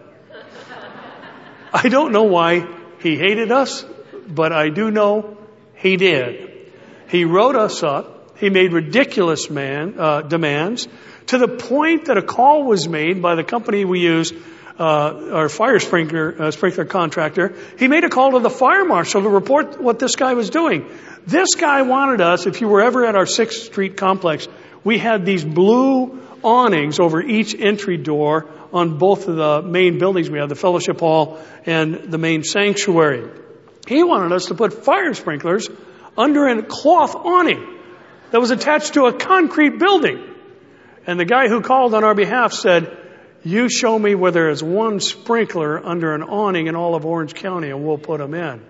I 1.72 1.88
don't 1.88 2.10
know 2.12 2.24
why 2.24 2.66
he 3.00 3.16
hated 3.16 3.52
us, 3.52 3.84
but 4.26 4.52
I 4.52 4.70
do 4.70 4.90
know 4.90 5.36
he 5.76 5.96
did. 5.96 6.72
He 7.08 7.24
wrote 7.24 7.54
us 7.54 7.84
up 7.84 8.17
he 8.38 8.50
made 8.50 8.72
ridiculous 8.72 9.50
man, 9.50 9.94
uh, 9.98 10.22
demands 10.22 10.88
to 11.26 11.38
the 11.38 11.48
point 11.48 12.06
that 12.06 12.16
a 12.16 12.22
call 12.22 12.64
was 12.64 12.88
made 12.88 13.20
by 13.20 13.34
the 13.34 13.44
company 13.44 13.84
we 13.84 14.00
use, 14.00 14.32
uh, 14.78 15.30
our 15.32 15.48
fire 15.48 15.78
sprinkler, 15.78 16.34
uh, 16.40 16.50
sprinkler 16.50 16.84
contractor. 16.84 17.54
He 17.78 17.88
made 17.88 18.04
a 18.04 18.08
call 18.08 18.32
to 18.32 18.38
the 18.38 18.50
fire 18.50 18.84
marshal 18.84 19.22
to 19.22 19.28
report 19.28 19.80
what 19.80 19.98
this 19.98 20.16
guy 20.16 20.34
was 20.34 20.50
doing. 20.50 20.88
This 21.26 21.56
guy 21.56 21.82
wanted 21.82 22.20
us, 22.20 22.46
if 22.46 22.60
you 22.60 22.68
were 22.68 22.80
ever 22.80 23.04
at 23.04 23.16
our 23.16 23.26
6th 23.26 23.66
Street 23.66 23.96
complex, 23.96 24.48
we 24.84 24.98
had 24.98 25.26
these 25.26 25.44
blue 25.44 26.20
awnings 26.42 27.00
over 27.00 27.20
each 27.20 27.54
entry 27.58 27.96
door 27.96 28.46
on 28.72 28.98
both 28.98 29.26
of 29.26 29.36
the 29.36 29.62
main 29.62 29.98
buildings 29.98 30.30
we 30.30 30.38
had, 30.38 30.48
the 30.48 30.54
fellowship 30.54 31.00
hall 31.00 31.38
and 31.66 31.94
the 32.12 32.18
main 32.18 32.44
sanctuary. 32.44 33.28
He 33.88 34.04
wanted 34.04 34.32
us 34.32 34.46
to 34.46 34.54
put 34.54 34.84
fire 34.84 35.12
sprinklers 35.14 35.68
under 36.16 36.46
a 36.46 36.62
cloth 36.62 37.16
awning 37.16 37.77
that 38.30 38.40
was 38.40 38.50
attached 38.50 38.94
to 38.94 39.06
a 39.06 39.12
concrete 39.12 39.78
building. 39.78 40.22
And 41.06 41.18
the 41.18 41.24
guy 41.24 41.48
who 41.48 41.60
called 41.62 41.94
on 41.94 42.04
our 42.04 42.14
behalf 42.14 42.52
said, 42.52 42.96
you 43.42 43.68
show 43.70 43.98
me 43.98 44.14
where 44.14 44.32
there 44.32 44.50
is 44.50 44.62
one 44.62 45.00
sprinkler 45.00 45.84
under 45.84 46.14
an 46.14 46.22
awning 46.22 46.66
in 46.66 46.76
all 46.76 46.94
of 46.94 47.06
Orange 47.06 47.34
County 47.34 47.70
and 47.70 47.84
we'll 47.84 47.98
put 47.98 48.18
them 48.18 48.34
in. 48.34 48.62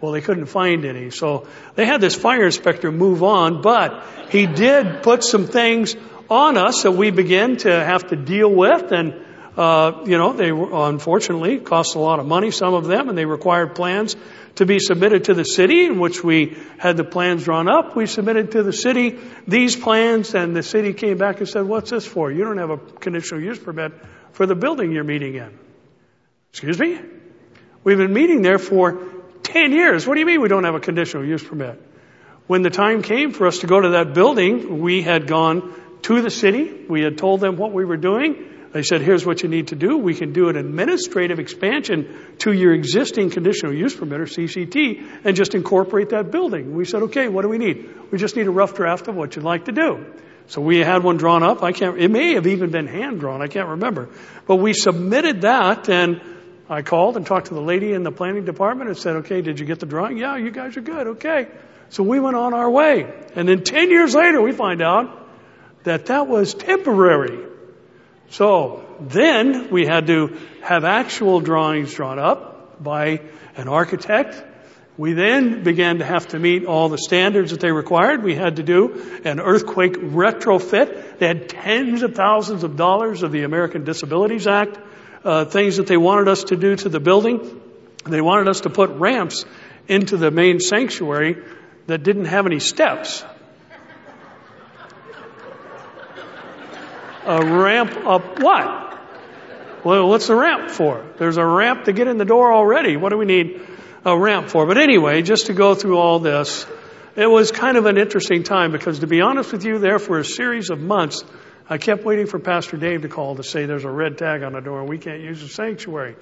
Well, 0.00 0.12
they 0.12 0.20
couldn't 0.20 0.46
find 0.46 0.84
any. 0.84 1.10
So 1.10 1.46
they 1.74 1.86
had 1.86 2.00
this 2.00 2.14
fire 2.14 2.44
inspector 2.44 2.90
move 2.90 3.22
on, 3.22 3.62
but 3.62 4.04
he 4.30 4.46
did 4.46 5.02
put 5.02 5.22
some 5.22 5.46
things 5.46 5.94
on 6.28 6.56
us 6.56 6.82
that 6.82 6.92
we 6.92 7.10
began 7.10 7.56
to 7.58 7.70
have 7.70 8.08
to 8.08 8.16
deal 8.16 8.52
with 8.52 8.90
and 8.90 9.24
uh, 9.56 10.04
you 10.06 10.16
know, 10.16 10.32
they 10.32 10.50
unfortunately 10.50 11.58
cost 11.58 11.94
a 11.94 11.98
lot 11.98 12.20
of 12.20 12.26
money, 12.26 12.50
some 12.50 12.72
of 12.72 12.86
them, 12.86 13.08
and 13.08 13.18
they 13.18 13.26
required 13.26 13.74
plans 13.74 14.16
to 14.54 14.66
be 14.66 14.78
submitted 14.78 15.24
to 15.24 15.34
the 15.34 15.44
city, 15.44 15.84
in 15.84 15.98
which 15.98 16.24
we 16.24 16.56
had 16.78 16.96
the 16.96 17.04
plans 17.04 17.44
drawn 17.44 17.68
up. 17.68 17.94
We 17.94 18.06
submitted 18.06 18.52
to 18.52 18.62
the 18.62 18.72
city 18.72 19.18
these 19.46 19.76
plans, 19.76 20.34
and 20.34 20.56
the 20.56 20.62
city 20.62 20.94
came 20.94 21.18
back 21.18 21.38
and 21.38 21.48
said, 21.48 21.66
"What's 21.66 21.90
this 21.90 22.06
for? 22.06 22.30
You 22.30 22.44
don't 22.44 22.58
have 22.58 22.70
a 22.70 22.78
conditional 22.78 23.42
use 23.42 23.58
permit 23.58 23.92
for 24.32 24.46
the 24.46 24.54
building 24.54 24.92
you're 24.92 25.04
meeting 25.04 25.34
in." 25.34 25.58
Excuse 26.50 26.78
me? 26.78 27.00
We've 27.84 27.98
been 27.98 28.12
meeting 28.12 28.42
there 28.42 28.58
for 28.58 29.02
10 29.42 29.72
years. 29.72 30.06
What 30.06 30.14
do 30.14 30.20
you 30.20 30.26
mean 30.26 30.40
we 30.40 30.48
don't 30.48 30.64
have 30.64 30.74
a 30.74 30.80
conditional 30.80 31.24
use 31.24 31.42
permit? 31.42 31.80
When 32.46 32.62
the 32.62 32.70
time 32.70 33.02
came 33.02 33.32
for 33.32 33.46
us 33.46 33.58
to 33.58 33.66
go 33.66 33.80
to 33.80 33.90
that 33.90 34.14
building, 34.14 34.80
we 34.80 35.02
had 35.02 35.26
gone 35.26 35.74
to 36.02 36.20
the 36.20 36.30
city. 36.30 36.84
We 36.88 37.02
had 37.02 37.18
told 37.18 37.40
them 37.40 37.56
what 37.56 37.72
we 37.72 37.84
were 37.84 37.96
doing. 37.96 38.51
They 38.72 38.82
said, 38.82 39.02
here's 39.02 39.26
what 39.26 39.42
you 39.42 39.50
need 39.50 39.68
to 39.68 39.76
do. 39.76 39.98
We 39.98 40.14
can 40.14 40.32
do 40.32 40.48
an 40.48 40.56
administrative 40.56 41.38
expansion 41.38 42.36
to 42.38 42.52
your 42.52 42.72
existing 42.72 43.28
conditional 43.28 43.74
use 43.74 43.94
permit 43.94 44.20
or 44.20 44.24
CCT 44.24 45.24
and 45.24 45.36
just 45.36 45.54
incorporate 45.54 46.08
that 46.10 46.30
building. 46.30 46.74
We 46.74 46.86
said, 46.86 47.02
okay, 47.04 47.28
what 47.28 47.42
do 47.42 47.48
we 47.48 47.58
need? 47.58 47.90
We 48.10 48.16
just 48.16 48.34
need 48.34 48.46
a 48.46 48.50
rough 48.50 48.74
draft 48.74 49.08
of 49.08 49.14
what 49.14 49.36
you'd 49.36 49.44
like 49.44 49.66
to 49.66 49.72
do. 49.72 50.06
So 50.46 50.62
we 50.62 50.78
had 50.78 51.04
one 51.04 51.18
drawn 51.18 51.42
up. 51.42 51.62
I 51.62 51.72
can't, 51.72 51.98
it 51.98 52.10
may 52.10 52.34
have 52.34 52.46
even 52.46 52.70
been 52.70 52.86
hand 52.86 53.20
drawn. 53.20 53.42
I 53.42 53.46
can't 53.46 53.68
remember. 53.68 54.08
But 54.46 54.56
we 54.56 54.72
submitted 54.72 55.42
that 55.42 55.90
and 55.90 56.22
I 56.68 56.80
called 56.80 57.18
and 57.18 57.26
talked 57.26 57.48
to 57.48 57.54
the 57.54 57.60
lady 57.60 57.92
in 57.92 58.02
the 58.02 58.10
planning 58.10 58.46
department 58.46 58.88
and 58.88 58.98
said, 58.98 59.16
okay, 59.16 59.42
did 59.42 59.60
you 59.60 59.66
get 59.66 59.80
the 59.80 59.86
drawing? 59.86 60.16
Yeah, 60.16 60.38
you 60.38 60.50
guys 60.50 60.78
are 60.78 60.80
good. 60.82 61.06
Okay. 61.08 61.48
So 61.90 62.02
we 62.02 62.18
went 62.18 62.36
on 62.36 62.54
our 62.54 62.70
way. 62.70 63.12
And 63.36 63.46
then 63.46 63.64
10 63.64 63.90
years 63.90 64.14
later, 64.14 64.40
we 64.40 64.52
find 64.52 64.80
out 64.80 65.28
that 65.84 66.06
that 66.06 66.26
was 66.26 66.54
temporary. 66.54 67.51
So 68.32 68.82
then 68.98 69.70
we 69.70 69.84
had 69.84 70.06
to 70.06 70.38
have 70.62 70.84
actual 70.84 71.40
drawings 71.40 71.92
drawn 71.92 72.18
up 72.18 72.82
by 72.82 73.20
an 73.56 73.68
architect. 73.68 74.42
We 74.96 75.12
then 75.12 75.62
began 75.62 75.98
to 75.98 76.06
have 76.06 76.28
to 76.28 76.38
meet 76.38 76.64
all 76.64 76.88
the 76.88 76.96
standards 76.96 77.50
that 77.50 77.60
they 77.60 77.70
required. 77.70 78.22
We 78.22 78.34
had 78.34 78.56
to 78.56 78.62
do 78.62 79.20
an 79.26 79.38
earthquake 79.38 79.92
retrofit. 79.98 81.18
They 81.18 81.26
had 81.26 81.50
tens 81.50 82.02
of 82.02 82.14
thousands 82.14 82.64
of 82.64 82.76
dollars 82.76 83.22
of 83.22 83.32
the 83.32 83.42
American 83.42 83.84
Disabilities 83.84 84.46
Act, 84.46 84.78
uh, 85.24 85.44
things 85.44 85.76
that 85.76 85.86
they 85.86 85.98
wanted 85.98 86.28
us 86.28 86.44
to 86.44 86.56
do 86.56 86.74
to 86.74 86.88
the 86.88 87.00
building. 87.00 87.60
They 88.06 88.22
wanted 88.22 88.48
us 88.48 88.62
to 88.62 88.70
put 88.70 88.88
ramps 88.92 89.44
into 89.88 90.16
the 90.16 90.30
main 90.30 90.58
sanctuary 90.58 91.36
that 91.86 92.02
didn't 92.02 92.26
have 92.26 92.46
any 92.46 92.60
steps. 92.60 93.24
A 97.24 97.44
ramp 97.44 97.96
up 98.04 98.40
what? 98.40 98.82
Well, 99.84 100.08
what's 100.08 100.28
the 100.28 100.36
ramp 100.36 100.70
for? 100.70 101.04
There's 101.18 101.36
a 101.36 101.44
ramp 101.44 101.84
to 101.84 101.92
get 101.92 102.06
in 102.06 102.18
the 102.18 102.24
door 102.24 102.52
already. 102.52 102.96
What 102.96 103.10
do 103.10 103.18
we 103.18 103.24
need 103.24 103.60
a 104.04 104.16
ramp 104.16 104.48
for? 104.48 104.66
But 104.66 104.78
anyway, 104.78 105.22
just 105.22 105.46
to 105.46 105.54
go 105.54 105.74
through 105.74 105.98
all 105.98 106.20
this, 106.20 106.66
it 107.16 107.26
was 107.26 107.50
kind 107.50 107.76
of 107.76 107.86
an 107.86 107.98
interesting 107.98 108.42
time 108.42 108.72
because 108.72 109.00
to 109.00 109.06
be 109.06 109.20
honest 109.20 109.52
with 109.52 109.64
you, 109.64 109.78
there 109.78 109.98
for 109.98 110.18
a 110.18 110.24
series 110.24 110.70
of 110.70 110.80
months, 110.80 111.24
I 111.68 111.78
kept 111.78 112.04
waiting 112.04 112.26
for 112.26 112.38
Pastor 112.38 112.76
Dave 112.76 113.02
to 113.02 113.08
call 113.08 113.36
to 113.36 113.42
say 113.42 113.66
there's 113.66 113.84
a 113.84 113.90
red 113.90 114.18
tag 114.18 114.42
on 114.42 114.52
the 114.52 114.60
door 114.60 114.80
and 114.80 114.88
we 114.88 114.98
can't 114.98 115.20
use 115.20 115.40
the 115.40 115.48
sanctuary. 115.48 116.16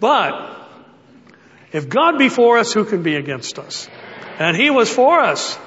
But 0.00 0.68
if 1.72 1.88
God 1.88 2.18
be 2.18 2.28
for 2.28 2.58
us, 2.58 2.72
who 2.72 2.84
can 2.84 3.02
be 3.02 3.16
against 3.16 3.58
us? 3.58 3.88
And 4.38 4.56
He 4.56 4.70
was 4.70 4.92
for 4.92 5.20
us. 5.20 5.58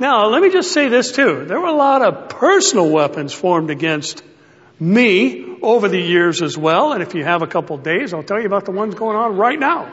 Now, 0.00 0.28
let 0.28 0.40
me 0.40 0.50
just 0.50 0.72
say 0.72 0.88
this 0.88 1.12
too. 1.12 1.44
There 1.44 1.60
were 1.60 1.68
a 1.68 1.74
lot 1.74 2.00
of 2.00 2.30
personal 2.30 2.88
weapons 2.90 3.34
formed 3.34 3.68
against 3.68 4.22
me 4.80 5.58
over 5.60 5.88
the 5.88 6.00
years 6.00 6.40
as 6.40 6.56
well. 6.56 6.92
And 6.94 7.02
if 7.02 7.14
you 7.14 7.22
have 7.22 7.42
a 7.42 7.46
couple 7.46 7.76
days, 7.76 8.14
I'll 8.14 8.22
tell 8.22 8.40
you 8.40 8.46
about 8.46 8.64
the 8.64 8.70
ones 8.70 8.94
going 8.94 9.16
on 9.16 9.36
right 9.36 9.58
now. 9.58 9.92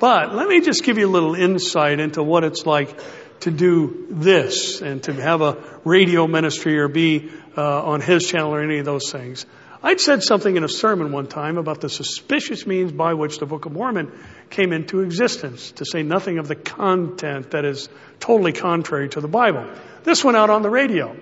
But 0.00 0.34
let 0.34 0.48
me 0.48 0.62
just 0.62 0.84
give 0.84 0.96
you 0.96 1.06
a 1.06 1.10
little 1.12 1.34
insight 1.34 2.00
into 2.00 2.22
what 2.22 2.44
it's 2.44 2.64
like 2.64 2.98
to 3.40 3.50
do 3.50 4.06
this 4.08 4.80
and 4.80 5.02
to 5.02 5.12
have 5.12 5.42
a 5.42 5.62
radio 5.84 6.26
ministry 6.26 6.78
or 6.78 6.88
be 6.88 7.30
uh, 7.56 7.84
on 7.84 8.00
his 8.00 8.26
channel 8.26 8.54
or 8.54 8.62
any 8.62 8.78
of 8.78 8.86
those 8.86 9.12
things. 9.12 9.44
I'd 9.84 10.00
said 10.00 10.22
something 10.22 10.56
in 10.56 10.64
a 10.64 10.68
sermon 10.68 11.12
one 11.12 11.26
time 11.26 11.58
about 11.58 11.82
the 11.82 11.90
suspicious 11.90 12.66
means 12.66 12.90
by 12.90 13.12
which 13.12 13.38
the 13.38 13.44
Book 13.44 13.66
of 13.66 13.72
Mormon 13.72 14.10
came 14.48 14.72
into 14.72 15.00
existence, 15.00 15.72
to 15.72 15.84
say 15.84 16.02
nothing 16.02 16.38
of 16.38 16.48
the 16.48 16.54
content 16.54 17.50
that 17.50 17.66
is 17.66 17.90
totally 18.18 18.54
contrary 18.54 19.10
to 19.10 19.20
the 19.20 19.28
Bible. 19.28 19.70
This 20.04 20.24
went 20.24 20.38
out 20.38 20.48
on 20.48 20.62
the 20.62 20.70
radio. 20.70 21.14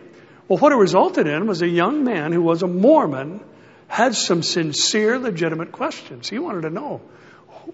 Well, 0.47 0.61
what 0.61 0.71
it 0.71 0.77
resulted 0.77 1.27
in 1.27 1.49
was 1.49 1.61
a 1.61 1.67
young 1.67 2.05
man 2.05 2.31
who 2.31 2.41
was 2.41 2.63
a 2.63 2.69
Mormon 2.69 3.43
had 3.89 4.15
some 4.15 4.45
sincere, 4.45 5.19
legitimate 5.19 5.73
questions. 5.73 6.29
He 6.29 6.39
wanted 6.39 6.63
to 6.63 6.71
know, 6.71 7.01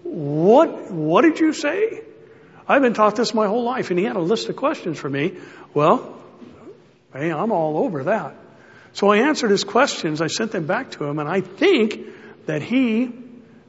what, 0.01 0.89
what 0.89 1.21
did 1.21 1.39
you 1.39 1.53
say? 1.53 2.01
I've 2.67 2.81
been 2.81 2.95
taught 2.95 3.15
this 3.15 3.35
my 3.35 3.45
whole 3.45 3.63
life, 3.63 3.91
and 3.91 3.99
he 3.99 4.05
had 4.05 4.15
a 4.15 4.21
list 4.21 4.49
of 4.49 4.55
questions 4.55 4.97
for 4.97 5.09
me. 5.09 5.37
Well, 5.75 6.19
hey, 7.13 7.31
I'm 7.31 7.51
all 7.51 7.77
over 7.77 8.05
that. 8.05 8.35
So 8.99 9.07
I 9.07 9.19
answered 9.19 9.49
his 9.49 9.63
questions. 9.63 10.19
I 10.19 10.27
sent 10.27 10.51
them 10.51 10.65
back 10.65 10.91
to 10.91 11.05
him, 11.05 11.19
and 11.19 11.29
I 11.29 11.39
think 11.39 12.01
that 12.47 12.61
he 12.61 13.09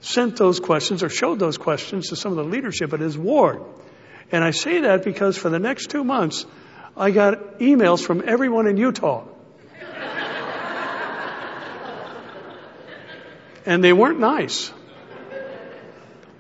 sent 0.01 0.37
those 0.37 0.59
questions 0.59 1.05
or 1.05 1.09
showed 1.09 1.39
those 1.39 1.57
questions 1.57 2.09
to 2.09 2.17
some 2.17 2.33
of 2.33 2.37
the 2.37 2.43
leadership 2.43 2.93
at 2.93 2.99
his 2.99 3.17
ward. 3.17 3.63
And 4.33 4.43
I 4.43 4.51
say 4.51 4.81
that 4.81 5.05
because 5.05 5.39
for 5.39 5.49
the 5.49 5.61
next 5.61 5.89
two 5.91 6.03
months, 6.03 6.47
I 6.97 7.13
got 7.13 7.61
emails 7.61 8.05
from 8.05 8.25
everyone 8.27 8.67
in 8.67 8.77
Utah. 8.77 9.25
and 13.65 13.85
they 13.85 13.93
weren't 13.93 14.19
nice. 14.19 14.73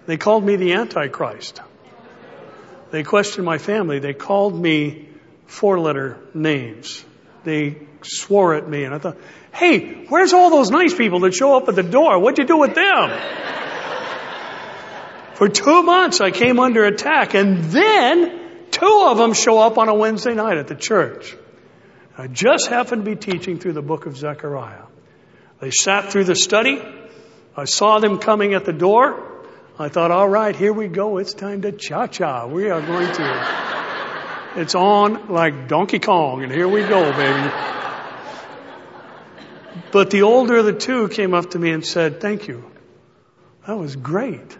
They 0.07 0.16
called 0.16 0.43
me 0.45 0.57
the 0.57 0.72
Antichrist. 0.72 1.61
They 2.91 3.05
questioned 3.05 3.47
my 3.47 3.59
family. 3.59 4.01
They 4.01 4.14
called 4.14 4.61
me 4.61 5.09
four 5.47 5.78
letter 5.78 6.18
names. 6.34 7.05
They 7.45 7.76
swore 8.03 8.55
at 8.55 8.68
me 8.68 8.84
and 8.84 8.95
I 8.95 8.99
thought, 8.99 9.16
hey, 9.53 10.07
where's 10.09 10.32
all 10.32 10.51
those 10.51 10.70
nice 10.70 10.95
people 10.95 11.20
that 11.20 11.34
show 11.34 11.57
up 11.57 11.68
at 11.68 11.74
the 11.74 11.82
door? 11.82 12.18
What'd 12.18 12.38
you 12.38 12.45
do 12.45 12.59
with 12.59 12.74
them? 12.74 13.11
For 15.34 15.49
two 15.49 15.82
months 15.82 16.20
I 16.20 16.30
came 16.30 16.61
under 16.61 16.84
attack 16.84 17.34
and 17.34 17.64
then 17.64 18.41
Two 18.70 19.07
of 19.09 19.18
them 19.18 19.32
show 19.32 19.59
up 19.59 19.78
on 19.78 19.88
a 19.88 19.95
Wednesday 19.95 20.34
night 20.34 20.57
at 20.57 20.68
the 20.68 20.74
church. 20.74 21.36
I 22.16 22.28
just 22.28 22.68
happened 22.68 23.05
to 23.05 23.11
be 23.11 23.16
teaching 23.16 23.59
through 23.59 23.72
the 23.72 23.82
book 23.82 24.07
of 24.07 24.16
Zechariah. 24.16 24.84
They 25.61 25.70
sat 25.70 26.12
through 26.12 26.24
the 26.24 26.36
study. 26.36 26.82
I 27.57 27.64
saw 27.64 27.99
them 27.99 28.18
coming 28.18 28.55
at 28.55 28.64
the 28.64 28.72
door. 28.72 29.26
I 29.78 29.88
thought, 29.88 30.11
all 30.11 30.28
right, 30.28 30.55
here 30.55 30.72
we 30.72 30.88
go. 30.88 31.18
It's 31.18 31.34
time 31.34 31.62
to 31.62 31.72
cha-cha. 31.72 32.47
We 32.47 32.70
are 32.70 32.80
going 32.80 33.12
to. 33.14 33.80
It's 34.57 34.75
on 34.75 35.29
like 35.29 35.69
Donkey 35.69 36.01
Kong, 36.01 36.43
and 36.43 36.53
here 36.53 36.69
we 36.69 36.81
go, 36.83 37.13
baby. 37.13 37.53
But 39.93 40.11
the 40.11 40.23
older 40.23 40.57
of 40.59 40.65
the 40.65 40.73
two 40.73 41.09
came 41.09 41.35
up 41.35 41.51
to 41.51 41.59
me 41.59 41.71
and 41.71 41.85
said, 41.85 42.21
thank 42.21 42.49
you. 42.49 42.71
That 43.67 43.77
was 43.77 43.97
great. 43.97 44.59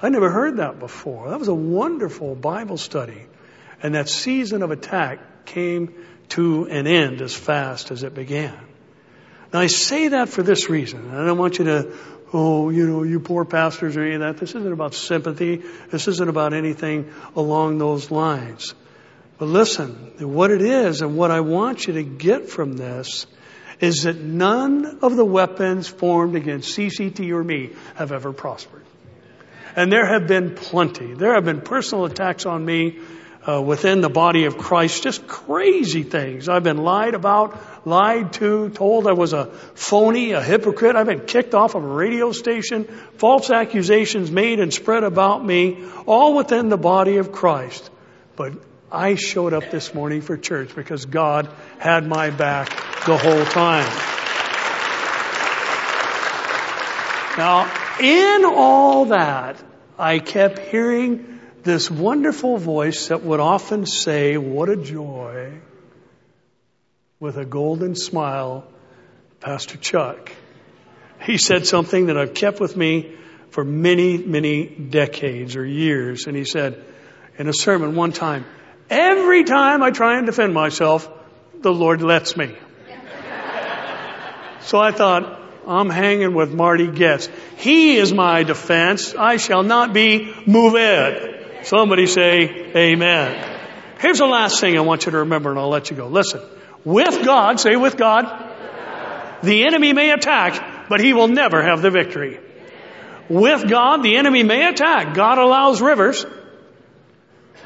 I 0.00 0.08
never 0.10 0.30
heard 0.30 0.58
that 0.58 0.78
before. 0.78 1.30
That 1.30 1.38
was 1.38 1.48
a 1.48 1.54
wonderful 1.54 2.34
Bible 2.34 2.76
study. 2.76 3.26
And 3.82 3.94
that 3.94 4.08
season 4.08 4.62
of 4.62 4.70
attack 4.70 5.46
came 5.46 5.94
to 6.30 6.64
an 6.66 6.86
end 6.86 7.22
as 7.22 7.34
fast 7.34 7.90
as 7.90 8.02
it 8.02 8.14
began. 8.14 8.58
Now 9.52 9.60
I 9.60 9.66
say 9.66 10.08
that 10.08 10.28
for 10.28 10.42
this 10.42 10.68
reason. 10.68 11.10
I 11.10 11.24
don't 11.24 11.38
want 11.38 11.58
you 11.58 11.64
to, 11.64 11.92
oh, 12.32 12.70
you 12.70 12.86
know, 12.86 13.02
you 13.02 13.20
poor 13.20 13.44
pastors 13.44 13.96
or 13.96 14.02
any 14.02 14.14
of 14.14 14.20
that. 14.20 14.36
This 14.36 14.50
isn't 14.50 14.72
about 14.72 14.94
sympathy. 14.94 15.62
This 15.90 16.08
isn't 16.08 16.28
about 16.28 16.52
anything 16.52 17.10
along 17.34 17.78
those 17.78 18.10
lines. 18.10 18.74
But 19.38 19.46
listen, 19.46 20.12
what 20.18 20.50
it 20.50 20.62
is 20.62 21.00
and 21.00 21.16
what 21.16 21.30
I 21.30 21.40
want 21.40 21.86
you 21.86 21.94
to 21.94 22.02
get 22.02 22.48
from 22.48 22.72
this 22.76 23.26
is 23.80 24.02
that 24.02 24.16
none 24.16 24.98
of 25.02 25.14
the 25.14 25.24
weapons 25.24 25.86
formed 25.86 26.34
against 26.34 26.76
CCT 26.76 27.30
or 27.30 27.44
me 27.44 27.70
have 27.94 28.10
ever 28.10 28.32
prospered. 28.32 28.82
And 29.76 29.92
there 29.92 30.06
have 30.06 30.26
been 30.26 30.56
plenty. 30.56 31.14
There 31.14 31.34
have 31.34 31.44
been 31.44 31.60
personal 31.60 32.06
attacks 32.06 32.46
on 32.46 32.64
me 32.64 32.98
uh, 33.48 33.62
within 33.62 34.00
the 34.00 34.08
body 34.08 34.46
of 34.46 34.58
Christ, 34.58 35.04
just 35.04 35.28
crazy 35.28 36.02
things. 36.02 36.48
I've 36.48 36.64
been 36.64 36.78
lied 36.78 37.14
about, 37.14 37.86
lied 37.86 38.32
to, 38.34 38.70
told 38.70 39.06
I 39.06 39.12
was 39.12 39.32
a 39.32 39.46
phony, 39.46 40.32
a 40.32 40.42
hypocrite. 40.42 40.96
I've 40.96 41.06
been 41.06 41.26
kicked 41.26 41.54
off 41.54 41.76
of 41.76 41.84
a 41.84 41.86
radio 41.86 42.32
station, 42.32 42.84
false 43.18 43.50
accusations 43.50 44.32
made 44.32 44.58
and 44.58 44.74
spread 44.74 45.04
about 45.04 45.44
me, 45.44 45.84
all 46.06 46.34
within 46.34 46.68
the 46.68 46.76
body 46.76 47.18
of 47.18 47.30
Christ. 47.30 47.88
But 48.34 48.54
I 48.90 49.16
showed 49.16 49.52
up 49.52 49.70
this 49.70 49.92
morning 49.92 50.22
for 50.22 50.36
church 50.36 50.74
because 50.74 51.04
God 51.04 51.48
had 51.78 52.06
my 52.06 52.30
back 52.30 52.70
the 53.04 53.18
whole 53.18 53.44
time. 53.44 53.86
Now, 57.36 57.70
in 58.00 58.44
all 58.46 59.06
that, 59.06 59.62
I 59.98 60.18
kept 60.20 60.58
hearing 60.58 61.40
this 61.62 61.90
wonderful 61.90 62.56
voice 62.56 63.08
that 63.08 63.22
would 63.22 63.40
often 63.40 63.84
say, 63.84 64.36
What 64.38 64.70
a 64.70 64.76
joy, 64.76 65.52
with 67.20 67.36
a 67.36 67.44
golden 67.44 67.94
smile, 67.94 68.66
Pastor 69.40 69.76
Chuck. 69.76 70.32
He 71.20 71.36
said 71.36 71.66
something 71.66 72.06
that 72.06 72.16
I've 72.16 72.34
kept 72.34 72.58
with 72.58 72.76
me 72.76 73.16
for 73.50 73.64
many, 73.64 74.18
many 74.18 74.66
decades 74.66 75.56
or 75.56 75.64
years. 75.64 76.26
And 76.26 76.36
he 76.36 76.44
said 76.44 76.82
in 77.38 77.48
a 77.48 77.52
sermon 77.52 77.94
one 77.94 78.12
time, 78.12 78.44
Every 78.90 79.44
time 79.44 79.82
I 79.82 79.90
try 79.90 80.16
and 80.16 80.26
defend 80.26 80.54
myself, 80.54 81.08
the 81.60 81.72
Lord 81.72 82.02
lets 82.02 82.36
me. 82.36 82.54
so 84.60 84.78
I 84.78 84.92
thought, 84.92 85.40
I'm 85.66 85.90
hanging 85.90 86.32
with 86.32 86.52
Marty 86.54 86.86
Goetz. 86.86 87.28
He 87.58 87.96
is 87.96 88.12
my 88.12 88.42
defense. 88.42 89.14
I 89.14 89.36
shall 89.36 89.62
not 89.62 89.92
be 89.92 90.32
moved. 90.46 91.66
Somebody 91.66 92.06
say 92.06 92.72
amen. 92.74 93.56
Here's 93.98 94.18
the 94.18 94.26
last 94.26 94.60
thing 94.60 94.78
I 94.78 94.80
want 94.80 95.04
you 95.04 95.12
to 95.12 95.18
remember 95.18 95.50
and 95.50 95.58
I'll 95.58 95.68
let 95.68 95.90
you 95.90 95.96
go. 95.96 96.06
Listen. 96.06 96.40
With 96.84 97.24
God, 97.24 97.60
say 97.60 97.76
with 97.76 97.96
God, 97.96 98.24
the 99.42 99.66
enemy 99.66 99.92
may 99.92 100.10
attack, 100.12 100.88
but 100.88 101.00
he 101.00 101.12
will 101.12 101.28
never 101.28 101.62
have 101.62 101.82
the 101.82 101.90
victory. 101.90 102.40
With 103.28 103.68
God, 103.68 104.02
the 104.02 104.16
enemy 104.16 104.42
may 104.42 104.66
attack. 104.66 105.14
God 105.14 105.38
allows 105.38 105.82
rivers. 105.82 106.24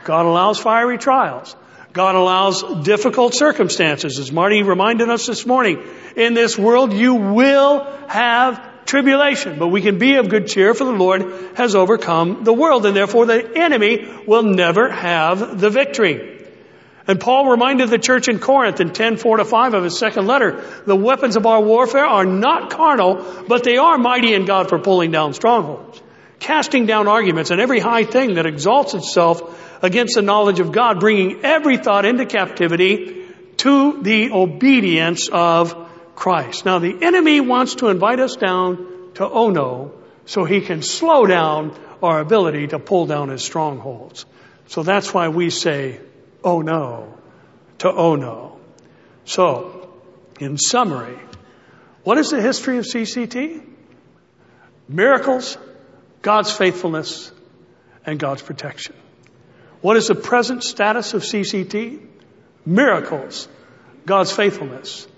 God 0.04 0.26
allows 0.26 0.58
fiery 0.58 0.98
trials. 0.98 1.54
God 1.92 2.14
allows 2.14 2.84
difficult 2.84 3.34
circumstances. 3.34 4.18
As 4.18 4.32
Marty 4.32 4.62
reminded 4.62 5.10
us 5.10 5.26
this 5.26 5.44
morning, 5.44 5.82
in 6.16 6.34
this 6.34 6.56
world 6.58 6.92
you 6.92 7.14
will 7.14 7.84
have 8.08 8.86
tribulation, 8.86 9.58
but 9.58 9.68
we 9.68 9.82
can 9.82 9.98
be 9.98 10.16
of 10.16 10.28
good 10.28 10.46
cheer 10.46 10.74
for 10.74 10.84
the 10.84 10.92
Lord 10.92 11.22
has 11.54 11.74
overcome 11.74 12.44
the 12.44 12.52
world 12.52 12.86
and 12.86 12.96
therefore 12.96 13.26
the 13.26 13.56
enemy 13.56 14.08
will 14.26 14.42
never 14.42 14.90
have 14.90 15.60
the 15.60 15.70
victory. 15.70 16.40
And 17.06 17.20
Paul 17.20 17.50
reminded 17.50 17.90
the 17.90 17.98
church 17.98 18.28
in 18.28 18.38
Corinth 18.38 18.80
in 18.80 18.92
10, 18.92 19.16
4 19.16 19.38
to 19.38 19.44
5 19.44 19.74
of 19.74 19.84
his 19.84 19.98
second 19.98 20.26
letter, 20.26 20.64
the 20.86 20.96
weapons 20.96 21.36
of 21.36 21.46
our 21.46 21.60
warfare 21.60 22.04
are 22.04 22.24
not 22.24 22.70
carnal, 22.70 23.44
but 23.48 23.64
they 23.64 23.76
are 23.76 23.98
mighty 23.98 24.34
in 24.34 24.44
God 24.44 24.68
for 24.68 24.78
pulling 24.78 25.10
down 25.10 25.34
strongholds, 25.34 26.00
casting 26.38 26.86
down 26.86 27.08
arguments 27.08 27.50
and 27.50 27.60
every 27.60 27.80
high 27.80 28.04
thing 28.04 28.34
that 28.34 28.46
exalts 28.46 28.94
itself 28.94 29.61
against 29.82 30.14
the 30.14 30.22
knowledge 30.22 30.60
of 30.60 30.72
God, 30.72 31.00
bringing 31.00 31.44
every 31.44 31.76
thought 31.76 32.04
into 32.04 32.24
captivity 32.24 33.26
to 33.58 34.02
the 34.02 34.30
obedience 34.30 35.28
of 35.30 35.76
Christ. 36.14 36.64
Now 36.64 36.78
the 36.78 37.02
enemy 37.02 37.40
wants 37.40 37.76
to 37.76 37.88
invite 37.88 38.20
us 38.20 38.36
down 38.36 39.10
to 39.14 39.28
Ono 39.28 39.92
so 40.24 40.44
he 40.44 40.60
can 40.60 40.82
slow 40.82 41.26
down 41.26 41.76
our 42.02 42.20
ability 42.20 42.68
to 42.68 42.78
pull 42.78 43.06
down 43.06 43.28
his 43.28 43.42
strongholds. 43.42 44.24
So 44.68 44.82
that's 44.82 45.12
why 45.12 45.28
we 45.28 45.50
say, 45.50 46.00
oh 46.42 46.62
no, 46.62 47.18
to 47.78 47.90
oh 47.90 48.16
no. 48.16 48.58
So, 49.24 49.90
in 50.40 50.58
summary, 50.58 51.18
what 52.02 52.18
is 52.18 52.30
the 52.30 52.40
history 52.40 52.78
of 52.78 52.84
CCT? 52.84 53.64
Miracles, 54.88 55.56
God's 56.22 56.52
faithfulness, 56.52 57.30
and 58.04 58.18
God's 58.18 58.42
protection. 58.42 58.96
What 59.82 59.96
is 59.96 60.06
the 60.06 60.14
present 60.14 60.62
status 60.62 61.12
of 61.12 61.22
CCT? 61.22 62.00
Miracles, 62.64 63.48
God's 64.06 64.32
faithfulness, 64.32 65.08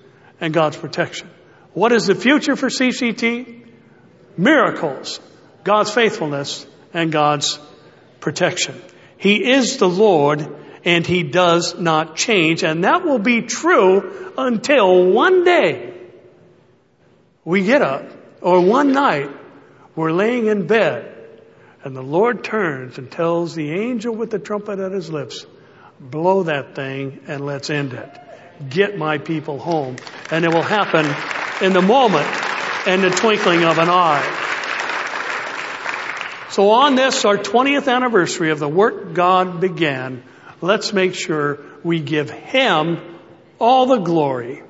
and 0.40 0.52
God's 0.52 0.78
protection. 0.78 1.28
What 1.74 1.92
is 1.92 2.06
the 2.06 2.14
future 2.14 2.56
for 2.56 2.68
CCT? 2.68 3.66
Miracles, 4.38 5.20
God's 5.62 5.90
faithfulness, 5.90 6.66
and 6.94 7.12
God's 7.12 7.58
protection. 8.20 8.80
He 9.18 9.52
is 9.52 9.76
the 9.76 9.88
Lord 9.88 10.48
and 10.84 11.06
He 11.06 11.22
does 11.22 11.78
not 11.78 12.16
change. 12.16 12.62
And 12.62 12.84
that 12.84 13.04
will 13.04 13.18
be 13.18 13.42
true 13.42 14.32
until 14.36 15.12
one 15.12 15.44
day 15.44 15.92
we 17.44 17.64
get 17.64 17.82
up 17.82 18.10
or 18.40 18.60
one 18.60 18.92
night 18.92 19.30
we're 19.94 20.12
laying 20.12 20.46
in 20.46 20.66
bed 20.66 21.13
and 21.85 21.95
the 21.95 22.03
Lord 22.03 22.43
turns 22.43 22.97
and 22.97 23.11
tells 23.11 23.55
the 23.55 23.70
angel 23.70 24.14
with 24.14 24.30
the 24.30 24.39
trumpet 24.39 24.78
at 24.78 24.93
his 24.93 25.11
lips, 25.11 25.45
blow 26.01 26.45
that 26.45 26.74
thing 26.74 27.20
and 27.28 27.45
let's 27.45 27.68
end 27.68 27.93
it. 27.93 28.11
Get 28.70 28.97
my 28.97 29.18
people 29.18 29.59
home. 29.59 29.97
And 30.30 30.47
it 30.47 30.49
will 30.49 30.62
happen 30.62 31.05
in 31.64 31.74
the 31.74 31.82
moment 31.82 32.26
and 32.87 33.05
the 33.05 33.11
twinkling 33.11 33.64
of 33.64 33.76
an 33.78 33.91
eye. 33.91 34.41
So 36.51 36.70
on 36.70 36.95
this, 36.95 37.24
our 37.26 37.37
20th 37.37 37.93
anniversary 37.93 38.51
of 38.51 38.61
the 38.61 38.68
work 38.68 39.12
God 39.12 39.61
began, 39.61 40.22
let's 40.62 40.93
make 40.93 41.14
sure 41.14 41.59
we 41.82 42.01
give 42.01 42.30
Him 42.30 42.99
all 43.59 43.87
the 43.87 43.99
glory 43.99 44.62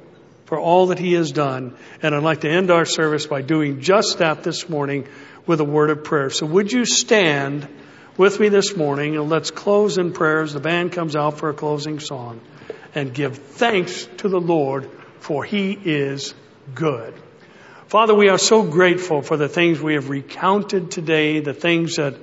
for 0.46 0.58
all 0.58 0.86
that 0.86 0.98
He 0.98 1.12
has 1.12 1.30
done. 1.30 1.76
And 2.02 2.14
I'd 2.14 2.22
like 2.22 2.40
to 2.40 2.50
end 2.50 2.72
our 2.72 2.86
service 2.86 3.26
by 3.26 3.42
doing 3.42 3.82
just 3.82 4.18
that 4.18 4.42
this 4.42 4.68
morning 4.68 5.06
with 5.46 5.60
a 5.60 5.64
word 5.64 5.90
of 5.90 6.04
prayer. 6.04 6.30
So 6.30 6.46
would 6.46 6.72
you 6.72 6.84
stand 6.84 7.68
with 8.16 8.38
me 8.38 8.48
this 8.48 8.76
morning 8.76 9.16
and 9.16 9.28
let's 9.28 9.50
close 9.50 9.98
in 9.98 10.12
prayers. 10.12 10.52
The 10.52 10.60
band 10.60 10.92
comes 10.92 11.16
out 11.16 11.38
for 11.38 11.50
a 11.50 11.54
closing 11.54 12.00
song 12.00 12.40
and 12.94 13.12
give 13.12 13.38
thanks 13.38 14.06
to 14.18 14.28
the 14.28 14.40
Lord 14.40 14.88
for 15.18 15.44
he 15.44 15.72
is 15.72 16.34
good. 16.74 17.14
Father, 17.86 18.14
we 18.14 18.28
are 18.28 18.38
so 18.38 18.62
grateful 18.62 19.22
for 19.22 19.36
the 19.36 19.48
things 19.48 19.80
we 19.80 19.94
have 19.94 20.10
recounted 20.10 20.90
today, 20.90 21.40
the 21.40 21.54
things 21.54 21.96
that 21.96 22.14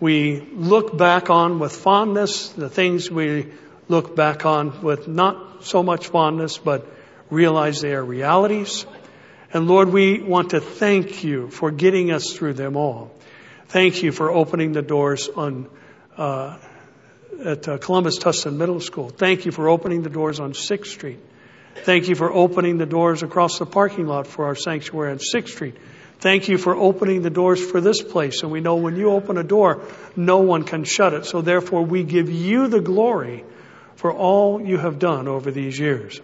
we 0.00 0.40
look 0.52 0.96
back 0.96 1.30
on 1.30 1.58
with 1.58 1.74
fondness, 1.74 2.50
the 2.50 2.68
things 2.68 3.10
we 3.10 3.52
look 3.88 4.14
back 4.14 4.46
on 4.46 4.82
with 4.82 5.08
not 5.08 5.64
so 5.64 5.82
much 5.82 6.08
fondness, 6.08 6.58
but 6.58 6.86
realize 7.30 7.80
they 7.80 7.94
are 7.94 8.04
realities. 8.04 8.86
And 9.52 9.66
Lord, 9.66 9.88
we 9.90 10.20
want 10.20 10.50
to 10.50 10.60
thank 10.60 11.24
you 11.24 11.48
for 11.48 11.70
getting 11.70 12.10
us 12.10 12.32
through 12.32 12.54
them 12.54 12.76
all. 12.76 13.10
Thank 13.68 14.02
you 14.02 14.12
for 14.12 14.30
opening 14.30 14.72
the 14.72 14.82
doors 14.82 15.28
on 15.28 15.68
uh, 16.16 16.58
at 17.44 17.68
uh, 17.68 17.78
Columbus 17.78 18.18
Tustin 18.18 18.56
Middle 18.56 18.80
School. 18.80 19.08
Thank 19.08 19.46
you 19.46 19.52
for 19.52 19.68
opening 19.68 20.02
the 20.02 20.10
doors 20.10 20.40
on 20.40 20.54
Sixth 20.54 20.92
Street. 20.92 21.20
Thank 21.76 22.08
you 22.08 22.14
for 22.14 22.32
opening 22.32 22.78
the 22.78 22.86
doors 22.86 23.22
across 23.22 23.58
the 23.58 23.66
parking 23.66 24.06
lot 24.06 24.26
for 24.26 24.46
our 24.46 24.54
sanctuary 24.54 25.12
on 25.12 25.18
Sixth 25.20 25.54
Street. 25.54 25.76
Thank 26.18 26.48
you 26.48 26.58
for 26.58 26.74
opening 26.74 27.22
the 27.22 27.30
doors 27.30 27.64
for 27.64 27.80
this 27.80 28.02
place. 28.02 28.42
And 28.42 28.50
we 28.50 28.60
know 28.60 28.76
when 28.76 28.96
you 28.96 29.10
open 29.10 29.38
a 29.38 29.44
door, 29.44 29.82
no 30.16 30.38
one 30.38 30.64
can 30.64 30.82
shut 30.82 31.14
it. 31.14 31.26
So 31.26 31.42
therefore, 31.42 31.84
we 31.84 32.02
give 32.02 32.28
you 32.28 32.66
the 32.66 32.80
glory 32.80 33.44
for 33.94 34.12
all 34.12 34.60
you 34.60 34.78
have 34.78 34.98
done 34.98 35.28
over 35.28 35.52
these 35.52 35.78
years. 35.78 36.20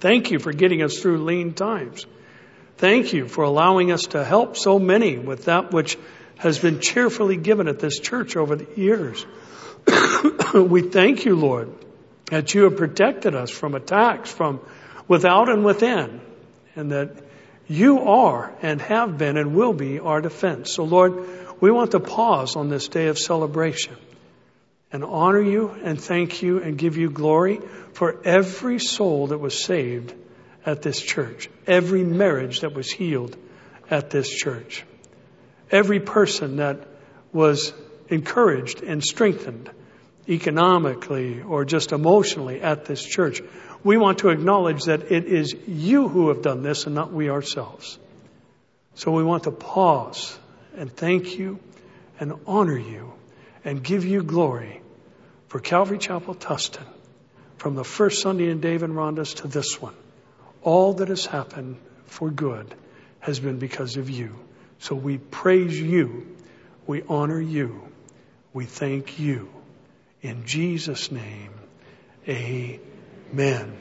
Thank 0.00 0.32
you 0.32 0.40
for 0.40 0.52
getting 0.52 0.82
us 0.82 0.98
through 0.98 1.24
lean 1.24 1.54
times. 1.54 2.04
Thank 2.76 3.12
you 3.12 3.28
for 3.28 3.44
allowing 3.44 3.92
us 3.92 4.06
to 4.08 4.24
help 4.24 4.56
so 4.56 4.78
many 4.78 5.18
with 5.18 5.44
that 5.46 5.72
which 5.72 5.98
has 6.38 6.58
been 6.58 6.80
cheerfully 6.80 7.36
given 7.36 7.68
at 7.68 7.78
this 7.78 8.00
church 8.00 8.36
over 8.36 8.56
the 8.56 8.66
years. 8.80 9.24
we 10.54 10.82
thank 10.82 11.24
you, 11.24 11.36
Lord, 11.36 11.72
that 12.26 12.54
you 12.54 12.64
have 12.64 12.76
protected 12.76 13.34
us 13.34 13.50
from 13.50 13.74
attacks 13.74 14.30
from 14.30 14.60
without 15.06 15.48
and 15.48 15.64
within, 15.64 16.20
and 16.74 16.90
that 16.92 17.16
you 17.68 18.00
are 18.00 18.52
and 18.62 18.80
have 18.80 19.18
been 19.18 19.36
and 19.36 19.54
will 19.54 19.72
be 19.72 20.00
our 20.00 20.20
defense. 20.20 20.72
So, 20.72 20.84
Lord, 20.84 21.26
we 21.60 21.70
want 21.70 21.92
to 21.92 22.00
pause 22.00 22.56
on 22.56 22.68
this 22.68 22.88
day 22.88 23.06
of 23.06 23.18
celebration 23.18 23.96
and 24.92 25.04
honor 25.04 25.40
you 25.40 25.70
and 25.70 26.00
thank 26.00 26.42
you 26.42 26.60
and 26.62 26.76
give 26.76 26.96
you 26.96 27.10
glory 27.10 27.60
for 27.92 28.20
every 28.24 28.78
soul 28.78 29.28
that 29.28 29.38
was 29.38 29.62
saved 29.62 30.14
at 30.64 30.82
this 30.82 31.00
church, 31.00 31.48
every 31.66 32.04
marriage 32.04 32.60
that 32.60 32.74
was 32.74 32.90
healed 32.90 33.36
at 33.90 34.10
this 34.10 34.28
church, 34.28 34.84
every 35.70 36.00
person 36.00 36.56
that 36.56 36.86
was 37.32 37.72
encouraged 38.08 38.82
and 38.82 39.02
strengthened 39.02 39.70
economically 40.28 41.42
or 41.42 41.64
just 41.64 41.92
emotionally 41.92 42.60
at 42.60 42.84
this 42.84 43.04
church. 43.04 43.42
We 43.82 43.96
want 43.96 44.18
to 44.18 44.28
acknowledge 44.28 44.84
that 44.84 45.10
it 45.10 45.24
is 45.24 45.54
you 45.66 46.08
who 46.08 46.28
have 46.28 46.42
done 46.42 46.62
this 46.62 46.86
and 46.86 46.94
not 46.94 47.12
we 47.12 47.28
ourselves. 47.28 47.98
So 48.94 49.10
we 49.10 49.24
want 49.24 49.44
to 49.44 49.50
pause 49.50 50.38
and 50.76 50.94
thank 50.94 51.38
you 51.38 51.58
and 52.20 52.34
honor 52.46 52.78
you 52.78 53.12
and 53.64 53.82
give 53.82 54.04
you 54.04 54.22
glory 54.22 54.80
for 55.48 55.58
Calvary 55.58 55.98
Chapel 55.98 56.34
Tustin 56.34 56.86
from 57.56 57.74
the 57.74 57.84
first 57.84 58.22
Sunday 58.22 58.48
in 58.48 58.60
Dave 58.60 58.82
and 58.82 58.94
Rhonda's 58.94 59.34
to 59.34 59.48
this 59.48 59.80
one 59.80 59.94
all 60.62 60.94
that 60.94 61.08
has 61.08 61.26
happened 61.26 61.76
for 62.06 62.30
good 62.30 62.74
has 63.20 63.40
been 63.40 63.58
because 63.58 63.96
of 63.96 64.10
you. 64.10 64.38
So 64.78 64.94
we 64.94 65.18
praise 65.18 65.80
you. 65.80 66.26
We 66.86 67.02
honor 67.08 67.40
you. 67.40 67.82
We 68.52 68.66
thank 68.66 69.18
you. 69.18 69.48
In 70.22 70.44
Jesus' 70.44 71.10
name, 71.10 71.50
amen. 72.28 73.72